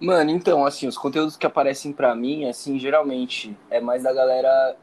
Mano, 0.00 0.30
então, 0.30 0.64
assim, 0.64 0.86
os 0.86 0.96
conteúdos 0.96 1.36
que 1.36 1.44
aparecem 1.46 1.92
pra 1.92 2.14
mim, 2.14 2.44
assim, 2.48 2.78
geralmente 2.78 3.56
é 3.70 3.80
mais 3.80 4.02
da 4.04 4.12
galera 4.12 4.76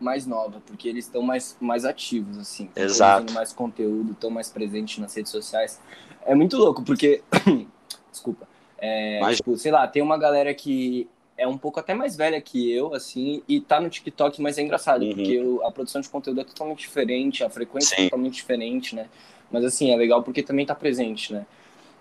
mais 0.00 0.26
nova, 0.26 0.62
porque 0.66 0.88
eles 0.88 1.04
estão 1.06 1.20
mais, 1.20 1.56
mais 1.60 1.84
ativos, 1.84 2.38
assim. 2.38 2.70
Exato. 2.74 3.32
mais 3.32 3.52
conteúdo, 3.52 4.12
estão 4.12 4.30
mais 4.30 4.48
presentes 4.48 4.98
nas 4.98 5.14
redes 5.14 5.30
sociais. 5.32 5.80
É 6.24 6.34
muito 6.34 6.56
louco, 6.56 6.82
porque. 6.82 7.22
Desculpa. 8.10 8.48
É, 8.78 9.18
Imagina. 9.18 9.36
tipo, 9.36 9.56
sei 9.58 9.70
lá, 9.72 9.86
tem 9.86 10.02
uma 10.02 10.16
galera 10.16 10.54
que 10.54 11.06
é 11.36 11.46
um 11.46 11.56
pouco 11.58 11.78
até 11.80 11.92
mais 11.94 12.16
velha 12.16 12.40
que 12.40 12.70
eu, 12.72 12.94
assim, 12.94 13.42
e 13.48 13.60
tá 13.60 13.80
no 13.80 13.90
TikTok, 13.90 14.40
mas 14.40 14.58
é 14.58 14.62
engraçado, 14.62 15.02
Uhum. 15.04 15.14
porque 15.14 15.38
o- 15.40 15.64
a 15.64 15.70
produção 15.70 16.00
de 16.00 16.08
conteúdo 16.08 16.40
é 16.40 16.44
totalmente 16.44 16.78
diferente, 16.80 17.42
a 17.44 17.50
frequência 17.50 17.94
Sim. 17.96 18.02
é 18.02 18.04
totalmente 18.06 18.34
diferente, 18.34 18.94
né? 18.94 19.06
Mas 19.50 19.64
assim, 19.64 19.90
é 19.90 19.96
legal 19.96 20.22
porque 20.22 20.42
também 20.42 20.64
tá 20.64 20.74
presente, 20.74 21.32
né? 21.32 21.44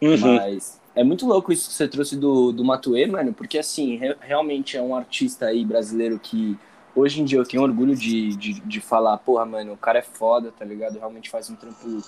Uhum. 0.02 0.36
Mas 0.36 0.80
é 1.00 1.04
muito 1.04 1.26
louco 1.26 1.52
isso 1.52 1.68
que 1.70 1.74
você 1.74 1.88
trouxe 1.88 2.16
do, 2.18 2.52
do 2.52 2.64
Matuê, 2.66 3.06
mano, 3.08 3.34
porque 3.34 3.58
assim, 3.58 3.96
re- 3.98 4.18
realmente 4.20 4.78
é 4.78 4.82
um 4.82 4.96
artista 4.96 5.46
aí 5.48 5.64
brasileiro 5.66 6.20
que 6.20 6.58
hoje 6.96 7.22
em 7.22 7.26
dia 7.26 7.40
eu 7.40 7.46
tenho 7.46 7.64
orgulho 7.64 7.96
de, 7.96 8.36
de, 8.36 8.54
de 8.62 8.82
falar, 8.82 9.18
porra, 9.18 9.46
mano, 9.46 9.74
o 9.74 9.78
cara 9.78 10.00
é 10.00 10.02
foda, 10.02 10.52
tá 10.52 10.66
ligado? 10.66 10.98
Realmente 11.00 11.30
faz 11.30 11.50
um 11.50 11.56
trampo 11.56 12.04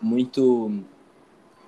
muito 0.00 0.70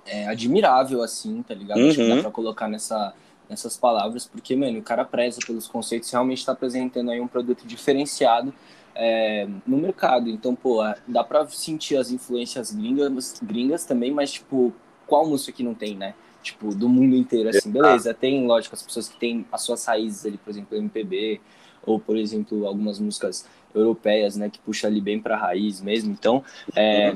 é, 0.05 0.27
admirável, 0.27 1.01
assim, 1.03 1.43
tá 1.43 1.53
ligado? 1.53 1.85
Acho 1.85 1.99
que 1.99 2.07
dá 2.07 2.15
Uhum. 2.15 2.21
pra 2.21 2.31
colocar 2.31 2.67
nessa, 2.67 3.13
nessas 3.49 3.77
palavras, 3.77 4.25
porque, 4.25 4.55
mano, 4.55 4.79
o 4.79 4.83
cara 4.83 5.05
preza 5.05 5.39
pelos 5.45 5.67
conceitos, 5.67 6.09
realmente 6.11 6.45
tá 6.45 6.51
apresentando 6.53 7.11
aí 7.11 7.19
um 7.21 7.27
produto 7.27 7.65
diferenciado 7.65 8.53
é, 8.95 9.47
no 9.67 9.77
mercado. 9.77 10.29
Então, 10.29 10.55
pô, 10.55 10.79
dá 11.07 11.23
pra 11.23 11.47
sentir 11.47 11.97
as 11.97 12.11
influências 12.11 12.71
gringas, 12.73 13.39
gringas 13.41 13.85
também, 13.85 14.11
mas, 14.11 14.31
tipo, 14.31 14.73
qual 15.05 15.27
música 15.27 15.51
que 15.51 15.63
não 15.63 15.73
tem, 15.73 15.95
né? 15.95 16.13
Tipo, 16.41 16.73
do 16.73 16.87
mundo 16.87 17.15
inteiro, 17.15 17.49
assim, 17.49 17.69
beleza. 17.71 18.13
Tem, 18.13 18.45
lógico, 18.45 18.75
as 18.75 18.81
pessoas 18.81 19.09
que 19.09 19.17
têm 19.17 19.45
as 19.51 19.61
suas 19.61 19.85
raízes 19.85 20.25
ali, 20.25 20.37
por 20.37 20.49
exemplo, 20.49 20.77
MPB, 20.77 21.41
ou, 21.85 21.99
por 21.99 22.17
exemplo, 22.17 22.65
algumas 22.65 22.99
músicas 22.99 23.45
europeias, 23.73 24.35
né, 24.35 24.49
que 24.49 24.59
puxa 24.59 24.87
ali 24.87 25.01
bem 25.01 25.19
pra 25.19 25.37
raiz 25.37 25.81
mesmo. 25.81 26.11
Então, 26.11 26.43
é... 26.75 27.15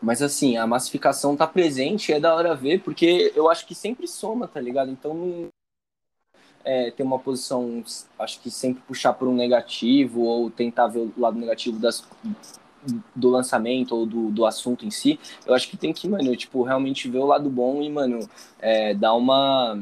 Mas, 0.00 0.22
assim, 0.22 0.56
a 0.56 0.64
massificação 0.64 1.36
tá 1.36 1.44
presente, 1.44 2.12
é 2.12 2.20
da 2.20 2.32
hora 2.32 2.54
ver, 2.54 2.80
porque 2.82 3.32
eu 3.34 3.50
acho 3.50 3.66
que 3.66 3.74
sempre 3.74 4.06
soma, 4.06 4.46
tá 4.46 4.60
ligado? 4.60 4.92
Então, 4.92 5.12
não 5.12 5.48
é, 6.64 6.90
ter 6.90 7.02
uma 7.02 7.18
posição, 7.18 7.82
acho 8.18 8.40
que 8.40 8.50
sempre 8.50 8.82
puxar 8.86 9.14
por 9.14 9.26
um 9.26 9.34
negativo, 9.34 10.20
ou 10.20 10.50
tentar 10.50 10.86
ver 10.88 11.00
o 11.00 11.12
lado 11.16 11.38
negativo 11.38 11.78
das, 11.78 12.06
do 13.14 13.28
lançamento 13.30 13.94
ou 13.94 14.06
do, 14.06 14.30
do 14.30 14.46
assunto 14.46 14.86
em 14.86 14.90
si, 14.90 15.18
eu 15.46 15.54
acho 15.54 15.68
que 15.68 15.76
tem 15.76 15.92
que, 15.92 16.08
mano, 16.08 16.34
tipo, 16.36 16.62
realmente 16.62 17.08
ver 17.08 17.18
o 17.18 17.26
lado 17.26 17.50
bom 17.50 17.82
e, 17.82 17.90
mano, 17.90 18.28
é, 18.60 18.94
dar 18.94 19.14
uma, 19.14 19.78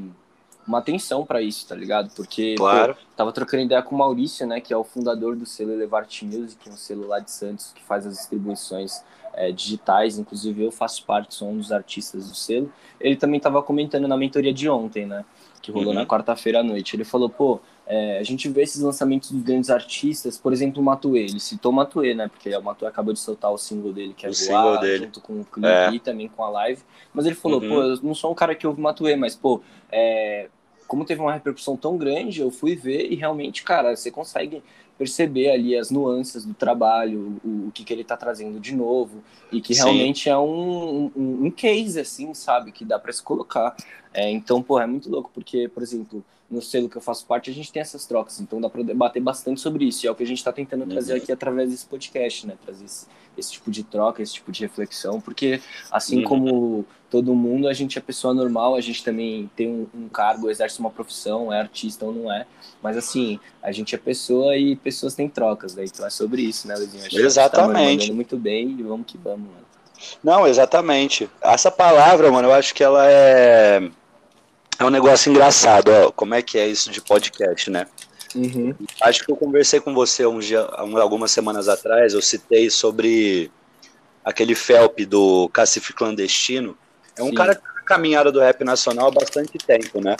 uma 0.67 0.79
atenção 0.79 1.25
pra 1.25 1.41
isso, 1.43 1.67
tá 1.69 1.75
ligado? 1.75 2.11
Porque, 2.15 2.55
pô, 2.57 2.65
Claro. 2.65 2.97
tava 3.17 3.33
trocando 3.33 3.63
ideia 3.65 3.83
com 3.83 3.95
o 3.95 3.99
Maurício, 3.99 4.47
né, 4.47 4.61
que 4.61 4.73
é 4.73 4.77
o 4.77 4.83
fundador 4.85 5.37
do 5.37 5.47
selo 5.47 5.73
Elevart 5.73 6.23
Music, 6.23 6.69
um 6.69 6.77
selo 6.77 7.07
lá 7.07 7.19
de 7.21 7.31
Santos, 7.31 7.73
que 7.75 7.83
faz 7.83 8.07
as 8.07 8.15
distribuições 8.15 9.03
é, 9.35 9.53
digitais, 9.53 10.19
inclusive 10.19 10.65
eu 10.65 10.73
faço 10.73 11.05
parte, 11.05 11.35
sou 11.35 11.51
um 11.51 11.59
dos 11.59 11.71
artistas 11.71 12.29
do 12.29 12.35
selo. 12.35 12.73
Ele 12.99 13.17
também 13.17 13.39
tava 13.39 13.63
comentando 13.63 14.09
na 14.09 14.17
mentoria 14.17 14.53
de 14.53 14.69
ontem, 14.69 15.05
né, 15.07 15.25
que 15.61 15.71
rolou 15.71 15.89
Uhum. 15.91 15.95
na 16.01 16.07
quarta-feira 16.07 16.61
à 16.61 16.63
noite. 16.63 16.97
Ele 16.97 17.05
falou, 17.05 17.29
pô, 17.29 17.61
é, 17.87 18.18
a 18.18 18.22
gente 18.25 18.49
vê 18.49 18.62
esses 18.62 18.83
lançamentos 18.83 19.31
dos 19.31 19.42
grandes 19.42 19.70
artistas, 19.70 20.37
por 20.37 20.53
exemplo, 20.53 20.83
o 20.83 20.85
Matuê. 20.85 21.20
Ele 21.20 21.38
citou 21.38 21.70
o 21.70 21.75
Matuê, 21.75 22.14
né? 22.14 22.27
Porque 22.29 22.55
o 22.57 22.62
Matuê 22.62 22.88
acabou 22.88 23.12
de 23.12 23.20
soltar 23.20 23.53
o 23.53 23.59
single 23.59 23.92
dele, 23.92 24.12
que 24.12 24.27
é 24.27 24.31
O 24.31 24.33
Voar, 24.33 24.81
dele. 24.81 25.05
junto 25.05 25.20
com 25.20 25.40
o 25.40 25.44
clipe 25.44 25.68
É. 25.68 25.90
e 25.92 26.01
também 26.01 26.29
com 26.29 26.42
a 26.42 26.49
live. 26.49 26.83
Mas 27.14 27.27
ele 27.27 27.35
falou, 27.37 27.61
Uhum. 27.62 27.68
pô, 27.68 27.83
eu 27.83 28.03
não 28.03 28.14
sou 28.14 28.33
um 28.33 28.35
cara 28.35 28.55
que 28.55 28.66
ouve 28.66 28.81
Matuê, 28.81 29.14
mas, 29.14 29.37
pô, 29.37 29.61
é, 29.90 30.49
como 30.88 31.05
teve 31.05 31.20
uma 31.20 31.33
repercussão 31.33 31.77
tão 31.77 31.96
grande, 31.96 32.40
eu 32.40 32.51
fui 32.51 32.75
ver 32.75 33.11
e 33.11 33.14
realmente, 33.14 33.62
cara, 33.62 33.94
você 33.96 34.11
consegue 34.11 34.62
perceber 34.99 35.51
ali 35.51 35.77
as 35.77 35.90
nuances 35.90 36.44
do 36.44 36.55
trabalho, 36.55 37.38
o, 37.44 37.68
o 37.68 37.70
que, 37.72 37.85
que 37.85 37.92
ele 37.92 38.03
tá 38.03 38.16
trazendo 38.16 38.59
de 38.59 38.75
novo, 38.75 39.22
e 39.53 39.61
que 39.61 39.75
Sim. 39.75 39.83
realmente 39.83 40.29
é 40.29 40.38
um, 40.38 41.11
um, 41.14 41.44
um 41.46 41.51
case, 41.51 42.01
assim, 42.01 42.33
sabe, 42.35 42.72
que 42.72 42.85
dá 42.85 42.99
para 42.99 43.12
se 43.12 43.22
colocar. 43.22 43.77
É, 44.14 44.31
então, 44.31 44.62
pô, 44.62 44.81
é 44.81 44.87
muito 44.87 45.11
louco, 45.11 45.31
porque, 45.35 45.68
por 45.68 45.83
exemplo, 45.83 46.25
no 46.51 46.63
selo 46.63 46.89
que 46.89 46.97
eu 46.97 47.03
faço 47.03 47.27
parte, 47.27 47.51
a 47.51 47.53
gente 47.53 47.73
tem 47.73 47.81
essas 47.83 48.07
trocas, 48.07 48.41
então 48.41 48.61
dá 48.61 48.69
para 48.71 48.83
debater 48.83 49.21
bastante 49.23 49.61
sobre 49.61 49.85
isso, 49.85 50.05
e 50.05 50.09
é 50.09 50.11
o 50.11 50.15
que 50.15 50.23
a 50.23 50.27
gente 50.27 50.39
está 50.39 50.53
tentando 50.53 50.87
trazer 50.87 51.15
Uhum. 51.15 51.19
aqui 51.19 51.33
através 51.33 51.71
desse 51.71 51.85
podcast, 51.87 52.47
né? 52.47 52.55
Trazer 52.65 52.85
esse, 52.85 53.07
esse 53.37 53.53
tipo 53.53 53.71
de 53.71 53.83
troca, 53.83 54.23
esse 54.23 54.35
tipo 54.35 54.53
de 54.53 54.61
reflexão, 54.63 55.21
porque 55.21 55.61
assim 55.91 56.19
Uhum. 56.19 56.25
como 56.25 56.85
todo 57.11 57.35
mundo, 57.35 57.67
a 57.69 57.73
gente 57.73 57.99
é 57.99 58.01
pessoa 58.01 58.33
normal, 58.33 58.77
a 58.77 58.81
gente 58.81 59.03
também 59.05 59.51
tem 59.57 59.69
um, 59.69 59.87
um 59.95 60.09
cargo, 60.09 60.49
exerce 60.51 60.79
uma 60.79 60.91
profissão, 60.91 61.53
é 61.53 61.61
artista 61.61 62.05
ou 62.05 62.13
não 62.13 62.33
é, 62.33 62.47
mas 62.83 62.97
assim, 62.97 63.41
a 63.63 63.73
gente 63.73 63.95
é 63.95 63.99
pessoa 63.99 64.57
e 64.57 64.77
pessoas 64.77 65.15
têm 65.15 65.29
trocas, 65.29 65.75
né? 65.75 65.85
Então 65.85 66.07
é 66.07 66.11
sobre 66.11 66.43
isso, 66.43 66.69
né, 66.69 66.75
Luizinho? 66.77 67.07
Acho 67.07 67.17
que 67.17 67.23
Exatamente. 67.23 68.09
Tá 68.09 68.15
muito 68.15 68.37
bem 68.37 68.71
e 68.79 68.83
vamos 68.83 69.07
que 69.07 69.19
vamos, 69.19 69.49
mano. 69.49 69.67
Não, 70.23 70.47
exatamente. 70.47 71.29
Essa 71.41 71.71
palavra, 71.71 72.31
mano, 72.31 72.49
eu 72.49 72.53
acho 72.55 72.75
que 72.75 72.85
ela 72.85 73.05
é. 73.11 73.91
É 74.79 74.85
um 74.85 74.91
negócio 74.91 75.31
engraçado, 75.31 75.89
ó. 75.91 76.11
Como 76.11 76.35
é 76.35 76.43
que 76.43 76.59
é 76.59 76.67
isso 76.69 76.91
de 76.91 77.01
podcast, 77.01 77.71
né? 77.71 77.87
Uhum. 78.35 78.75
Acho 79.01 79.25
que 79.25 79.33
eu 79.33 79.37
conversei 79.37 79.81
com 79.81 79.95
você 79.95 80.27
um 80.27 80.39
dia, 80.39 80.67
um- 80.83 80.99
algumas 80.99 81.31
semanas 81.31 81.69
atrás, 81.69 82.12
eu 82.12 82.21
citei 82.21 82.69
sobre 82.69 83.51
aquele 84.25 84.55
Felp 84.55 85.01
do 85.01 85.49
Cacife 85.51 85.93
Clandestino. 85.95 86.77
É 87.17 87.23
um 87.23 87.29
Sim. 87.29 87.35
cara 87.35 87.55
que 87.55 87.62
na 87.62 87.83
caminhada 87.83 88.31
do 88.31 88.41
rap 88.41 88.62
nacional 88.65 89.09
há 89.09 89.11
bastante 89.11 89.57
tempo, 89.57 90.01
né? 90.03 90.17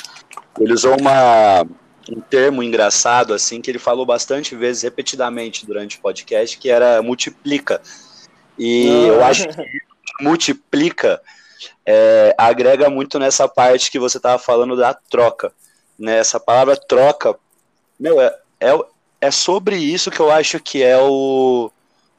Ele 0.59 0.73
usou 0.73 0.99
uma, 0.99 1.67
um 2.11 2.21
termo 2.21 2.63
engraçado, 2.63 3.35
assim, 3.35 3.61
que 3.61 3.71
ele 3.71 3.79
falou 3.79 4.07
bastante 4.07 4.55
vezes, 4.57 4.83
repetidamente, 4.85 5.67
durante 5.67 5.99
o 5.99 6.01
podcast, 6.01 6.57
que 6.57 6.71
era 6.71 7.03
multiplica. 7.03 7.83
E 8.59 8.87
eu 9.09 9.23
Ah. 9.23 9.29
acho 9.29 9.47
que 9.49 10.25
multiplica 10.25 11.21
é, 11.85 12.35
agrega 12.37 12.89
muito 12.91 13.19
nessa 13.19 13.49
parte 13.49 13.91
que 13.91 13.99
você 13.99 14.17
estava 14.17 14.39
falando 14.39 14.77
da 14.77 14.95
troca. 14.95 15.53
Né? 15.99 16.19
Essa 16.19 16.39
palavra 16.39 16.77
troca, 16.77 17.35
meu, 17.99 18.21
é, 18.21 18.35
é, 18.61 18.79
é 19.21 19.31
sobre 19.31 19.77
isso 19.77 20.11
que 20.11 20.21
eu 20.21 20.31
acho 20.31 20.61
que 20.61 20.83
é 20.83 20.99
o, 20.99 21.71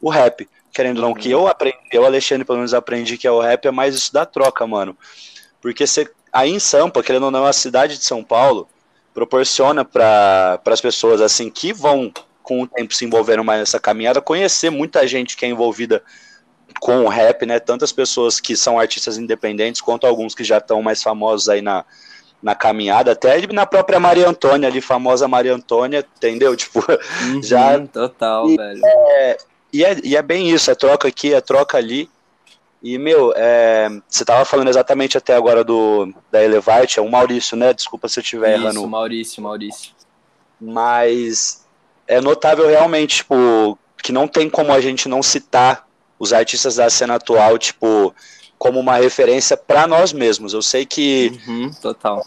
o 0.02 0.10
rap. 0.10 0.47
Querendo 0.73 0.97
ou 0.97 1.10
não, 1.10 1.13
que 1.13 1.30
eu 1.30 1.47
aprendi, 1.47 1.78
eu, 1.91 2.06
Alexandre, 2.06 2.45
pelo 2.45 2.60
menos 2.60 2.73
aprendi 2.73 3.17
que 3.17 3.26
é 3.26 3.32
o 3.32 3.39
rap, 3.39 3.65
é 3.65 3.71
mais 3.71 3.95
isso 3.95 4.13
da 4.13 4.26
troca, 4.26 4.65
mano. 4.67 4.95
Porque 5.60 5.88
você, 5.88 6.10
aí 6.32 6.52
em 6.52 6.60
Sampa, 6.60 7.02
querendo 7.02 7.23
ou 7.23 7.32
não, 7.32 7.45
a 7.45 7.54
cidade 7.54 7.97
de 7.97 8.04
São 8.04 8.23
Paulo 8.23 8.67
proporciona 9.13 9.84
para 9.84 10.62
as 10.63 10.82
pessoas 10.82 11.21
assim 11.21 11.50
que 11.50 11.73
vão 11.73 12.13
com 12.43 12.62
o 12.62 12.67
tempo 12.67 12.93
se 12.93 13.04
envolvendo 13.04 13.43
mais 13.43 13.60
nessa 13.60 13.80
caminhada, 13.80 14.21
conhecer 14.21 14.69
muita 14.69 15.06
gente 15.08 15.36
que 15.36 15.45
é 15.45 15.50
envolvida 15.50 16.04
com 16.79 17.03
o 17.05 17.07
rap, 17.07 17.45
né? 17.45 17.59
Tantas 17.59 17.91
pessoas 17.91 18.39
que 18.39 18.55
são 18.55 18.79
artistas 18.79 19.17
independentes, 19.17 19.81
quanto 19.81 20.05
alguns 20.07 20.33
que 20.35 20.43
já 20.43 20.57
estão 20.57 20.81
mais 20.81 21.01
famosos 21.03 21.49
aí 21.49 21.61
na, 21.61 21.83
na 22.41 22.53
caminhada, 22.55 23.11
até 23.13 23.45
na 23.47 23.65
própria 23.65 23.99
Maria 23.99 24.27
Antônia 24.29 24.67
ali, 24.69 24.79
famosa 24.81 25.27
Maria 25.27 25.53
Antônia, 25.55 26.05
entendeu? 26.17 26.55
Tipo, 26.57 26.83
Uhum, 27.23 27.41
Já- 27.43 27.79
Total, 27.87 28.49
E- 28.49 28.57
velho. 28.57 28.81
e 29.73 29.83
é, 29.83 29.97
e 30.03 30.15
é 30.15 30.21
bem 30.21 30.49
isso, 30.49 30.69
é 30.71 30.75
troca 30.75 31.07
aqui, 31.07 31.33
é 31.33 31.41
troca 31.41 31.77
ali. 31.77 32.09
E, 32.83 32.97
meu, 32.99 33.33
é, 33.35 33.89
você 34.07 34.23
tava 34.23 34.45
falando 34.45 34.67
exatamente 34.69 35.17
até 35.17 35.35
agora 35.35 35.63
do 35.63 36.13
da 36.31 36.43
Elevate, 36.43 36.99
é 36.99 37.01
o 37.01 37.09
Maurício, 37.09 37.57
né? 37.57 37.73
Desculpa 37.73 38.07
se 38.07 38.19
eu 38.19 38.21
estiver 38.21 38.53
errando 38.53 38.79
Isso, 38.79 38.87
Maurício, 38.87 39.41
Maurício. 39.43 39.91
mas 40.61 41.65
é 42.07 42.21
notável 42.21 42.67
realmente, 42.67 43.17
tipo, 43.17 43.77
que 44.03 44.11
não 44.11 44.27
tem 44.27 44.47
como 44.49 44.71
a 44.71 44.79
gente 44.79 45.09
não 45.09 45.23
citar 45.23 45.87
os 46.19 46.34
artistas 46.34 46.75
da 46.75 46.89
cena 46.89 47.15
atual, 47.15 47.58
tipo, 47.58 48.13
como 48.58 48.80
uma 48.80 48.95
referência 48.95 49.56
para 49.56 49.88
nós 49.88 50.12
mesmos. 50.12 50.53
Eu 50.53 50.62
sei 50.62 50.86
que 50.86 51.39
uhum, 51.47 51.71
total. 51.82 52.25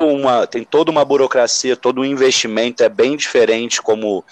Uma, 0.00 0.46
tem 0.46 0.64
toda 0.64 0.90
uma 0.90 1.04
burocracia, 1.04 1.76
todo 1.76 2.00
um 2.00 2.04
investimento 2.04 2.82
é 2.82 2.88
bem 2.88 3.16
diferente 3.16 3.80
como 3.80 4.24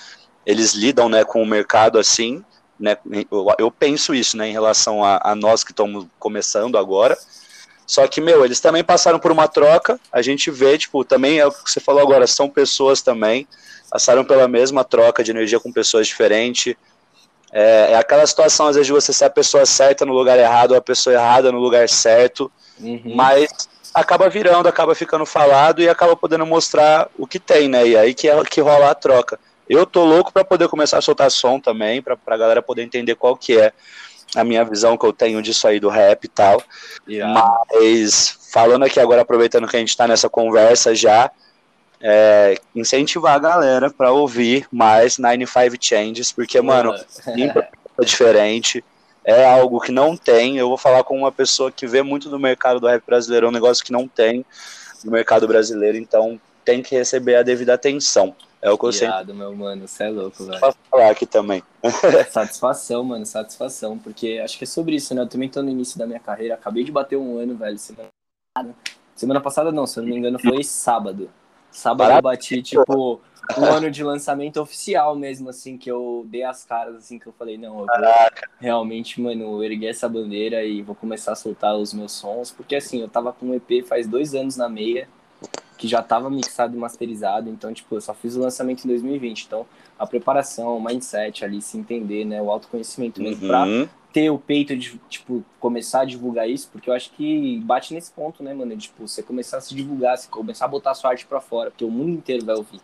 eles 0.44 0.74
lidam, 0.74 1.08
né, 1.08 1.24
com 1.24 1.42
o 1.42 1.46
mercado 1.46 1.98
assim, 1.98 2.44
né? 2.78 2.96
Eu, 3.30 3.46
eu 3.58 3.70
penso 3.70 4.14
isso, 4.14 4.36
né, 4.36 4.48
em 4.48 4.52
relação 4.52 5.04
a, 5.04 5.20
a 5.22 5.34
nós 5.34 5.64
que 5.64 5.72
estamos 5.72 6.06
começando 6.18 6.76
agora. 6.76 7.16
Só 7.86 8.06
que, 8.08 8.20
meu, 8.20 8.44
eles 8.44 8.58
também 8.58 8.82
passaram 8.82 9.18
por 9.18 9.30
uma 9.30 9.46
troca. 9.46 9.98
A 10.12 10.20
gente 10.20 10.50
vê, 10.50 10.76
tipo, 10.76 11.04
também 11.04 11.38
é 11.38 11.46
o 11.46 11.52
que 11.52 11.70
você 11.70 11.78
falou 11.78 12.02
agora, 12.02 12.26
são 12.26 12.48
pessoas 12.48 13.00
também, 13.00 13.46
passaram 13.88 14.24
pela 14.24 14.48
mesma 14.48 14.82
troca 14.82 15.22
de 15.22 15.30
energia 15.30 15.60
com 15.60 15.72
pessoas 15.72 16.06
diferentes. 16.08 16.74
É, 17.58 17.92
é, 17.92 17.96
aquela 17.96 18.26
situação, 18.26 18.66
às 18.66 18.76
vezes, 18.76 18.86
de 18.86 18.92
você 18.92 19.14
ser 19.14 19.24
a 19.24 19.30
pessoa 19.30 19.64
certa 19.64 20.04
no 20.04 20.12
lugar 20.12 20.38
errado, 20.38 20.72
ou 20.72 20.76
a 20.76 20.82
pessoa 20.82 21.14
errada 21.14 21.50
no 21.50 21.58
lugar 21.58 21.88
certo, 21.88 22.52
uhum. 22.78 23.14
mas 23.14 23.48
acaba 23.94 24.28
virando, 24.28 24.68
acaba 24.68 24.94
ficando 24.94 25.24
falado 25.24 25.80
e 25.80 25.88
acaba 25.88 26.14
podendo 26.14 26.44
mostrar 26.44 27.08
o 27.16 27.26
que 27.26 27.38
tem, 27.38 27.66
né? 27.66 27.88
E 27.88 27.96
aí 27.96 28.12
que, 28.12 28.28
é, 28.28 28.44
que 28.44 28.60
rola 28.60 28.90
a 28.90 28.94
troca. 28.94 29.40
Eu 29.66 29.86
tô 29.86 30.04
louco 30.04 30.30
para 30.30 30.44
poder 30.44 30.68
começar 30.68 30.98
a 30.98 31.00
soltar 31.00 31.30
som 31.30 31.58
também, 31.58 32.02
pra, 32.02 32.14
pra 32.14 32.36
galera 32.36 32.60
poder 32.60 32.82
entender 32.82 33.14
qual 33.14 33.34
que 33.34 33.58
é 33.58 33.72
a 34.34 34.44
minha 34.44 34.62
visão 34.62 34.98
que 34.98 35.06
eu 35.06 35.12
tenho 35.14 35.40
disso 35.40 35.66
aí 35.66 35.80
do 35.80 35.88
rap 35.88 36.24
e 36.24 36.28
tal. 36.28 36.62
Yeah. 37.08 37.32
Mas 37.32 38.38
falando 38.52 38.84
aqui 38.84 39.00
agora, 39.00 39.22
aproveitando 39.22 39.66
que 39.66 39.76
a 39.76 39.80
gente 39.80 39.88
está 39.88 40.06
nessa 40.06 40.28
conversa 40.28 40.94
já, 40.94 41.30
é, 42.00 42.56
incentivar 42.74 43.34
a 43.34 43.38
galera 43.38 43.90
para 43.90 44.12
ouvir 44.12 44.66
mais 44.70 45.18
95 45.18 45.76
Changes, 45.80 46.32
porque, 46.32 46.60
mano, 46.60 46.94
é 46.94 48.04
diferente, 48.04 48.84
é 49.24 49.44
algo 49.44 49.80
que 49.80 49.92
não 49.92 50.16
tem. 50.16 50.56
Eu 50.56 50.68
vou 50.68 50.78
falar 50.78 51.02
com 51.04 51.18
uma 51.18 51.32
pessoa 51.32 51.70
que 51.70 51.86
vê 51.86 52.02
muito 52.02 52.28
do 52.28 52.38
mercado 52.38 52.80
do 52.80 52.86
rap 52.86 53.02
brasileiro, 53.04 53.46
é 53.46 53.48
um 53.48 53.52
negócio 53.52 53.84
que 53.84 53.92
não 53.92 54.06
tem 54.06 54.44
no 55.04 55.10
mercado 55.10 55.46
brasileiro, 55.46 55.96
então 55.96 56.40
tem 56.64 56.82
que 56.82 56.94
receber 56.94 57.36
a 57.36 57.42
devida 57.42 57.74
atenção. 57.74 58.34
É 58.60 58.70
o 58.70 58.76
que 58.76 58.86
eu 58.86 58.90
Irado, 58.90 59.34
meu 59.34 59.54
mano, 59.54 59.86
você 59.86 60.04
é 60.04 60.08
louco, 60.08 60.44
velho. 60.44 60.58
Pra 60.58 60.74
falar 60.90 61.10
aqui 61.10 61.24
também. 61.24 61.62
satisfação, 62.30 63.04
mano, 63.04 63.24
satisfação. 63.24 63.96
Porque 63.96 64.40
acho 64.42 64.58
que 64.58 64.64
é 64.64 64.66
sobre 64.66 64.96
isso, 64.96 65.14
né? 65.14 65.22
Eu 65.22 65.28
também 65.28 65.48
tô 65.48 65.62
no 65.62 65.70
início 65.70 65.98
da 65.98 66.06
minha 66.06 66.18
carreira, 66.18 66.54
acabei 66.54 66.82
de 66.82 66.90
bater 66.90 67.16
um 67.16 67.38
ano, 67.38 67.54
velho, 67.54 67.78
semana 67.78 68.08
passada. 68.52 68.74
Semana 69.14 69.40
passada 69.40 69.72
não, 69.72 69.86
se 69.86 69.98
eu 69.98 70.02
não 70.02 70.10
me 70.10 70.16
engano, 70.16 70.38
foi 70.38 70.64
sábado. 70.64 71.30
Sábado 71.76 72.10
eu 72.10 72.22
bati, 72.22 72.62
tipo, 72.62 73.20
um 73.58 73.64
ano 73.66 73.90
de 73.90 74.02
lançamento 74.02 74.58
oficial 74.58 75.14
mesmo, 75.14 75.50
assim, 75.50 75.76
que 75.76 75.90
eu 75.90 76.24
dei 76.26 76.42
as 76.42 76.64
caras, 76.64 76.96
assim, 76.96 77.18
que 77.18 77.26
eu 77.26 77.34
falei, 77.38 77.58
não, 77.58 77.80
eu 77.80 77.86
realmente, 78.58 79.20
mano, 79.20 79.62
erguer 79.62 79.88
essa 79.88 80.08
bandeira 80.08 80.64
e 80.64 80.80
vou 80.80 80.94
começar 80.94 81.32
a 81.32 81.36
soltar 81.36 81.76
os 81.76 81.92
meus 81.92 82.12
sons. 82.12 82.50
Porque, 82.50 82.76
assim, 82.76 83.02
eu 83.02 83.08
tava 83.08 83.30
com 83.30 83.48
um 83.48 83.54
EP 83.54 83.86
faz 83.86 84.08
dois 84.08 84.34
anos 84.34 84.56
na 84.56 84.70
meia 84.70 85.06
que 85.76 85.86
já 85.86 86.00
estava 86.00 86.30
mixado 86.30 86.76
e 86.76 86.78
masterizado, 86.78 87.50
então, 87.50 87.72
tipo, 87.72 87.94
eu 87.94 88.00
só 88.00 88.14
fiz 88.14 88.36
o 88.36 88.40
lançamento 88.40 88.84
em 88.84 88.88
2020. 88.88 89.44
Então, 89.44 89.66
a 89.98 90.06
preparação, 90.06 90.76
o 90.76 90.82
mindset 90.82 91.44
ali, 91.44 91.60
se 91.60 91.76
entender, 91.78 92.24
né, 92.24 92.40
o 92.40 92.50
autoconhecimento 92.50 93.20
mesmo, 93.22 93.42
uhum. 93.42 93.48
pra 93.48 93.66
ter 94.12 94.30
o 94.30 94.38
peito 94.38 94.74
de, 94.76 94.98
tipo, 95.08 95.44
começar 95.60 96.00
a 96.00 96.04
divulgar 96.04 96.48
isso, 96.48 96.70
porque 96.72 96.88
eu 96.88 96.94
acho 96.94 97.10
que 97.12 97.60
bate 97.64 97.92
nesse 97.92 98.10
ponto, 98.10 98.42
né, 98.42 98.54
mano, 98.54 98.76
tipo, 98.76 99.06
você 99.06 99.22
começar 99.22 99.58
a 99.58 99.60
se 99.60 99.74
divulgar, 99.74 100.16
você 100.16 100.28
começar 100.28 100.64
a 100.64 100.68
botar 100.68 100.92
a 100.92 100.94
sua 100.94 101.10
arte 101.10 101.26
pra 101.26 101.40
fora, 101.40 101.70
porque 101.70 101.84
o 101.84 101.90
mundo 101.90 102.10
inteiro 102.10 102.44
vai 102.44 102.56
ouvir, 102.56 102.80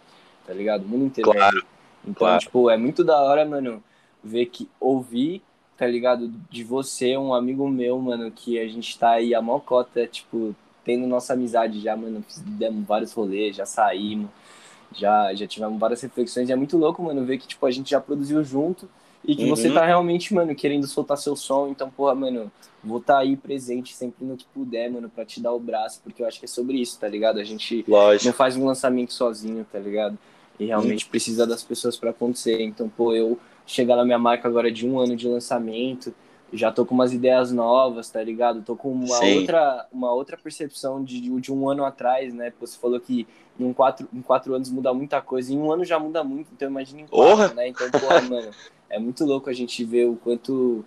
tá 0.47 0.53
ligado? 0.53 0.85
O 0.85 0.89
mundo 0.89 1.07
inteiro 1.07 1.31
claro. 1.31 1.41
vai 1.41 1.55
ouvir. 1.55 1.67
Então, 2.05 2.27
claro. 2.27 2.41
tipo, 2.41 2.69
é 2.69 2.77
muito 2.77 3.03
da 3.03 3.19
hora, 3.23 3.45
mano, 3.47 3.83
ver 4.23 4.47
que 4.47 4.69
ouvir, 4.79 5.43
tá 5.77 5.87
ligado, 5.87 6.29
de 6.51 6.63
você, 6.63 7.17
um 7.17 7.33
amigo 7.33 7.67
meu, 7.69 7.99
mano, 7.99 8.31
que 8.31 8.59
a 8.59 8.69
gente 8.69 8.99
tá 8.99 9.13
aí 9.13 9.35
a 9.35 9.41
mocota, 9.41 10.07
tipo, 10.07 10.55
tendo 10.85 11.07
nossa 11.07 11.33
amizade 11.33 11.81
já, 11.81 11.97
mano, 11.97 12.25
demos 12.39 12.87
vários 12.87 13.13
rolês, 13.13 13.57
já 13.57 13.67
saímos, 13.67 14.31
já, 14.95 15.33
já 15.35 15.47
tivemos 15.47 15.79
várias 15.79 16.01
reflexões. 16.01 16.49
E 16.49 16.53
é 16.53 16.57
muito 16.57 16.77
louco, 16.77 17.03
mano, 17.03 17.25
ver 17.25 17.39
que, 17.39 17.47
tipo, 17.47 17.65
a 17.67 17.71
gente 17.71 17.91
já 17.91 18.01
produziu 18.01 18.43
junto 18.45 18.89
e 19.25 19.37
que 19.37 19.45
uhum. 19.45 19.51
você 19.51 19.71
tá 19.71 19.85
realmente, 19.85 20.35
mano, 20.35 20.55
querendo 20.55 20.87
soltar 20.87 21.17
seu 21.17 21.37
som. 21.37 21.69
Então, 21.69 21.91
porra, 21.91 22.15
mano, 22.15 22.51
vou 22.83 22.99
estar 22.99 23.15
tá 23.15 23.21
aí 23.21 23.37
presente 23.37 23.95
sempre 23.95 24.25
no 24.25 24.37
que 24.37 24.45
puder, 24.53 24.91
mano, 24.91 25.09
pra 25.09 25.25
te 25.25 25.41
dar 25.41 25.53
o 25.53 25.61
braço, 25.61 26.01
porque 26.03 26.23
eu 26.23 26.27
acho 26.27 26.39
que 26.39 26.45
é 26.45 26.49
sobre 26.49 26.81
isso, 26.81 26.99
tá 26.99 27.09
ligado? 27.09 27.39
A 27.39 27.45
gente 27.45 27.85
Lógico. 27.87 28.27
não 28.27 28.33
faz 28.33 28.57
um 28.57 28.65
lançamento 28.65 29.13
sozinho, 29.13 29.65
tá 29.71 29.79
ligado? 29.79 30.19
E 30.59 30.67
realmente 30.67 31.05
uhum. 31.05 31.11
precisa 31.11 31.47
das 31.47 31.63
pessoas 31.63 31.97
para 31.97 32.11
acontecer. 32.11 32.61
Então, 32.61 32.89
pô, 32.89 33.15
eu 33.15 33.39
chegar 33.67 33.97
na 33.97 34.05
minha 34.05 34.19
marca 34.19 34.49
agora 34.49 34.71
de 34.71 34.87
um 34.87 34.99
ano 34.99 35.15
de 35.15 35.29
lançamento 35.29 36.13
já 36.53 36.71
tô 36.71 36.85
com 36.85 36.95
umas 36.95 37.13
ideias 37.13 37.51
novas, 37.51 38.11
tá 38.11 38.23
ligado? 38.23 38.63
Tô 38.63 38.77
com 38.77 38.93
uma 38.93 39.19
outra, 39.25 39.87
uma 39.93 40.13
outra 40.13 40.37
percepção 40.37 41.03
de, 41.03 41.21
de 41.41 41.53
um 41.53 41.69
ano 41.69 41.85
atrás, 41.85 42.35
né? 42.35 42.53
Você 42.61 42.79
falou 42.79 43.01
que 43.01 43.27
em 43.59 43.73
quatro, 43.73 44.09
em 44.13 44.21
quatro 44.21 44.55
anos 44.55 44.71
muda 44.71 44.93
muita 44.93 45.21
coisa, 45.21 45.53
em 45.53 45.59
um 45.59 45.73
ano 45.73 45.85
já 45.85 45.99
muda 45.99 46.23
muito, 46.23 46.49
então 46.53 46.69
imagina 46.69 47.01
em 47.01 47.07
quatro, 47.07 47.55
né? 47.55 47.69
Então, 47.69 47.91
porra, 47.91 48.21
mano, 48.21 48.51
é 48.91 48.99
muito 48.99 49.25
louco 49.25 49.49
a 49.49 49.53
gente 49.53 49.83
ver 49.85 50.07
o 50.07 50.17
quanto, 50.17 50.85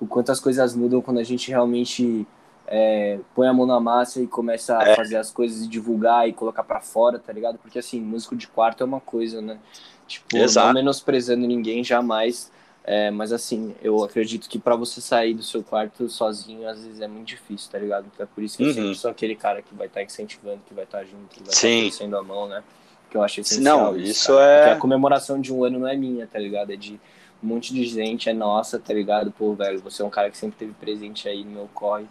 o 0.00 0.06
quanto 0.06 0.30
as 0.30 0.38
coisas 0.38 0.74
mudam 0.74 1.02
quando 1.02 1.18
a 1.18 1.24
gente 1.24 1.50
realmente 1.50 2.26
é, 2.66 3.18
põe 3.34 3.48
a 3.48 3.52
mão 3.52 3.66
na 3.66 3.80
massa 3.80 4.20
e 4.20 4.26
começa 4.26 4.78
a 4.78 4.88
é. 4.88 4.94
fazer 4.94 5.16
as 5.16 5.30
coisas 5.30 5.64
e 5.64 5.68
divulgar 5.68 6.28
e 6.28 6.32
colocar 6.32 6.62
para 6.62 6.80
fora, 6.80 7.18
tá 7.18 7.32
ligado? 7.32 7.58
Porque 7.58 7.78
assim, 7.78 8.00
músico 8.00 8.36
de 8.36 8.46
quarto 8.46 8.82
é 8.82 8.86
uma 8.86 9.00
coisa, 9.00 9.40
né? 9.40 9.58
Tipo, 10.06 10.36
Exato. 10.36 10.68
não 10.68 10.74
menosprezando 10.74 11.46
ninguém 11.46 11.82
jamais, 11.82 12.50
é, 12.90 13.10
mas 13.10 13.34
assim, 13.34 13.74
eu 13.82 14.02
acredito 14.02 14.48
que 14.48 14.58
para 14.58 14.74
você 14.74 14.98
sair 14.98 15.34
do 15.34 15.42
seu 15.42 15.62
quarto 15.62 16.08
sozinho, 16.08 16.66
às 16.66 16.82
vezes 16.82 17.02
é 17.02 17.06
muito 17.06 17.26
difícil, 17.26 17.70
tá 17.70 17.78
ligado? 17.78 18.06
Então 18.10 18.24
é 18.24 18.28
por 18.34 18.42
isso 18.42 18.56
que 18.56 18.62
uhum. 18.62 18.70
eu 18.70 18.74
sempre 18.74 18.94
sou 18.94 19.10
aquele 19.10 19.36
cara 19.36 19.60
que 19.60 19.74
vai 19.74 19.88
estar 19.88 20.00
tá 20.00 20.06
incentivando, 20.06 20.60
que 20.66 20.72
vai 20.72 20.84
estar 20.84 21.00
tá 21.00 21.04
junto, 21.04 21.28
que 21.28 21.42
vai 21.42 21.52
estar 21.52 22.10
tá 22.10 22.18
a 22.18 22.22
mão, 22.22 22.48
né? 22.48 22.64
Que 23.10 23.18
eu 23.18 23.22
acho 23.22 23.42
essencial. 23.42 23.92
Não, 23.92 23.96
isso, 23.98 24.12
isso 24.12 24.38
é. 24.38 24.60
Porque 24.60 24.76
a 24.78 24.80
comemoração 24.80 25.38
de 25.38 25.52
um 25.52 25.64
ano 25.64 25.80
não 25.80 25.86
é 25.86 25.94
minha, 25.94 26.26
tá 26.26 26.38
ligado? 26.38 26.72
É 26.72 26.76
de 26.76 26.98
um 27.42 27.48
monte 27.48 27.74
de 27.74 27.84
gente, 27.84 28.30
é 28.30 28.32
nossa, 28.32 28.78
tá 28.78 28.94
ligado? 28.94 29.30
Pô, 29.32 29.52
velho, 29.52 29.80
você 29.80 30.00
é 30.00 30.04
um 30.06 30.10
cara 30.10 30.30
que 30.30 30.38
sempre 30.38 30.56
teve 30.58 30.72
presente 30.72 31.28
aí 31.28 31.44
no 31.44 31.50
meu 31.50 31.68
corre. 31.74 32.06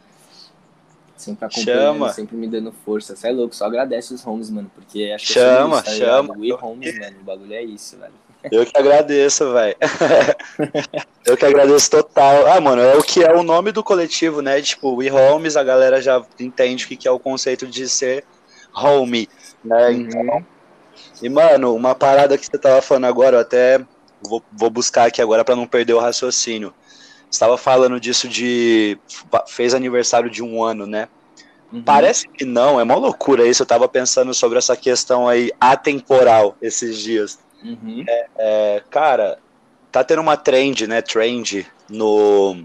Sempre 1.16 1.46
acompanhando, 1.46 1.96
chama. 1.96 2.13
sempre 2.13 2.38
me 2.38 2.48
dando 2.48 2.72
força. 2.72 3.16
Você 3.16 3.30
é 3.30 3.32
louco, 3.32 3.56
só 3.56 3.66
agradece 3.66 4.13
os 4.13 4.24
homes, 4.28 4.52
mano. 4.52 4.70
Porque 4.76 5.12
acho 5.16 5.34
que 5.34 5.40
é 5.40 5.42
chama, 5.42 5.78
isso, 5.78 5.86
tá 5.86 5.92
chama. 5.92 6.38
We 6.38 6.54
homes, 6.54 7.00
mano. 7.00 7.18
O 7.20 7.24
bagulho 7.24 7.54
é 7.56 7.63
isso, 7.63 7.98
velho. 7.98 8.27
Eu 8.52 8.66
que 8.66 8.78
agradeço, 8.78 9.52
velho. 9.52 9.76
eu 11.26 11.38
que 11.38 11.46
agradeço 11.46 11.90
total. 11.90 12.48
Ah, 12.48 12.62
mano, 12.62 12.82
é 12.82 12.96
o 12.96 13.04
que 13.04 13.24
é 13.24 13.34
o 13.34 13.44
nome 13.44 13.72
do 13.72 13.84
coletivo, 13.84 14.42
né? 14.42 14.62
Tipo, 14.62 14.96
We 14.96 15.12
Homes, 15.12 15.58
a 15.58 15.64
galera 15.64 16.02
já 16.02 16.24
entende 16.40 16.86
o 16.86 16.88
que 16.88 17.08
é 17.08 17.12
o 17.12 17.20
conceito 17.20 17.68
de 17.68 17.88
ser 17.88 18.24
home, 18.74 19.28
né? 19.64 19.90
Uhum. 19.90 20.02
Então, 20.02 20.46
e, 21.22 21.30
mano, 21.30 21.76
uma 21.76 21.96
parada 21.96 22.38
que 22.38 22.46
você 22.46 22.58
tava 22.58 22.82
falando 22.82 23.06
agora, 23.06 23.38
eu 23.38 23.42
até 23.42 23.84
vou, 24.22 24.42
vou 24.52 24.70
buscar 24.70 25.08
aqui 25.08 25.22
agora 25.22 25.44
para 25.44 25.56
não 25.56 25.66
perder 25.66 25.94
o 25.94 26.00
raciocínio. 26.00 26.74
Estava 27.30 27.58
falando 27.58 28.00
disso 28.00 28.28
de. 28.28 28.98
fez 29.48 29.74
aniversário 29.74 30.30
de 30.30 30.44
um 30.44 30.64
ano, 30.64 30.86
né? 30.86 31.10
Uhum. 31.72 31.82
Parece 31.84 32.28
que 32.30 32.46
não, 32.46 32.80
é 32.80 32.84
uma 32.84 32.96
loucura 32.96 33.46
isso. 33.46 33.64
Eu 33.64 33.68
tava 33.68 33.88
pensando 33.88 34.34
sobre 34.34 34.58
essa 34.58 34.78
questão 34.78 35.28
aí 35.28 35.52
atemporal 35.60 36.56
esses 36.62 36.98
dias. 36.98 37.40
Uhum. 37.63 38.04
É, 38.08 38.28
é, 38.38 38.84
cara, 38.89 39.39
tá 39.91 40.04
tendo 40.04 40.22
uma 40.22 40.38
trend, 40.38 40.88
né? 40.88 41.02
Trend 41.02 41.65
no. 41.89 42.63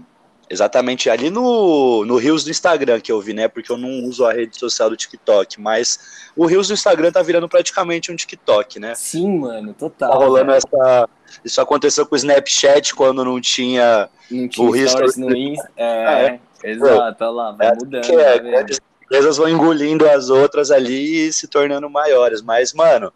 Exatamente 0.49 1.09
ali 1.09 1.31
no, 1.31 2.05
no 2.05 2.17
Rios 2.17 2.43
do 2.43 2.51
Instagram 2.51 2.99
que 2.99 3.11
eu 3.11 3.19
vi, 3.19 3.33
né? 3.33 3.47
Porque 3.47 3.71
eu 3.71 3.77
não 3.77 4.03
uso 4.03 4.23
a 4.23 4.33
rede 4.33 4.59
social 4.59 4.89
do 4.89 4.95
TikTok, 4.95 5.59
mas 5.59 6.29
o 6.35 6.45
Rios 6.45 6.67
do 6.67 6.75
Instagram 6.75 7.11
tá 7.11 7.23
virando 7.23 7.49
praticamente 7.49 8.11
um 8.11 8.15
TikTok, 8.15 8.79
né? 8.79 8.93
Sim, 8.93 9.39
mano, 9.39 9.73
total. 9.73 10.11
Tá 10.11 10.17
rolando 10.17 10.51
né? 10.51 10.57
essa. 10.57 11.09
Isso 11.43 11.59
aconteceu 11.59 12.05
com 12.05 12.13
o 12.13 12.17
Snapchat 12.17 12.93
quando 12.93 13.25
não 13.25 13.41
tinha, 13.41 14.07
não 14.29 14.47
tinha 14.47 14.67
o 14.67 14.69
Rios 14.69 14.93
no 15.17 15.35
Insta. 15.35 15.71
É, 15.75 16.39
é, 16.63 16.69
exato, 16.69 17.23
olha 17.23 17.31
lá, 17.31 17.51
vai 17.53 17.67
é, 17.67 17.73
mudando. 17.73 18.03
Que 18.03 18.11
é, 18.11 18.41
né, 18.41 18.65
as 18.69 18.79
empresas 19.01 19.37
vão 19.37 19.49
engolindo 19.49 20.07
as 20.07 20.29
outras 20.29 20.69
ali 20.69 21.27
e 21.27 21.33
se 21.33 21.47
tornando 21.47 21.89
maiores. 21.89 22.43
Mas, 22.43 22.73
mano, 22.73 23.11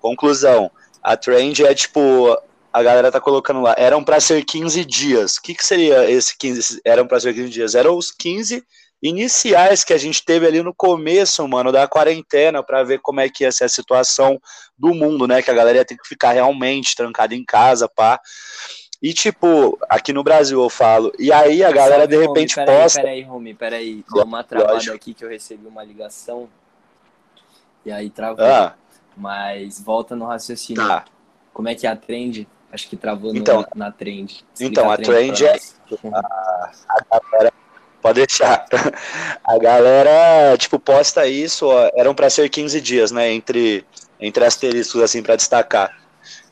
conclusão 0.00 0.70
a 1.02 1.16
trend 1.16 1.64
é 1.64 1.74
tipo, 1.74 2.36
a 2.72 2.82
galera 2.82 3.10
tá 3.10 3.20
colocando 3.20 3.60
lá, 3.60 3.74
eram 3.76 4.02
para 4.04 4.20
ser 4.20 4.44
15 4.44 4.84
dias. 4.84 5.36
O 5.36 5.42
que, 5.42 5.54
que 5.54 5.66
seria 5.66 6.08
esse 6.10 6.36
15? 6.36 6.80
Eram 6.84 7.06
para 7.06 7.20
ser 7.20 7.34
15 7.34 7.50
dias? 7.50 7.74
Eram 7.74 7.96
os 7.96 8.10
15 8.12 8.64
iniciais 9.02 9.82
que 9.82 9.92
a 9.92 9.98
gente 9.98 10.24
teve 10.24 10.46
ali 10.46 10.62
no 10.62 10.72
começo, 10.72 11.46
mano, 11.48 11.72
da 11.72 11.88
quarentena, 11.88 12.62
para 12.62 12.84
ver 12.84 13.00
como 13.00 13.20
é 13.20 13.28
que 13.28 13.42
ia 13.42 13.50
ser 13.50 13.64
a 13.64 13.68
situação 13.68 14.40
do 14.78 14.94
mundo, 14.94 15.26
né? 15.26 15.42
Que 15.42 15.50
a 15.50 15.54
galera 15.54 15.78
ia 15.78 15.84
ter 15.84 15.96
que 15.96 16.06
ficar 16.06 16.32
realmente 16.32 16.94
trancada 16.94 17.34
em 17.34 17.44
casa, 17.44 17.88
pá. 17.88 18.20
E, 19.02 19.12
tipo, 19.12 19.76
aqui 19.88 20.12
no 20.12 20.22
Brasil 20.22 20.62
eu 20.62 20.70
falo. 20.70 21.12
E 21.18 21.32
aí 21.32 21.64
a 21.64 21.72
galera, 21.72 22.06
de 22.06 22.16
repente, 22.16 22.54
Romy, 22.54 22.66
peraí, 22.66 22.82
posta. 22.82 23.00
Peraí, 23.00 23.22
Rumi, 23.22 23.54
peraí. 23.54 24.04
Deu 24.14 24.22
uma 24.22 24.44
travada 24.44 24.94
aqui 24.94 25.12
que 25.12 25.24
eu 25.24 25.28
recebi 25.28 25.66
uma 25.66 25.82
ligação. 25.82 26.48
E 27.84 27.90
aí 27.90 28.08
travou. 28.08 28.44
Ah. 28.44 28.76
Mas 29.16 29.80
volta 29.80 30.14
no 30.16 30.24
raciocínio. 30.26 30.86
Tá. 30.86 31.04
Como 31.52 31.68
é 31.68 31.74
que 31.74 31.86
é 31.86 31.90
a 31.90 31.96
trend? 31.96 32.48
Acho 32.72 32.88
que 32.88 32.96
travou 32.96 33.34
Então- 33.34 33.60
no, 33.60 33.66
na 33.74 33.90
trend. 33.92 34.44
Explica 34.54 34.64
Então, 34.80 34.90
a 34.90 34.96
trend 34.96 35.38
pra 35.38 35.48
é 35.48 35.52
nós. 35.52 35.76
a, 36.14 36.70
a 37.10 37.20
galera. 37.30 37.52
Pode 38.00 38.16
deixar. 38.16 38.66
A 39.44 39.58
galera, 39.58 40.56
tipo, 40.58 40.76
posta 40.78 41.24
isso, 41.26 41.66
ó, 41.68 41.88
eram 41.94 42.12
pra 42.14 42.28
ser 42.28 42.48
15 42.48 42.80
dias, 42.80 43.12
né? 43.12 43.30
Entre, 43.30 43.84
entre 44.18 44.44
asteriscos, 44.44 45.00
assim, 45.00 45.22
pra 45.22 45.36
destacar. 45.36 45.96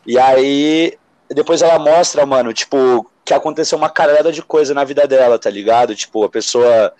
E 0.07 0.16
aí, 0.16 0.96
depois 1.29 1.61
ela 1.61 1.77
mostra, 1.79 2.25
mano, 2.25 2.53
tipo, 2.53 3.11
que 3.25 3.35
aconteceu 3.35 3.77
uma 3.77 3.88
caralhada 3.90 4.31
de 4.31 4.42
coisa 4.42 4.73
na 4.75 4.85
vida 4.85 5.09
dela, 5.09 5.40
tá 5.40 5.51
ligado? 5.51 5.94
Tipo, 5.96 6.23
a 6.25 6.29
pessoa 6.29 6.92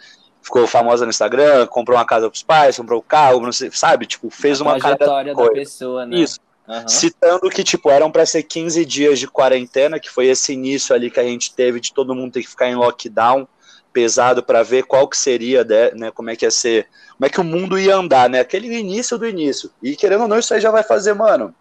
ficou 0.43 0.67
famosa 0.67 1.05
no 1.05 1.11
Instagram, 1.11 1.67
comprou 1.67 1.97
uma 1.99 2.05
casa 2.05 2.29
pros 2.29 2.43
pais, 2.43 2.77
comprou 2.77 3.01
um 3.01 3.05
carro, 3.07 3.41
não 3.41 3.53
sei, 3.53 3.71
sabe? 3.73 4.07
Tipo, 4.07 4.31
fez 4.31 4.61
uma 4.61 4.75
de 4.79 4.83
da 4.83 5.35
coisa. 5.35 5.53
pessoa, 5.53 6.07
né? 6.07 6.17
Isso. 6.17 6.39
Aham. 6.69 6.87
Citando 6.89 7.51
que, 7.51 7.65
tipo, 7.65 7.91
eram 7.91 8.11
pra 8.11 8.25
ser 8.25 8.45
15 8.45 8.85
dias 8.85 9.19
de 9.19 9.27
quarentena, 9.27 9.99
que 9.99 10.09
foi 10.09 10.27
esse 10.27 10.53
início 10.53 10.95
ali 10.95 11.11
que 11.11 11.19
a 11.19 11.25
gente 11.25 11.53
teve 11.53 11.81
de 11.81 11.93
todo 11.93 12.15
mundo 12.15 12.33
ter 12.33 12.43
que 12.43 12.49
ficar 12.49 12.69
em 12.69 12.77
lockdown 12.77 13.47
pesado 13.93 14.41
pra 14.43 14.63
ver 14.63 14.85
qual 14.85 15.09
que 15.09 15.17
seria, 15.17 15.65
né, 15.65 15.91
né, 15.91 16.11
como 16.13 16.31
é 16.31 16.37
que 16.37 16.45
ia 16.45 16.51
ser, 16.51 16.87
como 17.17 17.27
é 17.27 17.29
que 17.29 17.41
o 17.41 17.45
mundo 17.45 17.77
ia 17.77 17.97
andar, 17.97 18.31
né, 18.31 18.39
aquele 18.39 18.73
início 18.73 19.19
do 19.19 19.27
início. 19.27 19.71
E 19.83 19.97
querendo 19.97 20.23
ou 20.23 20.29
não, 20.29 20.39
isso 20.39 20.55
aí 20.55 20.61
já 20.61 20.71
vai 20.71 20.85
fazer, 20.85 21.13
mano, 21.13 21.53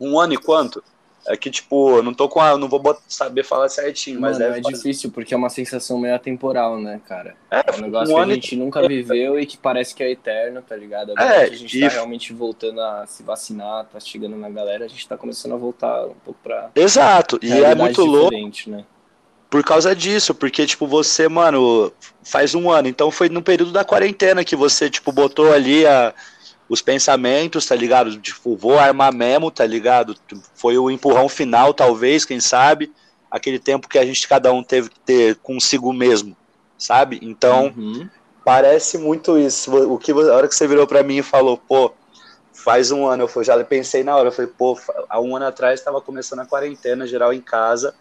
um 0.00 0.18
ano 0.18 0.32
e 0.32 0.38
quanto? 0.38 0.82
É 1.26 1.36
que, 1.36 1.50
tipo, 1.50 1.96
eu 1.98 2.02
não 2.02 2.14
tô 2.14 2.28
com 2.28 2.40
a, 2.40 2.56
não 2.56 2.68
vou 2.68 2.78
bot- 2.80 3.00
saber 3.06 3.44
falar 3.44 3.68
certinho, 3.68 4.18
mas 4.20 4.38
Mano, 4.38 4.52
é 4.52 4.62
fazer- 4.62 4.74
difícil 4.76 5.10
porque 5.10 5.34
é 5.34 5.36
uma 5.36 5.50
sensação 5.50 5.98
meio 5.98 6.14
atemporal, 6.14 6.80
né, 6.80 7.00
cara? 7.06 7.36
É, 7.50 7.62
É 7.66 7.76
um 7.76 7.80
negócio 7.82 8.14
um 8.14 8.16
que 8.16 8.22
a 8.22 8.26
e- 8.32 8.34
gente 8.36 8.56
nunca 8.56 8.88
viveu 8.88 9.38
e 9.38 9.44
que 9.44 9.56
parece 9.58 9.94
que 9.94 10.02
é 10.02 10.10
eterno, 10.10 10.62
tá 10.62 10.74
ligado? 10.74 11.12
Agora 11.12 11.42
É, 11.42 11.48
que 11.48 11.54
a 11.54 11.58
gente 11.58 11.76
e- 11.78 11.80
tá 11.82 11.88
realmente 11.88 12.32
voltando 12.32 12.80
a 12.80 13.06
se 13.06 13.22
vacinar, 13.22 13.84
tá 13.84 14.00
chegando 14.00 14.34
na 14.36 14.48
galera, 14.48 14.86
a 14.86 14.88
gente 14.88 15.06
tá 15.06 15.16
começando 15.16 15.52
a 15.52 15.56
voltar 15.58 16.06
um 16.06 16.14
pouco 16.24 16.40
pra 16.42 16.70
Exato, 16.74 17.38
e 17.42 17.52
é 17.52 17.74
muito 17.74 18.02
louco 18.04 18.34
né? 18.66 18.84
por 19.50 19.62
causa 19.64 19.94
disso, 19.94 20.34
porque, 20.34 20.64
tipo, 20.64 20.86
você, 20.86 21.28
mano, 21.28 21.92
faz 22.22 22.54
um 22.54 22.70
ano, 22.70 22.88
então 22.88 23.10
foi 23.10 23.28
no 23.28 23.42
período 23.42 23.72
da 23.72 23.84
quarentena 23.84 24.44
que 24.44 24.54
você, 24.56 24.88
tipo, 24.88 25.10
botou 25.12 25.52
ali 25.52 25.84
a, 25.86 26.14
os 26.70 26.80
pensamentos, 26.80 27.66
tá 27.66 27.74
ligado? 27.74 28.16
Tipo, 28.20 28.56
vou 28.56 28.78
armar 28.78 29.12
mesmo, 29.12 29.50
tá 29.50 29.66
ligado? 29.66 30.14
Foi 30.54 30.78
o 30.78 30.88
empurrão 30.88 31.28
final, 31.28 31.74
talvez, 31.74 32.24
quem 32.24 32.38
sabe, 32.38 32.92
aquele 33.28 33.58
tempo 33.58 33.88
que 33.88 33.98
a 33.98 34.06
gente, 34.06 34.28
cada 34.28 34.52
um 34.52 34.62
teve 34.62 34.88
que 34.88 35.00
ter 35.00 35.36
consigo 35.42 35.92
mesmo, 35.92 36.36
sabe? 36.78 37.18
Então, 37.22 37.74
Uhum. 37.76 38.08
parece 38.44 38.98
muito 38.98 39.36
isso, 39.36 39.74
o 39.92 39.98
que, 39.98 40.12
a 40.12 40.16
hora 40.16 40.46
que 40.46 40.54
você 40.54 40.68
virou 40.68 40.86
pra 40.86 41.02
mim 41.02 41.16
e 41.18 41.22
falou, 41.24 41.58
pô, 41.58 41.92
faz 42.64 42.92
um 42.92 43.04
ano, 43.04 43.28
eu 43.34 43.44
já 43.44 43.64
pensei 43.64 44.04
na 44.04 44.16
hora, 44.16 44.28
eu 44.28 44.32
falei, 44.32 44.52
pô, 44.56 44.78
há 45.08 45.20
um 45.20 45.34
ano 45.34 45.46
atrás 45.46 45.80
estava 45.80 46.00
começando 46.00 46.40
a 46.40 46.46
quarentena 46.46 47.04
geral 47.04 47.32
em 47.32 47.40
casa, 47.40 47.92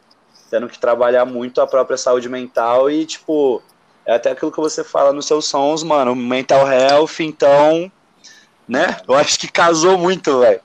tendo 0.52 0.68
que 0.70 0.80
trabalhar 0.80 1.26
muito 1.26 1.60
a 1.60 1.66
própria 1.66 1.98
saúde 1.98 2.30
mental 2.30 2.90
e, 2.90 3.04
tipo, 3.04 3.64
é 4.06 4.14
até 4.14 4.30
aquilo 4.30 4.52
que 4.52 4.60
você 4.60 4.84
fala 4.84 5.12
nos 5.12 5.26
seus 5.26 5.48
sons, 5.48 5.82
mano, 5.82 6.16
mental 6.16 6.68
health, 6.72 7.20
então, 7.20 7.92
né? 8.70 8.98
Eu 9.08 9.16
acho 9.16 9.40
que 9.40 9.52
casou 9.52 9.98
muito, 9.98 10.40
velho. 10.40 10.62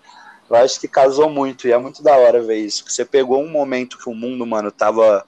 Eu 0.48 0.56
acho 0.56 0.78
que 0.78 0.86
casou 0.86 1.30
muito 1.30 1.66
e 1.66 1.72
é 1.72 1.78
muito 1.78 2.02
da 2.02 2.16
hora 2.16 2.42
ver 2.42 2.58
isso. 2.58 2.84
Você 2.86 3.04
pegou 3.04 3.42
um 3.42 3.48
momento 3.48 3.98
que 3.98 4.08
o 4.08 4.14
mundo, 4.14 4.46
mano, 4.46 4.70
tava 4.70 5.26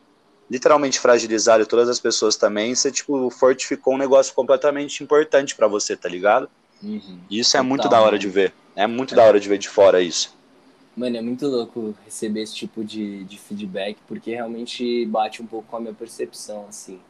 literalmente 0.48 1.00
fragilizado 1.00 1.62
e 1.62 1.66
todas 1.66 1.88
as 1.88 1.98
pessoas 1.98 2.36
também, 2.36 2.74
você, 2.74 2.92
tipo, 2.92 3.28
fortificou 3.30 3.94
um 3.94 3.98
negócio 3.98 4.34
completamente 4.34 5.02
importante 5.02 5.56
pra 5.56 5.66
você, 5.66 5.96
tá 5.96 6.08
ligado? 6.08 6.48
Uhum. 6.82 7.18
E 7.30 7.40
isso 7.40 7.56
é 7.56 7.62
muito 7.62 7.82
Total, 7.84 7.98
da 7.98 8.04
hora 8.04 8.12
mano. 8.12 8.18
de 8.20 8.28
ver. 8.28 8.52
É 8.76 8.86
muito 8.86 9.14
da 9.14 9.24
hora 9.24 9.40
de 9.40 9.48
ver 9.48 9.58
de 9.58 9.68
fora 9.68 10.00
isso. 10.02 10.36
Mano, 10.96 11.16
é 11.16 11.20
muito 11.22 11.46
louco 11.46 11.94
receber 12.04 12.42
esse 12.42 12.54
tipo 12.54 12.84
de, 12.84 13.24
de 13.24 13.38
feedback, 13.38 13.96
porque 14.06 14.30
realmente 14.34 15.04
bate 15.06 15.42
um 15.42 15.46
pouco 15.46 15.66
com 15.68 15.76
a 15.78 15.80
minha 15.80 15.94
percepção, 15.94 16.66
assim. 16.68 17.00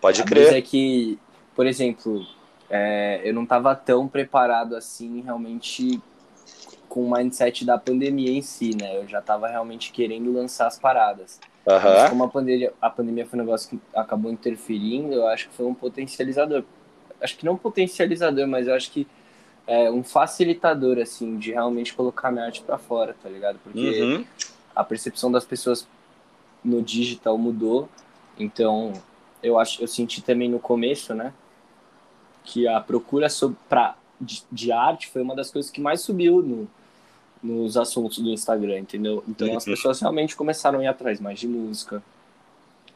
Pode 0.00 0.22
A 0.22 0.24
crer. 0.24 0.54
é 0.54 0.62
que, 0.62 1.18
por 1.56 1.66
exemplo, 1.66 2.24
é, 2.70 3.20
eu 3.24 3.32
não 3.34 3.44
estava 3.44 3.74
tão 3.74 4.06
preparado 4.08 4.76
assim, 4.76 5.20
realmente, 5.22 6.00
com 6.88 7.04
o 7.04 7.10
mindset 7.10 7.64
da 7.64 7.78
pandemia 7.78 8.30
em 8.30 8.42
si, 8.42 8.70
né? 8.76 8.96
Eu 8.96 9.06
já 9.06 9.20
estava 9.20 9.48
realmente 9.48 9.92
querendo 9.92 10.32
lançar 10.32 10.66
as 10.66 10.78
paradas. 10.78 11.40
Mas 11.66 12.02
Aham. 12.02 12.10
como 12.10 12.24
a 12.24 12.28
pandemia, 12.28 12.72
a 12.80 12.90
pandemia 12.90 13.26
foi 13.26 13.38
um 13.38 13.42
negócio 13.42 13.70
que 13.70 13.80
acabou 13.94 14.32
interferindo, 14.32 15.12
eu 15.14 15.26
acho 15.28 15.48
que 15.48 15.54
foi 15.54 15.66
um 15.66 15.74
potencializador. 15.74 16.64
Acho 17.20 17.36
que 17.36 17.44
não 17.44 17.54
um 17.54 17.58
potencializador, 17.58 18.46
mas 18.46 18.66
eu 18.66 18.74
acho 18.74 18.90
que 18.90 19.06
é 19.66 19.90
um 19.90 20.02
facilitador, 20.02 20.98
assim, 20.98 21.36
de 21.38 21.52
realmente 21.52 21.92
colocar 21.94 22.30
minha 22.30 22.46
arte 22.46 22.62
pra 22.62 22.78
fora, 22.78 23.14
tá 23.22 23.28
ligado? 23.28 23.58
Porque 23.62 24.00
Uhum. 24.02 24.24
a 24.74 24.82
percepção 24.82 25.30
das 25.30 25.44
pessoas 25.44 25.86
no 26.64 26.82
digital 26.82 27.36
mudou. 27.36 27.88
Então, 28.38 28.92
eu 29.42 29.58
acho, 29.58 29.82
eu 29.82 29.86
senti 29.86 30.22
também 30.22 30.48
no 30.48 30.58
começo, 30.58 31.14
né, 31.14 31.32
que 32.48 32.66
a 32.66 32.80
procura 32.80 33.28
sobre, 33.28 33.58
pra, 33.68 33.94
de, 34.20 34.42
de 34.50 34.72
arte 34.72 35.08
foi 35.08 35.20
uma 35.22 35.34
das 35.36 35.50
coisas 35.50 35.70
que 35.70 35.80
mais 35.80 36.00
subiu 36.00 36.42
no, 36.42 36.68
nos 37.42 37.76
assuntos 37.76 38.18
do 38.18 38.30
Instagram, 38.30 38.78
entendeu? 38.78 39.22
Então, 39.28 39.54
as 39.56 39.66
Uhum. 39.66 39.74
pessoas 39.74 40.00
realmente 40.00 40.34
começaram 40.34 40.80
a 40.80 40.84
ir 40.84 40.86
atrás 40.86 41.20
mais 41.20 41.38
de 41.38 41.46
música, 41.46 42.02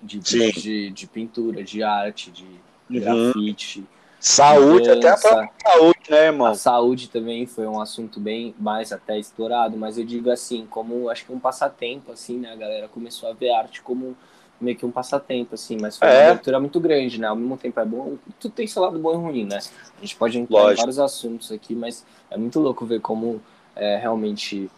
de, 0.03 0.19
de, 0.19 0.91
de 0.91 1.07
pintura, 1.07 1.63
de 1.63 1.83
arte, 1.83 2.31
de 2.31 2.45
Uhum. 2.91 3.01
grafite. 3.01 3.85
Saúde, 4.19 4.91
até 4.91 5.09
a 5.09 5.11
dança. 5.13 5.29
própria 5.29 5.51
saúde, 5.63 6.11
né, 6.11 6.19
A 6.21 6.25
irmão? 6.27 6.55
saúde 6.55 7.09
também 7.09 7.47
foi 7.47 7.67
um 7.67 7.81
assunto 7.81 8.19
bem 8.21 8.55
mais 8.59 8.93
até 8.93 9.19
explorado, 9.19 9.77
mas 9.77 9.99
eu 9.99 10.05
digo 10.05 10.31
assim, 10.31 10.67
como 10.67 11.09
acho 11.11 11.25
que 11.27 11.33
um 11.33 11.39
passatempo, 11.39 12.11
assim, 12.11 12.39
né? 12.39 12.53
A 12.53 12.57
galera 12.57 12.89
começou 12.89 13.29
a 13.29 13.33
ver 13.33 13.51
arte 13.51 13.83
como 13.83 14.17
meio 14.63 14.77
que 14.77 14.87
um 14.87 14.91
passatempo, 14.91 15.55
assim, 15.55 15.77
mas 15.81 15.97
foi 15.99 16.09
uma 16.09 16.15
É. 16.15 16.31
abertura 16.31 16.61
muito 16.61 16.81
grande, 16.81 17.21
né? 17.21 17.27
Ao 17.27 17.37
mesmo 17.37 17.57
tempo 17.57 17.79
é 17.81 17.85
bom, 17.85 18.17
tudo 18.39 18.53
tem 18.53 18.67
seu 18.67 18.83
lado 18.83 18.99
bom 18.99 19.13
e 19.13 19.17
ruim, 19.17 19.45
né? 19.45 19.59
A 19.99 20.01
gente 20.01 20.17
pode 20.17 20.39
entrar 20.39 20.59
em 20.59 20.63
Lógico. 20.63 20.81
vários 20.81 20.99
assuntos 20.99 21.53
aqui, 21.53 21.75
mas 21.75 22.05
é 22.31 22.37
muito 22.37 22.61
louco 22.61 22.85
ver 22.87 23.01
como 23.01 23.41
é, 23.75 23.97
realmente 23.97 24.71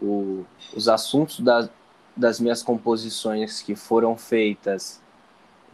o, 0.00 0.44
os 0.74 0.88
assuntos 0.88 1.40
das, 1.40 1.68
das 2.16 2.40
minhas 2.40 2.62
composições 2.62 3.60
que 3.62 3.74
foram 3.74 4.16
feitas 4.16 5.00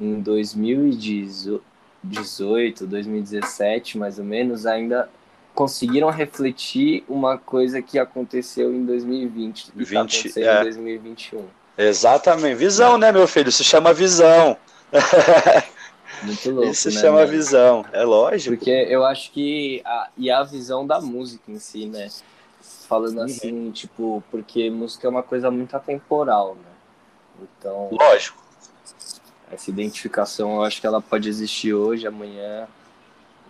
em 0.00 0.20
2018, 0.20 2.87
2017, 2.87 3.98
mais 3.98 4.18
ou 4.18 4.24
menos, 4.24 4.66
ainda 4.66 5.09
conseguiram 5.55 6.11
refletir 6.11 7.05
uma 7.09 7.38
coisa 7.38 7.81
que 7.81 7.98
aconteceu 7.98 8.74
em 8.74 8.85
2020 8.85 9.72
e 9.77 9.83
está 9.83 10.03
20, 10.03 10.16
acontecendo 10.16 10.46
é. 10.46 10.61
em 10.61 10.64
2021. 10.64 11.44
Exatamente. 11.76 12.56
Visão, 12.56 12.96
né, 12.98 13.10
meu 13.12 13.26
filho? 13.26 13.48
Isso 13.48 13.64
chama 13.64 13.92
visão. 13.92 14.56
Muito 16.22 16.50
louco, 16.50 16.70
Isso 16.70 16.88
né, 16.90 17.00
chama 17.00 17.18
mano? 17.18 17.28
visão. 17.30 17.84
É 17.92 18.02
lógico. 18.04 18.56
Porque 18.56 18.70
eu 18.70 19.04
acho 19.04 19.30
que 19.32 19.82
a, 19.84 20.08
e 20.16 20.30
a 20.30 20.42
visão 20.42 20.87
da 20.87 21.00
música 21.00 21.50
em 21.50 21.58
si, 21.58 21.87
né? 21.87 22.08
Falando 22.88 23.18
Uhum. 23.18 23.24
assim, 23.24 23.70
tipo, 23.72 24.22
porque 24.30 24.70
música 24.70 25.06
é 25.06 25.10
uma 25.10 25.22
coisa 25.22 25.50
muito 25.50 25.74
atemporal, 25.76 26.54
né? 26.54 26.70
Então, 27.58 27.88
Lógico. 27.90 28.38
essa 29.50 29.70
identificação, 29.70 30.56
eu 30.56 30.62
acho 30.62 30.80
que 30.80 30.87
ela 30.87 31.00
pode 31.00 31.28
existir 31.28 31.74
hoje, 31.74 32.06
amanhã, 32.06 32.66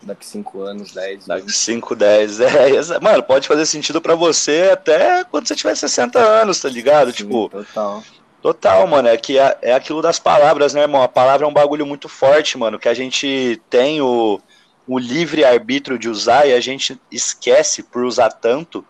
daqui 0.03 0.27
5 0.27 0.61
anos, 0.63 0.93
10, 0.93 1.27
Daqui 1.27 1.47
20. 1.47 1.53
5, 1.53 1.97
10. 1.97 2.41
É, 2.41 3.01
mano, 3.01 3.23
pode 3.23 3.49
fazer 3.49 3.67
sentido 3.67 4.01
pra 4.01 4.15
você 4.15 4.71
até 4.73 5.25
quando 5.25 5.49
você 5.49 5.57
tiver 5.57 5.75
60 5.75 6.19
anos, 6.19 6.61
tá 6.61 6.69
ligado? 6.69 7.11
Sim, 7.11 7.17
Tipo, 7.19 7.49
total. 7.49 8.03
Total, 8.43 8.87
mano, 8.87 9.09
é 9.09 9.17
que 9.17 9.39
é, 9.39 9.57
é 9.63 9.73
aquilo 9.73 10.03
das 10.03 10.19
palavras, 10.19 10.75
né, 10.75 10.83
irmão? 10.83 11.03
A 11.03 11.09
palavra 11.09 11.47
é 11.47 11.49
um 11.49 11.53
bagulho 11.53 11.87
muito 11.87 12.11
forte, 12.11 12.59
mano, 12.59 12.79
que 12.79 12.91
a 12.91 12.93
gente 12.93 13.59
tem 13.71 14.03
o, 14.03 14.39
o 14.87 14.99
livre 14.99 15.45
arbítrio 15.45 15.99
de 15.99 16.11
usar 16.11 16.47
e 16.47 16.53
a 16.53 16.61
gente 16.61 17.01
esquece 17.11 17.83
por 17.83 18.05
usar 18.05 18.31
tanto 18.31 18.85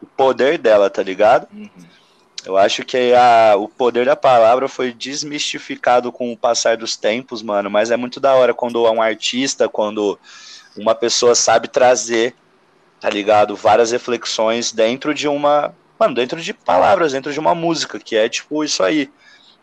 o 0.00 0.06
poder 0.06 0.58
dela, 0.58 0.88
tá 0.88 1.02
ligado? 1.02 1.48
Uhum. 1.52 1.68
Eu 2.44 2.56
acho 2.56 2.84
que 2.84 3.12
a, 3.14 3.54
o 3.56 3.68
poder 3.68 4.06
da 4.06 4.16
palavra 4.16 4.66
foi 4.66 4.92
desmistificado 4.92 6.10
com 6.10 6.32
o 6.32 6.36
passar 6.36 6.76
dos 6.76 6.96
tempos, 6.96 7.42
mano, 7.42 7.70
mas 7.70 7.90
é 7.90 7.96
muito 7.96 8.18
da 8.18 8.34
hora 8.34 8.54
quando 8.54 8.86
é 8.86 8.90
um 8.90 9.02
artista, 9.02 9.68
quando 9.68 10.18
uma 10.76 10.94
pessoa 10.94 11.34
sabe 11.34 11.68
trazer, 11.68 12.34
tá 12.98 13.10
ligado? 13.10 13.54
Várias 13.54 13.90
reflexões 13.90 14.72
dentro 14.72 15.12
de 15.12 15.28
uma. 15.28 15.74
Mano, 15.98 16.14
dentro 16.14 16.40
de 16.40 16.54
palavras, 16.54 17.12
dentro 17.12 17.32
de 17.32 17.38
uma 17.38 17.54
música, 17.54 17.98
que 17.98 18.16
é 18.16 18.26
tipo 18.28 18.64
isso 18.64 18.82
aí 18.82 19.10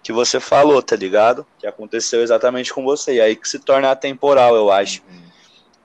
que 0.04 0.14
você 0.14 0.40
falou, 0.40 0.82
tá 0.82 0.96
ligado? 0.96 1.46
Que 1.58 1.66
aconteceu 1.66 2.22
exatamente 2.22 2.72
com 2.74 2.84
você. 2.84 3.16
E 3.16 3.22
aí 3.22 3.36
que 3.36 3.50
se 3.50 3.60
torna 3.60 3.92
atemporal, 3.92 4.56
eu 4.56 4.72
acho. 4.72 5.02
Uhum. 5.10 5.24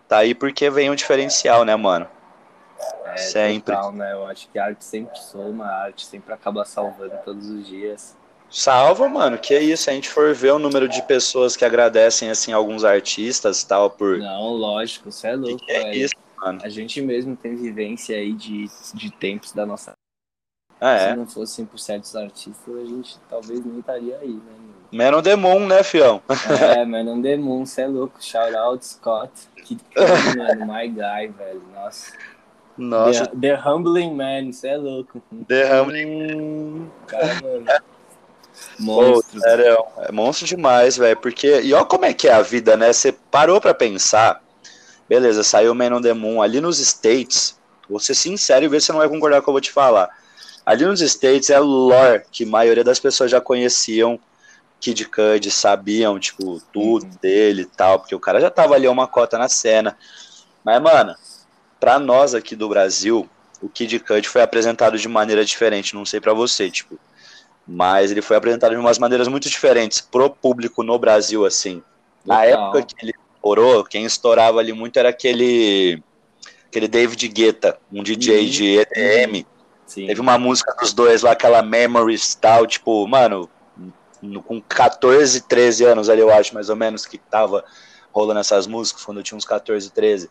Tá 0.07 0.19
aí 0.19 0.35
porque 0.35 0.69
vem 0.69 0.91
um 0.91 0.95
diferencial, 0.95 1.65
né, 1.65 1.75
mano? 1.75 2.07
É, 3.07 3.17
Sempre. 3.17 3.75
Total, 3.75 3.93
né? 3.93 4.13
Eu 4.13 4.27
acho 4.27 4.49
que 4.49 4.59
a 4.59 4.67
arte 4.67 4.85
sempre 4.85 5.19
soma, 5.19 5.67
a 5.67 5.85
arte 5.85 6.07
sempre 6.07 6.33
acaba 6.33 6.65
salvando 6.65 7.15
todos 7.25 7.49
os 7.49 7.67
dias. 7.67 8.17
Salva, 8.51 9.09
mano, 9.09 9.39
que 9.39 9.55
é 9.55 9.63
isso. 9.63 9.85
Se 9.85 9.91
a 9.91 9.95
gente 9.95 10.11
for 10.11 10.35
ver 10.35 10.53
o 10.53 10.59
número 10.59 10.87
de 10.87 11.03
pessoas 11.03 11.57
que 11.57 11.65
agradecem, 11.65 12.31
assim, 12.31 12.53
alguns 12.53 12.85
artistas 12.85 13.65
tal, 13.65 13.91
por. 13.91 14.19
Não, 14.19 14.51
lógico, 14.51 15.11
você 15.11 15.29
é 15.29 15.37
louco, 15.37 15.65
que 15.65 15.73
é 15.73 15.85
velho. 15.85 16.05
isso, 16.05 16.15
mano? 16.37 16.61
A 16.63 16.69
gente 16.69 17.01
mesmo 17.01 17.35
tem 17.35 17.57
vivência 17.57 18.17
aí 18.17 18.33
de, 18.33 18.67
de 18.95 19.11
tempos 19.11 19.53
da 19.53 19.65
nossa. 19.65 19.93
Ah, 20.79 20.95
é? 20.95 21.11
Se 21.11 21.17
não 21.17 21.27
fosse 21.27 21.65
100% 21.65 22.01
dos 22.01 22.17
artistas, 22.17 22.77
a 22.77 22.85
gente 22.85 23.19
talvez 23.31 23.65
nem 23.65 23.79
estaria 23.79 24.19
aí, 24.19 24.35
né? 24.35 24.73
Man 24.93 25.17
on 25.17 25.23
the 25.23 25.37
Moon, 25.37 25.67
né, 25.67 25.83
fião? 25.83 26.21
É, 26.77 26.85
Man 26.85 27.11
on 27.11 27.23
the 27.23 27.37
Moon, 27.39 27.65
cê 27.65 27.83
é 27.83 27.87
louco. 27.87 28.23
Shout 28.23 28.55
out, 28.55 28.85
Scott. 28.85 29.33
Que 29.65 29.79
mano, 30.37 30.67
my 30.67 30.89
guy, 30.89 31.29
velho. 31.29 31.63
Nossa. 31.73 32.13
Nossa. 32.77 33.27
The, 33.27 33.55
the 33.55 33.69
Humbling 33.69 34.15
Man, 34.15 34.53
cê 34.53 34.69
é 34.69 34.77
louco. 34.77 35.23
The 35.47 35.81
Humbling. 35.81 36.35
Hum, 36.35 36.91
cara, 37.07 37.41
mano. 37.43 37.67
Monstro. 38.79 39.23
Pô, 39.33 39.41
sério, 39.41 39.85
é 39.99 40.13
monstro 40.13 40.47
demais, 40.47 40.97
velho. 40.97 41.17
Porque. 41.17 41.61
E 41.61 41.75
olha 41.75 41.85
como 41.85 42.05
é 42.05 42.15
que 42.15 42.29
é 42.29 42.33
a 42.33 42.43
vida, 42.43 42.77
né? 42.77 42.93
Você 42.93 43.13
parou 43.13 43.61
pra 43.61 43.75
pensar. 43.75 44.43
Beleza, 45.09 45.43
saiu 45.43 45.75
Man 45.75 45.97
on 45.97 46.01
the 46.01 46.15
Moon 46.15 46.41
ali 46.41 46.61
nos 46.61 46.79
States. 46.79 47.59
Vou 47.89 48.01
ser 48.01 48.15
sincero 48.15 48.65
e 48.65 48.69
ver 48.69 48.81
se 48.81 48.87
você 48.87 48.93
não 48.93 49.01
vai 49.01 49.09
concordar 49.09 49.37
com 49.37 49.43
o 49.43 49.45
que 49.45 49.51
eu 49.51 49.55
vou 49.55 49.61
te 49.61 49.73
falar. 49.73 50.09
Ali 50.65 50.87
nos 50.87 51.01
States 51.01 51.51
é 51.51 51.59
lore 51.59 52.23
que 52.31 52.45
a 52.45 52.47
maioria 52.47 52.85
das 52.85 52.99
pessoas 52.99 53.31
já 53.31 53.41
conheciam 53.41 54.19
Kid 54.81 55.05
Cudi, 55.09 55.51
sabiam, 55.51 56.19
tipo, 56.19 56.61
tudo 56.73 57.05
uhum. 57.05 57.11
dele 57.21 57.63
e 57.63 57.67
tal, 57.67 58.01
porque 58.01 58.15
o 58.15 58.21
cara 58.21 58.41
já 58.41 58.51
tava 58.51 58.75
ali 58.75 58.89
uma 58.89 59.07
cota 59.07 59.39
na 59.39 59.49
cena. 59.49 59.97
Mas, 60.65 60.83
mano, 60.83 61.15
pra 61.83 61.99
nós 61.99 62.33
aqui 62.33 62.55
do 62.55 62.69
Brasil, 62.69 63.29
o 63.61 63.69
Kid 63.69 63.99
Cudi 63.99 64.29
foi 64.29 64.41
apresentado 64.41 64.97
de 64.97 65.09
maneira 65.09 65.45
diferente, 65.45 65.97
não 65.97 66.05
sei 66.05 66.21
para 66.21 66.33
você, 66.33 66.71
tipo, 66.71 66.97
mas 67.67 68.13
ele 68.13 68.23
foi 68.23 68.37
apresentado 68.37 68.71
de 68.71 68.77
umas 68.77 69.01
maneiras 69.01 69.27
muito 69.27 69.51
diferentes 69.51 70.01
pro 70.01 70.31
público 70.31 70.85
no 70.85 70.97
Brasil, 70.97 71.45
assim. 71.45 71.83
Na 72.25 72.45
época 72.45 72.85
que 72.85 72.95
ele 73.03 73.13
estourou, 73.35 73.83
quem 73.83 74.05
estourava 74.05 74.61
ali 74.61 74.73
muito 74.73 74.97
era 74.97 75.09
aquele 75.09 76.01
aquele 76.69 76.87
David 76.87 77.27
Guetta, 77.27 77.77
um 77.93 78.01
DJ 78.01 78.45
uhum. 78.45 78.51
de 78.51 78.79
EDM, 78.79 79.47
Sim. 79.85 80.07
Teve 80.07 80.21
uma 80.21 80.39
música 80.39 80.73
dos 80.81 80.93
dois 80.93 81.23
lá, 81.23 81.33
aquela 81.33 81.63
Memories 81.63 82.37
tal, 82.37 82.65
tipo, 82.65 83.05
mano, 83.09 83.51
com 84.47 84.63
14, 84.63 85.41
13 85.49 85.85
anos 85.85 86.09
ali, 86.09 86.21
eu 86.21 86.33
acho, 86.33 86.55
mais 86.55 86.71
ou 86.71 86.77
menos, 86.77 87.05
que 87.05 87.19
tava 87.19 87.65
rolando 88.13 88.39
essas 88.39 88.69
músicas, 88.69 89.05
quando 89.05 89.19
eu 89.19 89.25
tinha 89.25 89.37
uns 89.37 89.45
14, 89.45 89.91
13. 89.91 90.31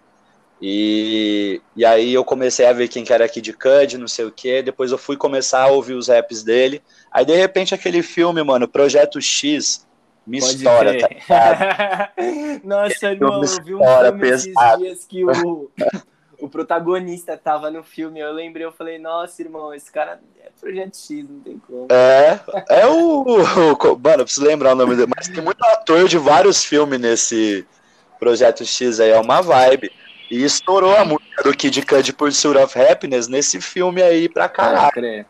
E, 0.62 1.60
e 1.76 1.84
aí 1.84 2.14
eu 2.14 2.24
comecei 2.24 2.68
a 2.68 2.74
ver 2.74 2.88
quem 2.88 3.04
que 3.04 3.12
era 3.12 3.26
aqui 3.26 3.42
de 3.42 3.52
Cud, 3.52 3.98
não 3.98 4.08
sei 4.08 4.26
o 4.26 4.32
que. 4.32 4.62
Depois 4.62 4.92
eu 4.92 4.98
fui 4.98 5.18
começar 5.18 5.64
a 5.64 5.68
ouvir 5.68 5.96
os 5.96 6.08
raps 6.08 6.44
dele. 6.44 6.84
Aí 7.12 7.26
de 7.26 7.36
repente 7.36 7.74
aquele 7.74 8.04
filme, 8.04 8.44
mano, 8.44 8.68
Projeto 8.68 9.20
X, 9.20 9.88
me 10.26 10.38
estoura, 10.38 10.96
tá 11.00 12.12
Nossa, 12.64 13.12
irmão, 13.12 13.42
eu 13.42 13.64
vi 13.64 13.74
um 13.74 13.80
filme 13.80 14.20
pesado. 14.20 14.86
esses 14.86 15.08
dias 15.08 15.08
que 15.08 15.26
o, 15.26 15.72
o 16.40 16.48
protagonista 16.48 17.36
tava 17.36 17.72
no 17.72 17.84
filme, 17.84 18.20
eu 18.20 18.32
lembrei, 18.32 18.64
eu 18.64 18.72
falei, 18.72 19.00
nossa, 19.00 19.42
irmão, 19.42 19.74
esse 19.74 19.92
cara 19.92 20.22
é 20.44 20.50
Projeto 20.60 20.96
X, 20.96 21.28
não 21.28 21.40
tem 21.40 21.58
como. 21.58 21.88
É, 21.90 22.40
é 22.70 22.86
o. 22.86 23.24
o 23.24 24.00
mano, 24.00 24.22
eu 24.22 24.26
preciso 24.26 24.46
lembrar 24.46 24.74
o 24.74 24.76
nome 24.76 24.96
dele, 24.96 25.12
mas 25.16 25.28
tem 25.28 25.44
muito 25.44 25.64
ator 25.66 26.08
de 26.08 26.20
vários 26.20 26.64
filmes 26.64 27.00
nesse 27.00 27.66
Projeto 28.20 28.64
X 28.64 29.00
aí, 29.00 29.10
é 29.10 29.20
uma 29.20 29.42
vibe. 29.42 29.92
E 30.32 30.44
estourou 30.44 30.96
a 30.96 31.06
música 31.06 31.44
do 31.44 31.56
Kid 31.56 31.86
Cudi 31.86 32.14
Pursuit 32.14 32.58
of 32.58 32.80
Happiness 32.80 33.28
nesse 33.28 33.60
filme 33.60 34.02
aí 34.02 34.30
pra 34.30 34.48
caralho. 34.48 35.26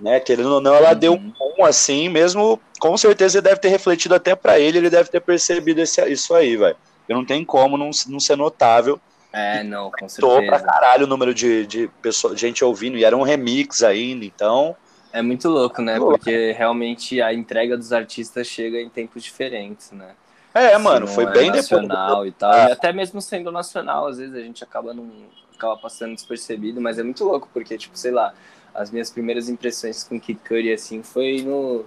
Né, 0.00 0.18
que 0.18 0.32
ele 0.32 0.42
não, 0.42 0.60
não 0.60 0.74
ela 0.74 0.92
uhum. 0.92 0.98
deu 0.98 1.12
um 1.12 1.30
bom 1.38 1.62
assim, 1.62 2.08
mesmo 2.08 2.58
com 2.78 2.96
certeza 2.96 3.36
ele 3.36 3.48
deve 3.48 3.60
ter 3.60 3.68
refletido 3.68 4.14
até 4.14 4.34
para 4.34 4.58
ele, 4.58 4.78
ele 4.78 4.88
deve 4.88 5.10
ter 5.10 5.20
percebido 5.20 5.78
esse, 5.82 6.02
isso 6.08 6.34
aí, 6.34 6.56
velho. 6.56 6.76
Não 7.06 7.22
tem 7.22 7.44
como 7.44 7.76
não, 7.76 7.90
não 8.08 8.18
ser 8.18 8.36
notável 8.36 8.98
é, 9.32 9.62
não, 9.62 9.90
com 9.90 10.08
certeza. 10.08 10.42
pra 10.46 10.60
caralho 10.60 11.04
o 11.04 11.08
número 11.08 11.32
de, 11.32 11.66
de 11.66 11.88
pessoa, 12.02 12.36
gente 12.36 12.64
ouvindo, 12.64 12.98
e 12.98 13.04
era 13.04 13.16
um 13.16 13.22
remix 13.22 13.82
ainda, 13.82 14.24
então. 14.24 14.74
É 15.12 15.22
muito 15.22 15.48
louco, 15.48 15.80
né? 15.80 15.98
Porque 15.98 16.52
realmente 16.52 17.20
a 17.20 17.32
entrega 17.32 17.76
dos 17.76 17.92
artistas 17.92 18.46
chega 18.46 18.80
em 18.80 18.88
tempos 18.88 19.22
diferentes, 19.22 19.92
né? 19.92 20.14
É, 20.52 20.76
mano, 20.78 21.06
foi 21.06 21.24
é 21.24 21.30
bem 21.30 21.50
nacional 21.50 22.08
depois. 22.08 22.28
e 22.28 22.32
tal. 22.32 22.52
E 22.52 22.72
até 22.72 22.92
mesmo 22.92 23.20
sendo 23.20 23.52
nacional, 23.52 24.08
às 24.08 24.18
vezes 24.18 24.34
a 24.34 24.40
gente 24.40 24.64
acaba 24.64 24.92
não 24.92 25.08
acaba 25.54 25.76
passando 25.76 26.14
despercebido, 26.14 26.80
mas 26.80 26.98
é 26.98 27.02
muito 27.02 27.22
louco, 27.24 27.48
porque, 27.52 27.76
tipo, 27.76 27.96
sei 27.96 28.10
lá, 28.10 28.32
as 28.74 28.90
minhas 28.90 29.10
primeiras 29.10 29.48
impressões 29.48 30.02
com 30.02 30.18
Kid 30.18 30.40
Cudi, 30.46 30.72
assim, 30.72 31.02
foi 31.02 31.42
no 31.42 31.84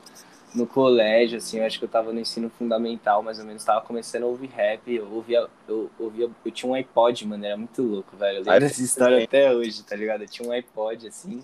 no 0.53 0.67
colégio, 0.67 1.39
assim, 1.39 1.57
eu 1.57 1.65
acho 1.65 1.79
que 1.79 1.85
eu 1.85 1.89
tava 1.89 2.13
no 2.13 2.19
ensino 2.19 2.47
fundamental, 2.47 3.23
mais 3.23 3.39
ou 3.39 3.45
menos, 3.45 3.63
tava 3.63 3.81
começando 3.81 4.23
a 4.23 4.27
ouvir 4.27 4.51
rap, 4.55 4.81
eu 4.87 5.11
ouvia, 5.11 5.47
eu 5.67 5.89
ouvia, 5.97 6.29
eu 6.45 6.51
tinha 6.51 6.71
um 6.71 6.75
iPod, 6.75 7.27
mano, 7.27 7.43
era 7.43 7.57
muito 7.57 7.81
louco, 7.81 8.15
velho, 8.15 8.37
eu 8.37 8.43
lembro 8.43 8.59
dessa 8.59 8.83
história 8.83 9.23
até 9.23 9.51
hoje, 9.51 9.81
tá 9.83 9.95
ligado? 9.95 10.21
Eu 10.21 10.27
tinha 10.27 10.47
um 10.47 10.51
iPod, 10.51 11.07
assim, 11.07 11.41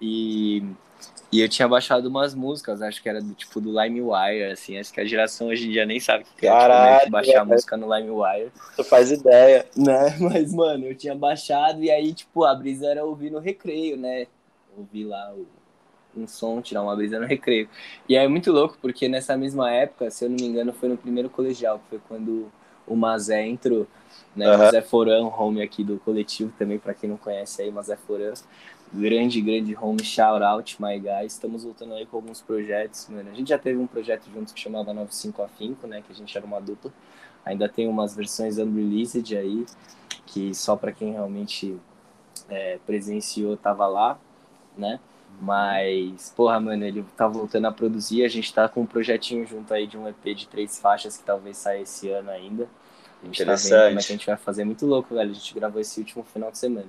e, 0.00 0.64
e 1.32 1.40
eu 1.40 1.48
tinha 1.48 1.68
baixado 1.68 2.08
umas 2.08 2.34
músicas, 2.34 2.82
acho 2.82 3.02
que 3.02 3.08
era 3.08 3.20
do 3.20 3.34
tipo 3.34 3.60
do 3.60 3.70
LimeWire, 3.70 4.50
assim, 4.50 4.78
acho 4.78 4.92
que 4.92 5.00
a 5.00 5.04
geração 5.04 5.48
hoje 5.48 5.68
em 5.68 5.70
dia 5.70 5.86
nem 5.86 6.00
sabe 6.00 6.24
o 6.24 6.26
que 6.38 6.46
é 6.46 6.50
Caralho, 6.50 7.10
baixar 7.10 7.44
música 7.44 7.76
no 7.76 7.94
LimeWire. 7.94 8.50
Tu 8.76 8.84
faz 8.84 9.10
ideia. 9.12 9.66
Né, 9.76 10.16
mas, 10.20 10.52
mano, 10.52 10.86
eu 10.86 10.94
tinha 10.94 11.14
baixado, 11.14 11.82
e 11.82 11.90
aí, 11.90 12.12
tipo, 12.12 12.44
a 12.44 12.54
brisa 12.54 12.86
era 12.86 13.04
ouvir 13.04 13.30
no 13.30 13.38
recreio, 13.38 13.96
né, 13.96 14.26
ouvir 14.76 15.04
lá 15.04 15.32
o 15.34 15.46
um 16.16 16.26
som, 16.26 16.60
tirar 16.60 16.82
uma 16.82 16.96
brisa 16.96 17.20
no 17.20 17.26
recreio. 17.26 17.68
E 18.08 18.16
é 18.16 18.26
muito 18.26 18.50
louco, 18.50 18.76
porque 18.80 19.08
nessa 19.08 19.36
mesma 19.36 19.70
época, 19.70 20.10
se 20.10 20.24
eu 20.24 20.28
não 20.28 20.36
me 20.36 20.46
engano, 20.46 20.72
foi 20.72 20.88
no 20.88 20.96
primeiro 20.96 21.30
colegial, 21.30 21.78
que 21.78 21.90
foi 21.90 22.00
quando 22.08 22.50
o 22.86 22.96
Mazé 22.96 23.46
entrou, 23.46 23.86
né? 24.34 24.50
Uhum. 24.50 24.58
Mazé 24.58 24.82
Foran, 24.82 25.26
home 25.26 25.62
aqui 25.62 25.84
do 25.84 25.98
coletivo 25.98 26.52
também, 26.58 26.78
para 26.78 26.94
quem 26.94 27.08
não 27.08 27.16
conhece 27.16 27.62
aí, 27.62 27.70
Mazé 27.70 27.96
Foran. 27.96 28.34
Grande, 28.92 29.40
grande 29.40 29.76
home, 29.80 30.02
shout 30.02 30.42
out, 30.42 30.82
my 30.82 30.98
guys. 30.98 31.34
Estamos 31.34 31.62
voltando 31.62 31.94
aí 31.94 32.04
com 32.04 32.16
alguns 32.16 32.40
projetos, 32.40 33.06
mano. 33.08 33.30
A 33.30 33.34
gente 33.34 33.50
já 33.50 33.58
teve 33.58 33.78
um 33.78 33.86
projeto 33.86 34.28
junto 34.34 34.52
que 34.52 34.58
chamava 34.58 34.92
95 34.92 35.42
Afinco, 35.44 35.86
né? 35.86 36.02
Que 36.04 36.10
a 36.10 36.14
gente 36.14 36.36
era 36.36 36.44
uma 36.44 36.60
dupla. 36.60 36.92
Ainda 37.44 37.68
tem 37.68 37.86
umas 37.86 38.16
versões 38.16 38.58
unreleased 38.58 39.36
aí, 39.36 39.64
que 40.26 40.52
só 40.52 40.74
para 40.74 40.90
quem 40.90 41.12
realmente 41.12 41.78
é, 42.48 42.80
presenciou 42.84 43.56
tava 43.56 43.86
lá, 43.86 44.18
né? 44.76 44.98
Mas, 45.40 46.32
porra, 46.36 46.58
mano, 46.58 46.84
ele 46.84 47.04
tá 47.16 47.28
voltando 47.28 47.66
a 47.66 47.72
produzir. 47.72 48.24
A 48.24 48.28
gente 48.28 48.52
tá 48.52 48.68
com 48.68 48.80
um 48.80 48.86
projetinho 48.86 49.46
junto 49.46 49.72
aí 49.72 49.86
de 49.86 49.96
um 49.96 50.08
EP 50.08 50.34
de 50.34 50.48
três 50.48 50.80
faixas 50.80 51.16
que 51.16 51.22
talvez 51.22 51.58
saia 51.58 51.82
esse 51.82 52.10
ano 52.10 52.30
ainda. 52.30 52.68
A 53.22 53.26
gente 53.26 53.44
tá 53.44 53.54
vendo 53.54 53.68
como 53.68 53.84
é 53.84 53.90
que 53.90 53.98
a 53.98 54.00
gente 54.00 54.26
vai 54.26 54.36
fazer. 54.36 54.64
Muito 54.64 54.86
louco, 54.86 55.14
velho. 55.14 55.30
A 55.30 55.34
gente 55.34 55.54
gravou 55.54 55.80
esse 55.80 56.00
último 56.00 56.24
final 56.24 56.50
de 56.50 56.58
semana. 56.58 56.88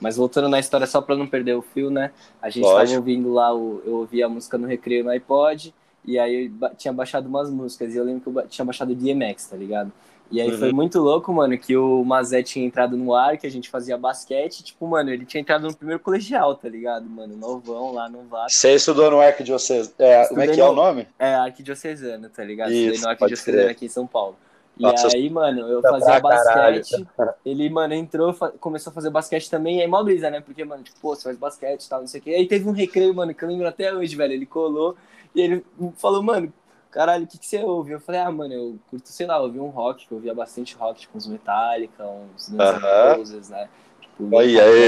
Mas 0.00 0.16
voltando 0.16 0.48
na 0.48 0.58
história, 0.58 0.86
só 0.86 1.00
pra 1.00 1.16
não 1.16 1.26
perder 1.26 1.54
o 1.54 1.62
fio, 1.62 1.90
né? 1.90 2.10
A 2.42 2.50
gente 2.50 2.64
Lógico. 2.64 2.86
tava 2.86 2.98
ouvindo 2.98 3.32
lá, 3.32 3.54
o, 3.54 3.82
eu 3.84 3.94
ouvi 3.96 4.22
a 4.22 4.28
música 4.28 4.58
no 4.58 4.66
recreio 4.66 5.04
no 5.04 5.10
iPod. 5.10 5.74
E 6.04 6.18
aí 6.18 6.50
eu 6.60 6.70
tinha 6.76 6.92
baixado 6.92 7.28
umas 7.28 7.50
músicas. 7.50 7.94
E 7.94 7.98
eu 7.98 8.04
lembro 8.04 8.20
que 8.20 8.38
eu 8.38 8.48
tinha 8.48 8.64
baixado 8.64 8.94
DMX, 8.94 9.46
tá 9.46 9.56
ligado? 9.56 9.92
E 10.30 10.42
aí 10.42 10.50
uhum. 10.50 10.58
foi 10.58 10.72
muito 10.72 11.00
louco, 11.00 11.32
mano, 11.32 11.56
que 11.56 11.74
o 11.74 12.04
Mazé 12.04 12.42
tinha 12.42 12.66
entrado 12.66 12.96
no 12.96 13.14
ar, 13.14 13.38
que 13.38 13.46
a 13.46 13.50
gente 13.50 13.70
fazia 13.70 13.96
basquete. 13.96 14.62
Tipo, 14.62 14.86
mano, 14.86 15.10
ele 15.10 15.24
tinha 15.24 15.40
entrado 15.40 15.62
no 15.66 15.74
primeiro 15.74 16.02
colegial, 16.02 16.54
tá 16.54 16.68
ligado, 16.68 17.08
mano? 17.08 17.34
Novão 17.34 17.92
lá 17.92 18.10
no 18.10 18.24
Vasco. 18.24 18.58
Você 18.58 18.74
estudou 18.74 19.10
no 19.10 19.20
Arquidiocesano. 19.20 19.94
É, 19.98 20.26
como 20.26 20.40
é 20.42 20.48
que 20.48 20.56
no... 20.56 20.62
é 20.62 20.68
o 20.68 20.74
nome? 20.74 21.08
É, 21.18 21.34
Arquidiocesano, 21.34 22.28
tá 22.28 22.44
ligado? 22.44 22.70
Isso, 22.70 22.78
Estudei 22.78 23.00
no 23.00 23.08
Arquidiocesano 23.08 23.70
aqui 23.70 23.86
em 23.86 23.88
São 23.88 24.06
Paulo. 24.06 24.36
E 24.78 24.82
Nossa, 24.82 25.08
aí, 25.16 25.28
mano, 25.28 25.68
eu 25.68 25.82
fazia 25.82 26.20
basquete. 26.20 27.04
Caralho. 27.16 27.36
Ele, 27.44 27.68
mano, 27.68 27.94
entrou, 27.94 28.32
começou 28.60 28.92
a 28.92 28.94
fazer 28.94 29.10
basquete 29.10 29.50
também. 29.50 29.78
E 29.78 29.82
aí, 29.82 29.88
mó 29.88 30.02
brisa, 30.04 30.30
né? 30.30 30.40
Porque, 30.40 30.64
mano, 30.64 30.84
tipo, 30.84 31.00
pô, 31.00 31.16
você 31.16 31.24
faz 31.24 31.36
basquete 31.36 31.84
e 31.84 31.88
tal, 31.88 32.00
não 32.00 32.06
sei 32.06 32.20
o 32.20 32.22
quê. 32.22 32.30
E 32.30 32.34
aí 32.36 32.46
teve 32.46 32.68
um 32.68 32.72
recreio, 32.72 33.12
mano, 33.12 33.34
que 33.34 33.44
eu 33.44 33.48
lembro 33.48 33.66
até 33.66 33.92
hoje, 33.92 34.14
velho. 34.14 34.32
Ele 34.32 34.46
colou 34.46 34.96
e 35.34 35.40
ele 35.40 35.66
falou, 35.96 36.22
mano, 36.22 36.52
caralho, 36.92 37.24
o 37.24 37.26
que, 37.26 37.38
que 37.38 37.46
você 37.46 37.58
ouve? 37.62 37.90
Eu 37.90 38.00
falei, 38.00 38.20
ah, 38.20 38.30
mano, 38.30 38.54
eu 38.54 38.78
curto, 38.88 39.08
sei 39.08 39.26
lá, 39.26 39.40
ouvi 39.40 39.58
um 39.58 39.68
rock, 39.68 40.06
que 40.06 40.12
eu 40.12 40.16
ouvia 40.16 40.32
bastante 40.32 40.76
rock, 40.76 41.00
tipo, 41.00 41.18
uns 41.18 41.26
Metallica, 41.26 42.04
uns 42.04 42.48
Guns 42.48 42.58
N' 42.58 43.16
Roses, 43.16 43.48
né? 43.50 43.68
Tipo, 44.00 44.28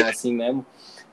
assim 0.09 0.35
mesmo. 0.35 0.65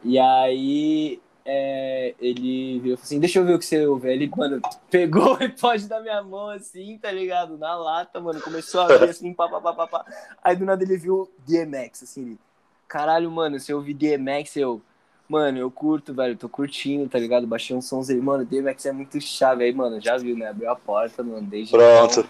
E 0.03 0.19
aí 0.19 1.19
é, 1.49 2.13
ele 2.19 2.77
virou 2.79 2.99
assim, 3.01 3.21
deixa 3.21 3.39
eu 3.39 3.45
ver 3.45 3.55
o 3.55 3.59
que 3.59 3.65
você 3.65 3.87
ouve. 3.87 4.09
Aí 4.09 4.15
ele, 4.15 4.29
mano, 4.35 4.61
pegou 4.91 5.33
o 5.33 5.41
iPod 5.41 5.87
da 5.87 6.01
minha 6.01 6.21
mão, 6.21 6.49
assim, 6.49 6.97
tá 7.01 7.09
ligado? 7.09 7.57
Na 7.57 7.73
lata, 7.73 8.19
mano, 8.19 8.41
começou 8.41 8.81
a 8.81 8.87
ver 8.87 9.09
assim, 9.09 9.33
pá, 9.33 9.47
pá, 9.47 9.61
pá, 9.61 9.73
pá, 9.73 9.87
pá. 9.87 10.05
Aí 10.43 10.57
do 10.57 10.65
nada 10.65 10.83
ele 10.83 10.97
viu 10.97 11.31
DMX, 11.47 12.03
assim, 12.03 12.21
ele, 12.21 12.39
caralho, 12.85 13.31
mano, 13.31 13.57
se 13.61 13.71
eu 13.71 13.77
ouvir 13.77 13.93
DMX, 13.93 14.57
eu 14.57 14.81
Mano, 15.29 15.57
eu 15.57 15.69
curto, 15.69 16.13
velho, 16.13 16.37
tô 16.37 16.47
curtindo, 16.47 17.09
tá 17.09 17.19
ligado? 17.19 17.45
Baixei 17.45 17.75
um 17.75 17.81
sons 17.81 18.09
aí, 18.09 18.15
mano, 18.15 18.45
DMX 18.45 18.85
é 18.85 18.93
muito 18.93 19.19
chave 19.19 19.65
aí, 19.65 19.73
mano, 19.73 19.99
já 19.99 20.17
viu, 20.17 20.37
né? 20.37 20.47
Abriu 20.47 20.71
a 20.71 20.75
porta, 20.75 21.21
mano, 21.21 21.41
desde 21.41 21.71
Pronto. 21.71 22.25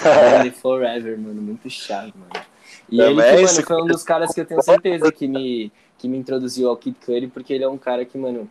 Então, 0.00 0.52
forever, 0.60 1.18
mano, 1.18 1.40
muito 1.40 1.70
chave, 1.70 2.12
mano. 2.14 2.44
E 2.90 2.98
Também 2.98 3.26
ele, 3.26 3.46
que, 3.46 3.54
mano, 3.54 3.66
foi 3.66 3.82
um 3.82 3.86
dos 3.86 4.02
caras 4.02 4.34
que 4.34 4.40
eu 4.42 4.44
tenho 4.44 4.62
certeza 4.62 5.10
que 5.10 5.26
me, 5.26 5.72
que 5.96 6.06
me 6.06 6.18
introduziu 6.18 6.68
ao 6.68 6.76
Kid 6.76 6.94
Cudi, 7.02 7.26
porque 7.28 7.54
ele 7.54 7.64
é 7.64 7.68
um 7.68 7.78
cara 7.78 8.04
que, 8.04 8.18
mano, 8.18 8.50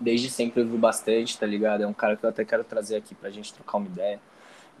desde 0.00 0.30
sempre 0.30 0.62
eu 0.62 0.66
vi 0.66 0.76
bastante, 0.76 1.38
tá 1.38 1.46
ligado? 1.46 1.82
É 1.82 1.86
um 1.86 1.92
cara 1.92 2.16
que 2.16 2.24
eu 2.24 2.30
até 2.30 2.44
quero 2.44 2.64
trazer 2.64 2.96
aqui 2.96 3.14
pra 3.14 3.30
gente 3.30 3.52
trocar 3.52 3.78
uma 3.78 3.86
ideia. 3.86 4.18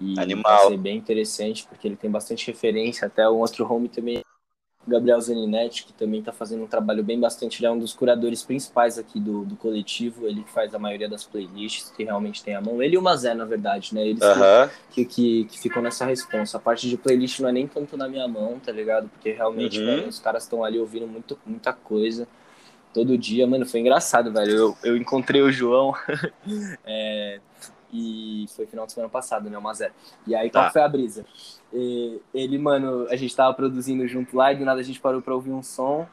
E 0.00 0.18
Animal. 0.18 0.56
vai 0.62 0.68
ser 0.68 0.78
bem 0.78 0.96
interessante, 0.96 1.66
porque 1.68 1.86
ele 1.86 1.96
tem 1.96 2.10
bastante 2.10 2.46
referência, 2.46 3.06
até 3.06 3.28
o 3.28 3.36
outro 3.36 3.70
home 3.70 3.88
também 3.88 4.24
Gabriel 4.88 5.20
Zaninetti, 5.20 5.84
que 5.84 5.92
também 5.92 6.20
está 6.20 6.32
fazendo 6.32 6.64
um 6.64 6.66
trabalho 6.66 7.04
bem 7.04 7.20
bastante. 7.20 7.60
Ele 7.60 7.66
é 7.66 7.70
um 7.70 7.78
dos 7.78 7.92
curadores 7.92 8.42
principais 8.42 8.98
aqui 8.98 9.20
do, 9.20 9.44
do 9.44 9.54
coletivo. 9.54 10.26
Ele 10.26 10.42
que 10.42 10.50
faz 10.50 10.74
a 10.74 10.78
maioria 10.78 11.06
das 11.06 11.22
playlists, 11.22 11.90
que 11.90 12.02
realmente 12.02 12.42
tem 12.42 12.54
a 12.54 12.62
mão. 12.62 12.82
Ele 12.82 12.94
e 12.94 12.98
o 12.98 13.02
Mazé, 13.02 13.34
na 13.34 13.44
verdade, 13.44 13.94
né? 13.94 14.08
Eles 14.08 14.22
que, 14.90 15.04
que, 15.04 15.44
que, 15.44 15.58
ficam 15.58 15.82
nessa 15.82 16.06
responsa. 16.06 16.56
A 16.56 16.60
parte 16.60 16.88
de 16.88 16.96
playlist 16.96 17.40
não 17.40 17.50
é 17.50 17.52
nem 17.52 17.66
tanto 17.66 17.94
na 17.94 18.08
minha 18.08 18.26
mão, 18.26 18.58
tá 18.58 18.72
ligado? 18.72 19.08
Porque 19.10 19.32
realmente, 19.32 19.78
uhum. 19.78 19.86
velho, 19.86 20.08
os 20.08 20.18
caras 20.18 20.44
estão 20.44 20.64
ali 20.64 20.78
ouvindo 20.78 21.06
muito, 21.06 21.38
muita 21.44 21.74
coisa 21.74 22.26
todo 22.92 23.18
dia. 23.18 23.46
Mano, 23.46 23.66
foi 23.66 23.80
engraçado, 23.80 24.32
velho. 24.32 24.50
Eu, 24.50 24.76
eu 24.82 24.96
encontrei 24.96 25.40
o 25.40 25.50
João. 25.50 25.94
é, 26.84 27.40
e 27.92 28.46
foi 28.54 28.66
final 28.66 28.86
de 28.86 28.92
semana 28.92 29.10
passado, 29.10 29.50
né? 29.50 29.58
Uma 29.58 29.74
zero. 29.74 29.92
E 30.26 30.34
aí, 30.34 30.50
qual 30.50 30.64
tá. 30.64 30.70
foi 30.70 30.82
a 30.82 30.88
brisa? 30.88 31.24
E, 31.72 32.20
ele, 32.32 32.58
mano, 32.58 33.06
a 33.10 33.16
gente 33.16 33.34
tava 33.34 33.54
produzindo 33.54 34.06
junto 34.06 34.36
lá 34.36 34.52
e 34.52 34.56
do 34.56 34.64
nada 34.64 34.80
a 34.80 34.84
gente 34.84 35.00
parou 35.00 35.20
pra 35.20 35.34
ouvir 35.34 35.50
um 35.50 35.62
som. 35.62 36.06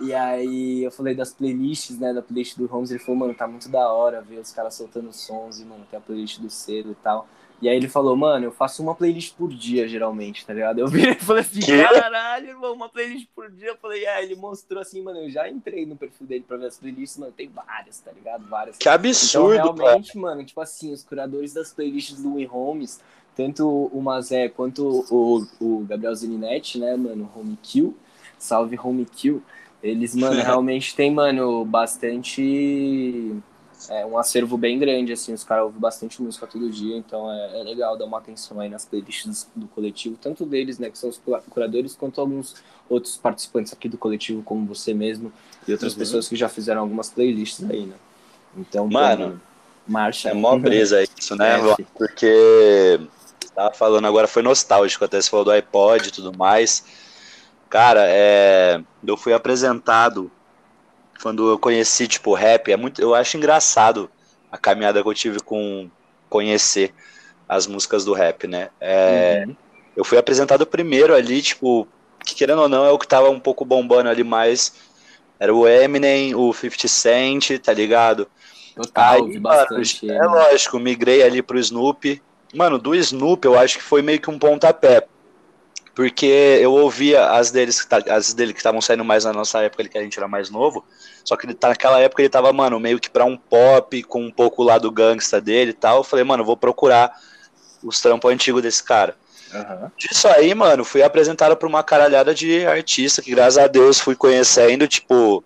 E 0.00 0.14
aí 0.14 0.82
eu 0.82 0.90
falei 0.90 1.14
das 1.14 1.32
playlists, 1.32 1.98
né? 1.98 2.12
Da 2.12 2.22
playlist 2.22 2.56
do 2.56 2.66
Holmes. 2.66 2.90
Ele 2.90 3.00
falou, 3.00 3.16
mano, 3.16 3.34
tá 3.34 3.46
muito 3.46 3.68
da 3.68 3.92
hora 3.92 4.22
ver 4.22 4.38
os 4.38 4.52
caras 4.52 4.74
soltando 4.74 5.12
sons 5.12 5.60
e, 5.60 5.64
mano, 5.64 5.86
tem 5.90 5.98
a 5.98 6.02
playlist 6.02 6.40
do 6.40 6.48
Cedo 6.48 6.92
e 6.92 6.94
tal. 6.94 7.28
E 7.60 7.68
aí 7.68 7.76
ele 7.76 7.88
falou, 7.88 8.16
mano, 8.16 8.46
eu 8.46 8.52
faço 8.52 8.82
uma 8.82 8.94
playlist 8.94 9.34
por 9.34 9.52
dia, 9.52 9.86
geralmente, 9.86 10.46
tá 10.46 10.54
ligado? 10.54 10.78
Eu 10.78 10.88
vi 10.88 11.10
e 11.10 11.14
falei 11.14 11.42
assim, 11.42 11.60
que? 11.60 11.84
caralho, 11.84 12.48
irmão, 12.48 12.72
uma 12.72 12.88
playlist 12.88 13.28
por 13.34 13.50
dia. 13.50 13.68
Eu 13.68 13.76
falei, 13.76 14.06
ah, 14.06 14.22
ele 14.22 14.34
mostrou 14.34 14.80
assim, 14.80 15.02
mano, 15.02 15.18
eu 15.18 15.30
já 15.30 15.48
entrei 15.48 15.84
no 15.84 15.94
perfil 15.94 16.26
dele 16.26 16.44
pra 16.48 16.56
ver 16.56 16.66
as 16.66 16.78
playlists, 16.78 17.18
mano, 17.18 17.32
tem 17.32 17.50
várias, 17.50 18.00
tá 18.00 18.10
ligado? 18.12 18.48
Várias. 18.48 18.78
Que 18.78 18.88
absurdo, 18.88 19.54
então, 19.54 19.74
realmente, 19.74 20.14
cara. 20.14 20.20
mano, 20.20 20.44
tipo 20.44 20.60
assim, 20.60 20.90
os 20.92 21.04
curadores 21.04 21.52
das 21.52 21.70
playlists 21.70 22.22
do 22.22 22.36
We 22.36 22.48
Homes, 22.50 23.00
tanto 23.36 23.68
o 23.68 24.00
Mazé 24.00 24.48
quanto 24.48 25.04
o, 25.10 25.46
o 25.60 25.84
Gabriel 25.86 26.14
Zaninetti, 26.14 26.78
né, 26.78 26.96
mano, 26.96 27.30
Home 27.36 27.58
Kill, 27.62 27.94
salve 28.38 28.78
Home 28.82 29.04
Kill, 29.04 29.42
eles, 29.82 30.14
mano, 30.14 30.40
realmente 30.40 30.96
tem, 30.96 31.12
mano, 31.12 31.62
bastante 31.66 33.42
é 33.88 34.04
um 34.04 34.18
acervo 34.18 34.56
bem 34.56 34.78
grande, 34.78 35.12
assim, 35.12 35.32
os 35.32 35.44
caras 35.44 35.64
ouvem 35.64 35.80
bastante 35.80 36.20
música 36.20 36.46
todo 36.46 36.70
dia, 36.70 36.96
então 36.96 37.30
é, 37.32 37.60
é, 37.60 37.62
legal 37.62 37.96
dar 37.96 38.04
uma 38.04 38.18
atenção 38.18 38.60
aí 38.60 38.68
nas 38.68 38.84
playlists 38.84 39.48
do 39.54 39.66
coletivo, 39.68 40.18
tanto 40.20 40.44
deles, 40.44 40.78
né, 40.78 40.90
que 40.90 40.98
são 40.98 41.08
os 41.08 41.20
curadores, 41.48 41.94
quanto 41.94 42.20
alguns 42.20 42.56
outros 42.88 43.16
participantes 43.16 43.72
aqui 43.72 43.88
do 43.88 43.96
coletivo, 43.96 44.42
como 44.42 44.66
você 44.66 44.92
mesmo, 44.92 45.32
e 45.66 45.72
outras 45.72 45.92
uhum. 45.92 45.98
pessoas 45.98 46.28
que 46.28 46.36
já 46.36 46.48
fizeram 46.48 46.82
algumas 46.82 47.08
playlists 47.08 47.68
aí, 47.70 47.86
né. 47.86 47.96
Então, 48.56 48.88
mano, 48.88 49.40
marcha. 49.86 50.30
É 50.30 50.34
mó 50.34 50.58
brisa 50.58 51.02
isso, 51.02 51.36
né, 51.36 51.58
é, 51.70 51.84
porque 51.96 53.00
tava 53.54 53.74
falando 53.74 54.06
agora, 54.06 54.26
foi 54.26 54.42
nostálgico, 54.42 55.04
até 55.04 55.20
você 55.20 55.28
falou 55.28 55.44
do 55.44 55.50
iPod 55.50 56.08
e 56.08 56.10
tudo 56.10 56.36
mais. 56.36 56.84
Cara, 57.68 58.04
é, 58.06 58.82
eu 59.06 59.16
fui 59.16 59.32
apresentado 59.32 60.30
quando 61.22 61.48
eu 61.50 61.58
conheci, 61.58 62.08
tipo, 62.08 62.34
rap, 62.34 62.70
é 62.72 62.76
muito, 62.76 63.00
eu 63.00 63.14
acho 63.14 63.36
engraçado 63.36 64.10
a 64.50 64.58
caminhada 64.58 65.02
que 65.02 65.08
eu 65.08 65.14
tive 65.14 65.40
com 65.40 65.90
conhecer 66.28 66.94
as 67.48 67.66
músicas 67.66 68.04
do 68.04 68.12
rap, 68.12 68.46
né? 68.46 68.70
É, 68.80 69.44
uhum. 69.46 69.56
Eu 69.96 70.04
fui 70.04 70.16
apresentado 70.16 70.66
primeiro 70.66 71.14
ali, 71.14 71.42
tipo, 71.42 71.86
que 72.24 72.34
querendo 72.34 72.62
ou 72.62 72.68
não 72.68 72.84
é 72.84 72.90
o 72.90 72.98
que 72.98 73.08
tava 73.08 73.28
um 73.28 73.40
pouco 73.40 73.64
bombando 73.64 74.08
ali 74.08 74.24
mais, 74.24 74.72
era 75.38 75.54
o 75.54 75.66
Eminem, 75.66 76.34
o 76.34 76.52
50 76.52 76.88
Cent, 76.88 77.58
tá 77.58 77.72
ligado? 77.72 78.28
Total, 78.74 79.24
Aí, 79.24 79.38
bastante. 79.38 80.06
Mano, 80.06 80.18
é 80.18 80.26
lógico, 80.26 80.78
migrei 80.78 81.22
ali 81.22 81.42
pro 81.42 81.58
Snoop. 81.58 82.22
Mano, 82.54 82.78
do 82.78 82.94
Snoop 82.94 83.44
eu 83.44 83.58
acho 83.58 83.78
que 83.78 83.84
foi 83.84 84.00
meio 84.00 84.20
que 84.20 84.30
um 84.30 84.38
pontapé 84.38 85.06
porque 86.00 86.24
eu 86.24 86.72
ouvia 86.72 87.26
as 87.32 87.50
deles 87.50 87.84
tá, 87.84 87.98
as 88.08 88.32
dele 88.32 88.54
que 88.54 88.58
estavam 88.58 88.80
saindo 88.80 89.04
mais 89.04 89.26
na 89.26 89.34
nossa 89.34 89.60
época, 89.60 89.86
que 89.86 89.98
a 89.98 90.02
gente 90.02 90.18
era 90.18 90.26
mais 90.26 90.48
novo, 90.48 90.82
só 91.22 91.36
que 91.36 91.44
ele 91.44 91.52
tá, 91.52 91.68
naquela 91.68 92.00
época 92.00 92.22
ele 92.22 92.30
tava, 92.30 92.50
mano, 92.54 92.80
meio 92.80 92.98
que 92.98 93.10
pra 93.10 93.26
um 93.26 93.36
pop, 93.36 94.02
com 94.04 94.24
um 94.24 94.30
pouco 94.30 94.62
lá 94.62 94.78
do 94.78 94.90
gangsta 94.90 95.42
dele 95.42 95.72
e 95.72 95.74
tal. 95.74 95.98
Eu 95.98 96.02
falei, 96.02 96.24
mano, 96.24 96.42
vou 96.42 96.56
procurar 96.56 97.14
os 97.84 98.00
trampos 98.00 98.32
antigos 98.32 98.62
desse 98.62 98.82
cara. 98.82 99.14
Uhum. 99.52 99.90
Disso 99.94 100.26
aí, 100.28 100.54
mano, 100.54 100.86
fui 100.86 101.02
apresentado 101.02 101.54
por 101.54 101.68
uma 101.68 101.82
caralhada 101.82 102.34
de 102.34 102.64
artista 102.64 103.20
que, 103.20 103.32
graças 103.32 103.58
a 103.58 103.66
Deus, 103.66 104.00
fui 104.00 104.16
conhecendo, 104.16 104.88
tipo, 104.88 105.44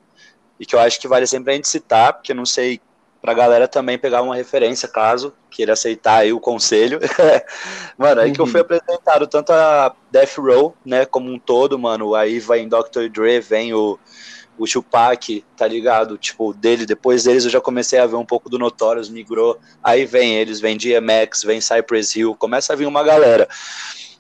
e 0.61 0.65
que 0.65 0.77
eu 0.77 0.79
acho 0.79 1.01
que 1.01 1.09
vale 1.09 1.27
sempre 1.27 1.53
a 1.53 1.57
gente 1.57 1.67
citar, 1.67 2.13
porque 2.13 2.33
não 2.33 2.47
sei 2.47 2.81
pra 3.25 3.33
galera 3.33 3.67
também 3.67 3.97
pegar 3.97 4.21
uma 4.21 4.37
referência, 4.37 4.87
caso 4.87 5.33
queira 5.51 5.73
aceitar 5.73 6.17
aí 6.19 6.33
o 6.35 6.39
conselho. 6.39 7.01
mano, 7.97 8.21
aí 8.21 8.29
uhum. 8.29 8.35
que 8.35 8.41
eu 8.43 8.47
fui 8.47 8.61
uhum. 8.61 8.67
apresentado 8.67 9.27
tanto 9.27 9.51
a 9.51 9.97
Death 10.11 10.37
Row, 10.37 10.77
né, 10.85 11.07
como 11.07 11.33
um 11.33 11.39
todo, 11.39 11.79
mano, 11.79 12.15
aí 12.15 12.39
vem 12.39 12.69
Dr. 12.69 13.09
Dre, 13.11 13.41
vem 13.41 13.73
o, 13.73 13.99
o 14.59 14.67
Tupac, 14.67 15.43
tá 15.57 15.67
ligado? 15.67 16.19
Tipo, 16.19 16.53
dele, 16.53 16.85
depois 16.85 17.25
deles 17.25 17.47
eu 17.47 17.51
já 17.51 17.63
comecei 17.63 17.99
a 17.99 18.07
ver 18.07 18.17
um 18.17 18.27
pouco 18.27 18.51
do 18.51 18.59
Notorious, 18.59 19.09
migrou, 19.09 19.59
aí 19.83 20.05
vem 20.05 20.35
eles, 20.35 20.61
vem 20.61 20.77
DMX, 20.77 21.45
vem 21.45 21.63
Cypress 21.63 22.15
Hill, 22.15 22.35
começa 22.35 22.75
a 22.75 22.77
vir 22.77 22.87
uma 22.87 23.03
galera. 23.03 23.49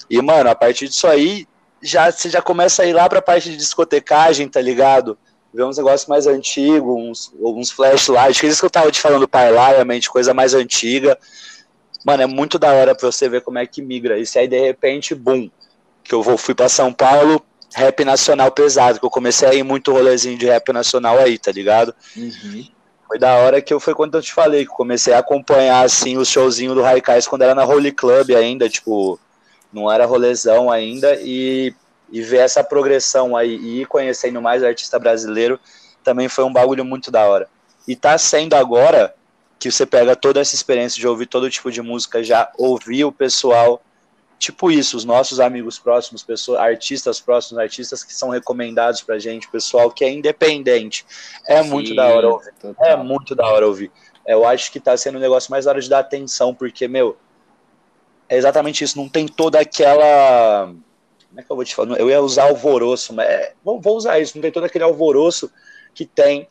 E, 0.09 0.22
mano, 0.22 0.48
a 0.48 0.55
partir 0.55 0.88
disso 0.88 1.07
aí, 1.07 1.46
já, 1.82 2.11
você 2.11 2.30
já 2.30 2.40
começa 2.40 2.82
a 2.82 2.86
ir 2.86 2.94
lá 2.94 3.07
pra 3.07 3.20
parte 3.20 3.50
de 3.50 3.59
discotecagem, 3.59 4.48
tá 4.48 4.62
ligado? 4.62 5.18
Ver 5.55 5.64
uns 5.64 5.76
negócios 5.76 6.09
mais 6.09 6.26
antigos, 6.26 6.84
uns, 6.84 7.32
uns 7.40 7.70
flashlights, 7.70 8.40
que 8.40 8.46
é 8.46 8.48
isso 8.48 8.61
que 8.61 8.66
eu 8.66 8.70
tava 8.70 8.90
te 8.90 9.00
falando, 9.00 9.28
Parliament, 9.28 10.00
coisa 10.09 10.34
mais 10.34 10.52
antiga. 10.52 11.16
Mano, 12.05 12.24
é 12.24 12.26
muito 12.26 12.59
da 12.59 12.72
hora 12.72 12.94
pra 12.94 13.11
você 13.11 13.28
ver 13.28 13.40
como 13.40 13.59
é 13.59 13.66
que 13.66 13.80
migra. 13.80 14.18
E 14.18 14.26
se 14.26 14.36
aí 14.36 14.48
de 14.48 14.59
repente, 14.59 15.14
boom, 15.14 15.48
que 16.02 16.12
eu 16.12 16.22
vou, 16.22 16.36
fui 16.36 16.55
pra 16.55 16.68
São 16.68 16.92
Paulo, 16.92 17.40
rap 17.72 18.05
nacional 18.05 18.50
pesado, 18.50 18.98
que 18.98 19.07
eu 19.07 19.11
comecei 19.11 19.48
a 19.48 19.55
ir 19.55 19.62
muito 19.62 19.92
rolezinho 19.92 20.36
de 20.36 20.46
rap 20.46 20.72
nacional 20.72 21.18
aí, 21.18 21.38
tá 21.38 21.52
ligado? 21.52 21.94
Uhum. 22.16 22.66
Foi 23.07 23.18
da 23.18 23.36
hora 23.36 23.62
que 23.62 23.72
eu 23.72 23.78
foi 23.78 23.94
quando 23.94 24.16
eu 24.16 24.22
te 24.22 24.34
falei, 24.34 24.64
que 24.64 24.72
eu 24.72 24.76
comecei 24.76 25.14
a 25.14 25.18
acompanhar 25.18 25.84
assim 25.84 26.16
os 26.16 26.28
showzinhos 26.28 26.74
do 26.74 26.82
Raikais 26.82 27.28
quando 27.28 27.42
era 27.42 27.55
na 27.55 27.64
Holy 27.64 27.92
Club 27.92 28.32
ainda, 28.32 28.68
tipo, 28.68 29.20
não 29.72 29.90
era 29.90 30.05
rolezão 30.05 30.70
ainda, 30.70 31.16
e 31.22 31.72
e 32.14 32.22
ver 32.22 32.36
essa 32.36 32.62
progressão 32.62 33.36
aí 33.36 33.56
e 33.56 33.80
ir 33.80 33.86
conhecendo 33.86 34.40
mais 34.40 34.62
artista 34.62 35.00
brasileiro 35.00 35.58
também 36.04 36.28
foi 36.28 36.44
um 36.44 36.52
bagulho 36.52 36.84
muito 36.84 37.10
da 37.10 37.26
hora. 37.26 37.48
E 37.88 37.96
tá 37.96 38.16
sendo 38.16 38.54
agora 38.54 39.12
que 39.58 39.68
você 39.68 39.84
pega 39.84 40.14
toda 40.14 40.40
essa 40.40 40.54
experiência 40.54 41.00
de 41.00 41.08
ouvir 41.08 41.26
todo 41.26 41.50
tipo 41.50 41.72
de 41.72 41.82
música, 41.82 42.22
já 42.22 42.52
ouvir 42.56 43.04
o 43.04 43.10
pessoal, 43.10 43.82
tipo 44.38 44.70
isso, 44.70 44.96
os 44.96 45.04
nossos 45.04 45.40
amigos 45.40 45.76
próximos, 45.76 46.22
pessoas, 46.22 46.60
artistas 46.60 47.18
próximos, 47.18 47.58
artistas 47.58 48.04
que 48.04 48.14
são 48.14 48.28
recomendados 48.28 49.00
pra 49.00 49.18
gente, 49.18 49.50
pessoal 49.50 49.90
que 49.90 50.04
é 50.04 50.08
independente. 50.08 51.04
É 51.48 51.64
Sim, 51.64 51.68
muito 51.68 51.96
da 51.96 52.06
hora 52.06 52.28
ouvir. 52.28 52.54
Total. 52.60 52.86
É 52.86 52.96
muito 52.96 53.34
da 53.34 53.48
hora 53.48 53.66
ouvir. 53.66 53.90
Eu 54.24 54.46
acho 54.46 54.70
que 54.70 54.78
tá 54.78 54.96
sendo 54.96 55.18
um 55.18 55.20
negócio 55.20 55.50
mais 55.50 55.64
da 55.64 55.72
hora 55.72 55.80
de 55.80 55.90
dar 55.90 55.98
atenção, 55.98 56.54
porque, 56.54 56.86
meu, 56.86 57.16
é 58.28 58.36
exatamente 58.36 58.84
isso, 58.84 58.96
não 58.96 59.08
tem 59.08 59.26
toda 59.26 59.58
aquela 59.58 60.72
como 61.35 61.41
é 61.41 61.43
que 61.43 61.51
eu 61.51 61.57
vou 61.57 61.64
te 61.64 61.74
falar? 61.74 61.99
Eu 61.99 62.09
ia 62.09 62.20
usar 62.20 62.45
alvoroço, 62.45 63.12
mas 63.12 63.26
é, 63.26 63.55
vou, 63.64 63.80
vou, 63.80 63.97
usar 63.97 64.20
isso. 64.20 64.37
Não 64.37 64.43
tem 64.43 64.53
todo 64.53 64.64
aquele 64.64 64.85
alvoroço 64.85 65.51
que 65.93 66.07
tem 66.07 66.47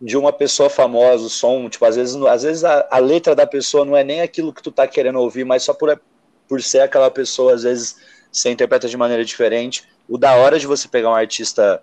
de 0.00 0.18
uma 0.18 0.32
pessoa 0.32 0.68
famosa, 0.68 1.24
o 1.24 1.30
som, 1.30 1.68
tipo, 1.68 1.84
às 1.84 1.96
vezes, 1.96 2.14
às 2.14 2.42
vezes 2.42 2.62
a, 2.62 2.86
a, 2.90 2.98
letra 2.98 3.34
da 3.34 3.46
pessoa 3.46 3.84
não 3.84 3.96
é 3.96 4.04
nem 4.04 4.20
aquilo 4.20 4.52
que 4.52 4.62
tu 4.62 4.70
tá 4.70 4.86
querendo 4.86 5.18
ouvir, 5.18 5.44
mas 5.44 5.62
só 5.62 5.72
por, 5.72 5.98
por 6.46 6.62
ser 6.62 6.80
aquela 6.80 7.10
pessoa, 7.10 7.54
às 7.54 7.62
vezes 7.62 7.96
você 8.30 8.50
interpreta 8.50 8.86
de 8.86 8.96
maneira 8.96 9.24
diferente. 9.24 9.88
O 10.06 10.18
da 10.18 10.34
hora 10.36 10.58
de 10.58 10.66
você 10.66 10.86
pegar 10.86 11.10
um 11.10 11.14
artista 11.14 11.82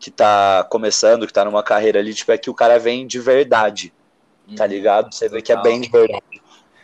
que 0.00 0.10
tá 0.10 0.66
começando, 0.70 1.26
que 1.26 1.32
tá 1.32 1.44
numa 1.44 1.62
carreira 1.62 1.98
ali, 1.98 2.14
tipo, 2.14 2.32
é 2.32 2.38
que 2.38 2.50
o 2.50 2.54
cara 2.54 2.78
vem 2.78 3.06
de 3.06 3.20
verdade, 3.20 3.92
tá 4.56 4.64
uhum. 4.64 4.70
ligado? 4.70 5.14
Você 5.14 5.28
vê 5.28 5.42
que 5.42 5.52
é 5.52 5.62
bem 5.62 5.82
de 5.82 5.90
verdade. 5.90 6.33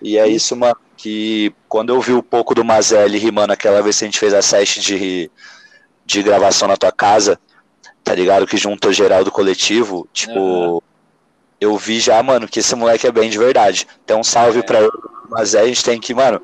E 0.02 0.18
é 0.18 0.26
isso, 0.26 0.56
mano, 0.56 0.76
que 0.96 1.54
quando 1.68 1.94
eu 1.94 2.00
vi 2.00 2.12
um 2.12 2.22
pouco 2.22 2.54
do 2.54 2.64
Mazelli 2.64 3.18
rimando 3.18 3.52
aquela 3.52 3.82
vez 3.82 3.98
que 3.98 4.04
a 4.04 4.08
gente 4.08 4.18
fez 4.18 4.32
a 4.32 4.42
session 4.42 4.82
de, 4.82 5.30
de 6.04 6.22
gravação 6.22 6.68
na 6.68 6.76
tua 6.76 6.92
casa, 6.92 7.38
tá 8.02 8.14
ligado? 8.14 8.46
Que 8.46 8.56
juntou 8.56 8.92
geral 8.92 9.24
do 9.24 9.30
coletivo, 9.30 10.08
tipo, 10.12 10.38
uhum. 10.38 10.80
eu 11.60 11.76
vi 11.76 12.00
já, 12.00 12.22
mano, 12.22 12.48
que 12.48 12.60
esse 12.60 12.74
moleque 12.74 13.06
é 13.06 13.12
bem 13.12 13.28
de 13.28 13.38
verdade. 13.38 13.86
Então, 14.04 14.20
um 14.20 14.24
salve 14.24 14.60
é. 14.60 14.62
pra 14.62 14.80
ele, 14.80 14.90
Mazelli, 15.28 15.64
a 15.64 15.68
gente 15.68 15.84
tem 15.84 16.00
que, 16.00 16.14
mano, 16.14 16.40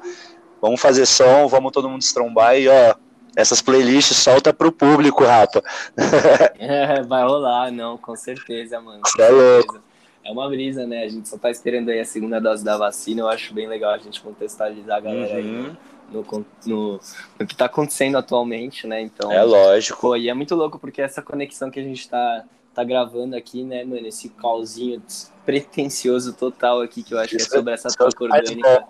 vamos 0.61 0.81
fazer 0.81 1.07
som, 1.07 1.49
vamos 1.49 1.73
todo 1.73 1.89
mundo 1.89 2.03
se 2.03 2.13
trombar 2.13 2.59
e, 2.59 2.69
ó, 2.69 2.95
essas 3.35 3.61
playlists 3.61 4.17
solta 4.17 4.53
pro 4.53 4.73
público, 4.73 5.25
rapa. 5.25 5.63
é, 6.59 7.03
vai 7.03 7.23
rolar, 7.23 7.71
não, 7.71 7.99
com 7.99 8.17
certeza, 8.17 8.81
mano. 8.81 9.01
Com 9.03 9.23
é 9.23 9.29
louco 9.29 9.86
é 10.27 10.33
uma 10.33 10.49
brisa, 10.49 10.87
né? 10.87 11.05
A 11.05 11.09
gente 11.09 11.29
só 11.29 11.39
tá 11.39 11.51
esperando 11.51 11.89
aí 11.89 12.01
a 12.01 12.05
segunda 12.05 12.41
dose 12.41 12.65
da 12.65 12.77
vacina. 12.77 13.23
Eu 13.23 13.29
acho 13.29 13.55
bem 13.55 13.69
legal 13.69 13.93
a 13.93 13.99
gente 13.99 14.21
contextualizar 14.21 14.97
a 14.97 15.01
galera 15.01 15.35
uhum. 15.35 15.37
aí 15.39 15.77
no, 16.13 16.45
no, 16.67 17.01
no, 17.39 17.47
que 17.47 17.57
tá 17.57 17.67
acontecendo 17.67 18.19
atualmente, 18.19 18.87
né? 18.87 19.01
Então, 19.01 19.31
é 19.31 19.43
lógico. 19.43 20.01
Pô, 20.01 20.17
e 20.17 20.29
é 20.29 20.35
muito 20.35 20.55
louco 20.55 20.79
porque 20.79 21.01
essa 21.01 21.23
conexão 21.23 21.71
que 21.71 21.79
a 21.79 21.83
gente 21.83 22.09
tá, 22.09 22.45
tá 22.75 22.83
gravando 22.83 23.37
aqui, 23.37 23.63
né, 23.63 23.85
mano? 23.85 24.07
Esse 24.07 24.29
callzinho 24.31 25.01
pretencioso 25.45 26.33
total 26.33 26.81
aqui, 26.81 27.03
que 27.03 27.15
eu 27.15 27.19
acho 27.19 27.37
que 27.37 27.43
é 27.43 27.47
sobre 27.47 27.73
essa 27.73 27.89
troca 27.89 28.25
orgânica. 28.25 28.85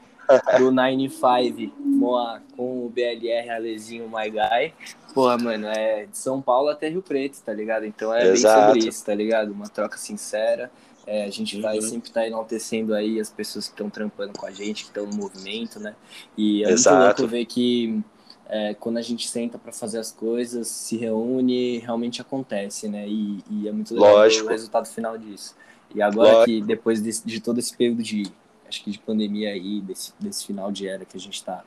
do 0.58 0.72
95 0.72 1.72
Moa 1.78 2.42
com 2.56 2.84
o 2.84 2.90
BLR 2.90 3.50
Alezinho 3.50 4.08
My 4.08 4.28
Guy. 4.28 4.74
Porra, 5.14 5.38
mano, 5.38 5.68
é 5.68 6.06
de 6.06 6.18
São 6.18 6.42
Paulo 6.42 6.68
até 6.68 6.88
Rio 6.88 7.00
Preto, 7.00 7.40
tá 7.42 7.52
ligado? 7.52 7.86
Então 7.86 8.12
é 8.12 8.26
Exato. 8.26 8.56
bem 8.56 8.66
sobre 8.66 8.88
isso, 8.88 9.04
tá 9.04 9.14
ligado? 9.14 9.52
Uma 9.52 9.68
troca 9.68 9.96
sincera. 9.96 10.70
É, 11.06 11.24
a 11.24 11.30
gente 11.30 11.60
vai 11.60 11.76
uhum. 11.76 11.82
sempre 11.82 12.08
estar 12.08 12.22
tá 12.22 12.26
enaltecendo 12.26 12.92
aí 12.92 13.20
as 13.20 13.30
pessoas 13.30 13.66
que 13.66 13.74
estão 13.74 13.88
trampando 13.88 14.36
com 14.36 14.44
a 14.44 14.50
gente, 14.50 14.82
que 14.82 14.90
estão 14.90 15.06
no 15.06 15.14
movimento, 15.14 15.78
né? 15.78 15.94
E 16.36 16.64
é 16.64 16.70
Exato. 16.70 16.96
muito 16.96 17.18
louco 17.20 17.30
ver 17.30 17.44
que 17.44 18.02
é, 18.48 18.74
quando 18.74 18.98
a 18.98 19.02
gente 19.02 19.28
senta 19.28 19.58
para 19.58 19.72
fazer 19.72 19.98
as 19.98 20.12
coisas, 20.12 20.68
se 20.68 20.96
reúne, 20.96 21.78
realmente 21.78 22.20
acontece, 22.20 22.88
né? 22.88 23.06
E, 23.08 23.38
e 23.50 23.68
é 23.68 23.72
muito 23.72 23.94
legal 23.94 24.16
o 24.18 24.48
resultado 24.48 24.86
final 24.86 25.16
disso. 25.16 25.54
E 25.94 26.02
agora 26.02 26.32
Lógico. 26.32 26.44
que 26.44 26.60
depois 26.62 27.02
de, 27.02 27.22
de, 27.24 27.40
todo 27.40 27.58
esse 27.58 27.76
período 27.76 28.02
de, 28.02 28.24
acho 28.68 28.82
que 28.82 28.90
de 28.90 28.98
pandemia 28.98 29.50
aí, 29.50 29.80
desse, 29.80 30.12
desse 30.18 30.46
final 30.46 30.70
de 30.70 30.86
era 30.86 31.04
que 31.04 31.16
a 31.16 31.20
gente 31.20 31.34
está 31.34 31.64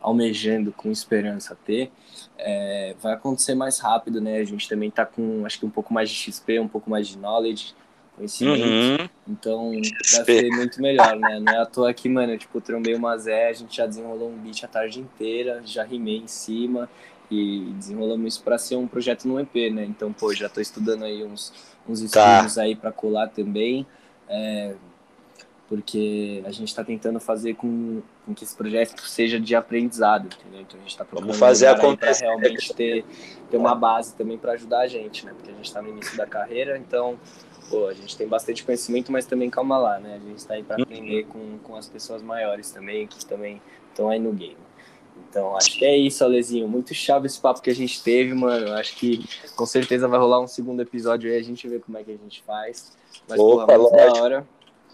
almejando 0.00 0.72
com 0.72 0.90
esperança 0.90 1.56
ter, 1.64 1.90
é, 2.36 2.94
vai 3.00 3.12
acontecer 3.12 3.54
mais 3.54 3.78
rápido, 3.78 4.20
né? 4.20 4.38
A 4.38 4.44
gente 4.44 4.68
também 4.68 4.88
está 4.88 5.06
com, 5.06 5.44
acho 5.46 5.58
que 5.58 5.66
um 5.66 5.70
pouco 5.70 5.94
mais 5.94 6.10
de 6.10 6.16
XP, 6.16 6.58
um 6.58 6.68
pouco 6.68 6.90
mais 6.90 7.08
de 7.08 7.16
knowledge, 7.18 7.74
conhecimento. 8.16 8.64
Uhum. 8.64 9.08
Então 9.28 9.72
vai 10.14 10.24
ser 10.24 10.50
muito 10.50 10.80
melhor, 10.80 11.16
né? 11.16 11.40
Não 11.40 11.52
é 11.52 11.58
à 11.58 11.66
toa 11.66 11.92
que, 11.92 12.08
mano, 12.08 12.32
eu, 12.32 12.38
tipo, 12.38 12.60
trombei 12.60 12.94
uma 12.94 13.16
Zé, 13.18 13.48
a 13.48 13.52
gente 13.52 13.76
já 13.76 13.86
desenrolou 13.86 14.30
um 14.30 14.36
beat 14.36 14.64
a 14.64 14.68
tarde 14.68 15.00
inteira, 15.00 15.62
já 15.64 15.84
rimei 15.84 16.18
em 16.18 16.26
cima 16.26 16.88
e 17.30 17.72
desenrolamos 17.76 18.34
isso 18.34 18.42
para 18.42 18.58
ser 18.58 18.76
um 18.76 18.86
projeto 18.86 19.26
no 19.26 19.40
EP, 19.40 19.72
né? 19.72 19.84
Então, 19.84 20.12
pô, 20.12 20.34
já 20.34 20.48
tô 20.48 20.60
estudando 20.60 21.04
aí 21.04 21.24
uns, 21.24 21.52
uns 21.88 22.10
tá. 22.10 22.36
estudos 22.36 22.58
aí 22.58 22.76
para 22.76 22.92
colar 22.92 23.28
também. 23.28 23.86
É, 24.28 24.74
porque 25.72 26.42
a 26.44 26.50
gente 26.50 26.68
está 26.68 26.84
tentando 26.84 27.18
fazer 27.18 27.54
com, 27.54 28.02
com, 28.26 28.34
que 28.34 28.44
esse 28.44 28.54
projeto 28.54 29.00
seja 29.00 29.40
de 29.40 29.54
aprendizado, 29.54 30.26
entendeu? 30.26 30.60
Então 30.60 30.78
a 30.78 30.82
gente 30.82 30.90
está 30.90 31.02
procurando 31.02 31.28
Vamos 31.28 31.38
fazer 31.38 31.68
acontecer. 31.68 32.26
realmente 32.26 32.74
ter, 32.74 33.06
ter 33.50 33.56
uma 33.56 33.74
base 33.74 34.14
também 34.14 34.36
para 34.36 34.52
ajudar 34.52 34.80
a 34.80 34.86
gente, 34.86 35.24
né? 35.24 35.32
Porque 35.34 35.50
a 35.50 35.54
gente 35.54 35.64
está 35.64 35.80
no 35.80 35.88
início 35.88 36.14
da 36.14 36.26
carreira, 36.26 36.76
então 36.76 37.18
pô, 37.72 37.86
a 37.86 37.94
gente 37.94 38.14
tem 38.18 38.28
bastante 38.28 38.62
conhecimento, 38.62 39.10
mas 39.10 39.24
também 39.24 39.48
calma 39.48 39.78
lá, 39.78 39.98
né? 39.98 40.16
A 40.16 40.28
gente 40.28 40.36
está 40.36 40.52
aí 40.52 40.62
para 40.62 40.82
aprender 40.82 41.24
com, 41.24 41.58
com 41.60 41.74
as 41.74 41.88
pessoas 41.88 42.20
maiores 42.20 42.70
também, 42.70 43.06
que 43.06 43.24
também 43.24 43.62
estão 43.88 44.10
aí 44.10 44.18
no 44.20 44.30
game. 44.30 44.58
Então, 45.30 45.56
acho 45.56 45.78
que 45.78 45.84
é 45.86 45.96
isso, 45.96 46.22
Alezinho. 46.22 46.68
Muito 46.68 46.92
chave 46.92 47.26
esse 47.26 47.40
papo 47.40 47.62
que 47.62 47.70
a 47.70 47.74
gente 47.74 48.02
teve, 48.02 48.34
mano. 48.34 48.72
Acho 48.74 48.94
que 48.96 49.24
com 49.56 49.64
certeza 49.64 50.06
vai 50.06 50.18
rolar 50.18 50.40
um 50.40 50.46
segundo 50.46 50.82
episódio 50.82 51.30
aí, 51.30 51.38
a 51.38 51.42
gente 51.42 51.66
vê 51.66 51.78
como 51.78 51.96
é 51.96 52.04
que 52.04 52.10
a 52.10 52.16
gente 52.16 52.42
faz. 52.42 52.92
Mas, 53.26 53.40
Opa, 53.40 53.66
pô, 53.66 53.78
muito 53.78 53.96
da 53.96 54.22
hora. 54.22 54.46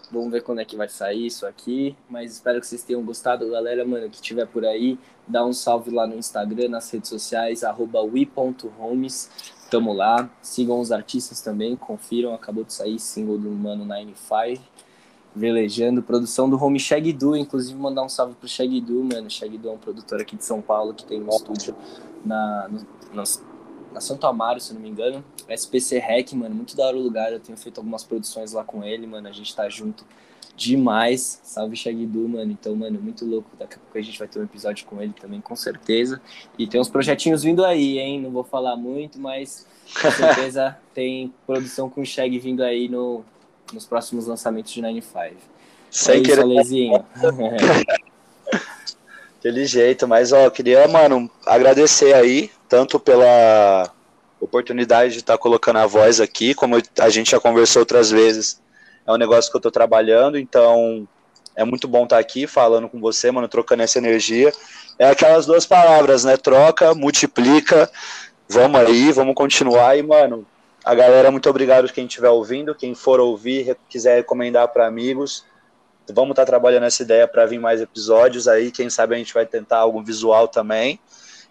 Vamos 0.09 0.31
ver 0.31 0.41
quando 0.41 0.59
é 0.59 0.65
que 0.65 0.77
vai 0.77 0.87
sair 0.87 1.25
isso 1.25 1.45
aqui. 1.45 1.95
Mas 2.09 2.31
espero 2.31 2.61
que 2.61 2.67
vocês 2.67 2.83
tenham 2.83 3.03
gostado. 3.03 3.49
Galera, 3.49 3.83
mano, 3.83 4.09
que 4.09 4.21
tiver 4.21 4.47
por 4.47 4.65
aí, 4.65 4.97
dá 5.27 5.45
um 5.45 5.51
salve 5.51 5.91
lá 5.91 6.07
no 6.07 6.15
Instagram, 6.15 6.69
nas 6.69 6.89
redes 6.89 7.09
sociais, 7.09 7.63
arroba 7.63 8.01
we.homes. 8.01 9.29
Tamo 9.69 9.93
lá. 9.93 10.29
Sigam 10.41 10.79
os 10.79 10.91
artistas 10.91 11.41
também, 11.41 11.75
confiram. 11.75 12.33
Acabou 12.33 12.63
de 12.63 12.73
sair 12.73 12.99
single 12.99 13.37
do 13.37 13.49
Mano 13.49 13.85
95. 13.85 14.63
Velejando, 15.35 16.01
produção 16.01 16.49
do 16.49 16.61
Home 16.61 16.79
Shagdu, 16.79 17.35
inclusive 17.35 17.77
mandar 17.79 18.03
um 18.03 18.09
salve 18.09 18.33
pro 18.33 18.47
Shagdu, 18.47 19.03
mano. 19.03 19.29
Shagdu 19.29 19.69
é 19.69 19.71
um 19.71 19.77
produtor 19.77 20.19
aqui 20.19 20.35
de 20.35 20.43
São 20.43 20.59
Paulo 20.59 20.91
que 20.91 21.05
tem 21.05 21.21
um 21.21 21.29
estúdio 21.29 21.75
na, 22.25 22.67
no, 23.13 23.23
na 23.93 24.01
Santo 24.01 24.25
Amaro, 24.25 24.59
se 24.59 24.73
não 24.73 24.81
me 24.81 24.89
engano. 24.89 25.23
SPC 25.47 25.99
Rec, 25.99 26.33
mano, 26.33 26.55
muito 26.55 26.75
da 26.75 26.85
hora 26.85 26.97
o 26.97 27.01
lugar. 27.01 27.31
Eu 27.31 27.39
tenho 27.39 27.57
feito 27.57 27.77
algumas 27.77 28.03
produções 28.03 28.53
lá 28.53 28.63
com 28.63 28.83
ele, 28.83 29.05
mano. 29.05 29.27
A 29.27 29.31
gente 29.31 29.55
tá 29.55 29.69
junto 29.69 30.03
demais. 30.59 31.39
Salve 31.41 31.75
Shagdu, 31.75 32.27
mano. 32.27 32.51
Então, 32.51 32.75
mano, 32.75 32.99
muito 33.01 33.25
louco. 33.25 33.49
Daqui 33.57 33.75
a 33.75 33.77
pouco 33.77 33.97
a 33.97 34.01
gente 34.01 34.19
vai 34.19 34.27
ter 34.27 34.39
um 34.39 34.43
episódio 34.43 34.85
com 34.85 35.01
ele 35.01 35.13
também, 35.19 35.39
com 35.39 35.55
certeza. 35.55 36.21
E 36.57 36.67
tem 36.67 36.79
uns 36.79 36.89
projetinhos 36.89 37.43
vindo 37.43 37.63
aí, 37.63 37.97
hein? 37.97 38.21
Não 38.21 38.29
vou 38.29 38.43
falar 38.43 38.75
muito, 38.75 39.19
mas 39.19 39.65
com 40.01 40.11
certeza 40.11 40.77
tem 40.93 41.33
produção 41.47 41.89
com 41.89 42.01
o 42.01 42.05
Shag 42.05 42.37
vindo 42.39 42.61
aí 42.61 42.89
no, 42.89 43.23
nos 43.71 43.85
próximos 43.85 44.27
lançamentos 44.27 44.73
de 44.73 44.81
95. 44.81 45.35
Sem 45.89 46.19
é 46.19 46.23
querer. 46.23 46.41
Alezinho. 46.41 47.05
Aquele 49.39 49.65
jeito, 49.65 50.05
mas 50.05 50.33
ó, 50.33 50.49
queria, 50.49 50.85
mano, 50.89 51.31
agradecer 51.45 52.13
aí, 52.13 52.51
tanto 52.67 52.99
pela 52.99 53.89
oportunidade 54.41 55.13
de 55.13 55.19
estar 55.19 55.37
tá 55.37 55.39
colocando 55.39 55.79
a 55.79 55.87
voz 55.87 56.19
aqui, 56.19 56.53
como 56.53 56.75
a 56.99 57.09
gente 57.09 57.31
já 57.31 57.39
conversou 57.39 57.81
outras 57.81 58.11
vezes 58.11 58.59
é 59.09 59.13
um 59.13 59.17
negócio 59.17 59.49
que 59.49 59.57
eu 59.57 59.61
tô 59.61 59.71
trabalhando, 59.71 60.37
então 60.37 61.07
é 61.55 61.63
muito 61.63 61.87
bom 61.87 62.03
estar 62.03 62.19
aqui 62.19 62.45
falando 62.45 62.87
com 62.87 62.99
você, 62.99 63.31
mano, 63.31 63.47
trocando 63.47 63.81
essa 63.81 63.97
energia. 63.97 64.51
É 64.99 65.09
aquelas 65.09 65.47
duas 65.47 65.65
palavras, 65.65 66.23
né? 66.23 66.37
Troca, 66.37 66.93
multiplica. 66.93 67.89
Vamos 68.47 68.79
aí, 68.81 69.11
vamos 69.11 69.33
continuar. 69.33 69.97
E, 69.97 70.03
mano, 70.03 70.45
a 70.85 70.93
galera, 70.93 71.31
muito 71.31 71.49
obrigado 71.49 71.91
quem 71.91 72.05
estiver 72.05 72.29
ouvindo. 72.29 72.75
Quem 72.75 72.93
for 72.93 73.19
ouvir, 73.19 73.75
quiser 73.89 74.17
recomendar 74.17 74.67
para 74.67 74.85
amigos. 74.85 75.43
Vamos 76.13 76.31
estar 76.31 76.43
tá 76.43 76.51
trabalhando 76.51 76.85
essa 76.85 77.01
ideia 77.01 77.27
para 77.27 77.47
vir 77.47 77.59
mais 77.59 77.81
episódios 77.81 78.47
aí. 78.47 78.71
Quem 78.71 78.91
sabe 78.91 79.15
a 79.15 79.17
gente 79.17 79.33
vai 79.33 79.45
tentar 79.45 79.79
algum 79.79 80.03
visual 80.03 80.47
também. 80.47 80.99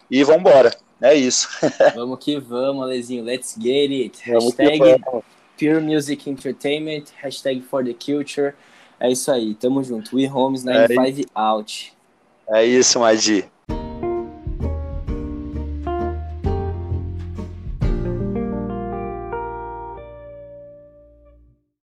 E 0.08 0.22
vamos 0.22 0.42
embora. 0.42 0.72
É 1.02 1.12
isso. 1.12 1.48
vamos 1.96 2.18
que 2.20 2.38
vamos, 2.38 2.84
Alezinho. 2.84 3.24
Let's 3.24 3.56
get 3.60 3.90
it. 3.90 4.30
Vamos 4.30 4.54
Hashtag 4.56 5.00
Pure 5.58 5.80
Music 5.80 6.28
Entertainment, 6.30 7.12
hashtag 7.20 7.62
for 7.62 7.84
the 7.84 7.92
culture. 7.92 8.54
É 9.00 9.10
isso 9.10 9.30
aí, 9.30 9.54
tamo 9.54 9.82
junto. 9.82 10.16
We 10.16 10.28
Homes 10.28 10.64
95 10.64 11.20
é 11.20 11.24
out. 11.34 11.92
É 12.48 12.64
isso, 12.64 12.98
Madi. 13.00 13.44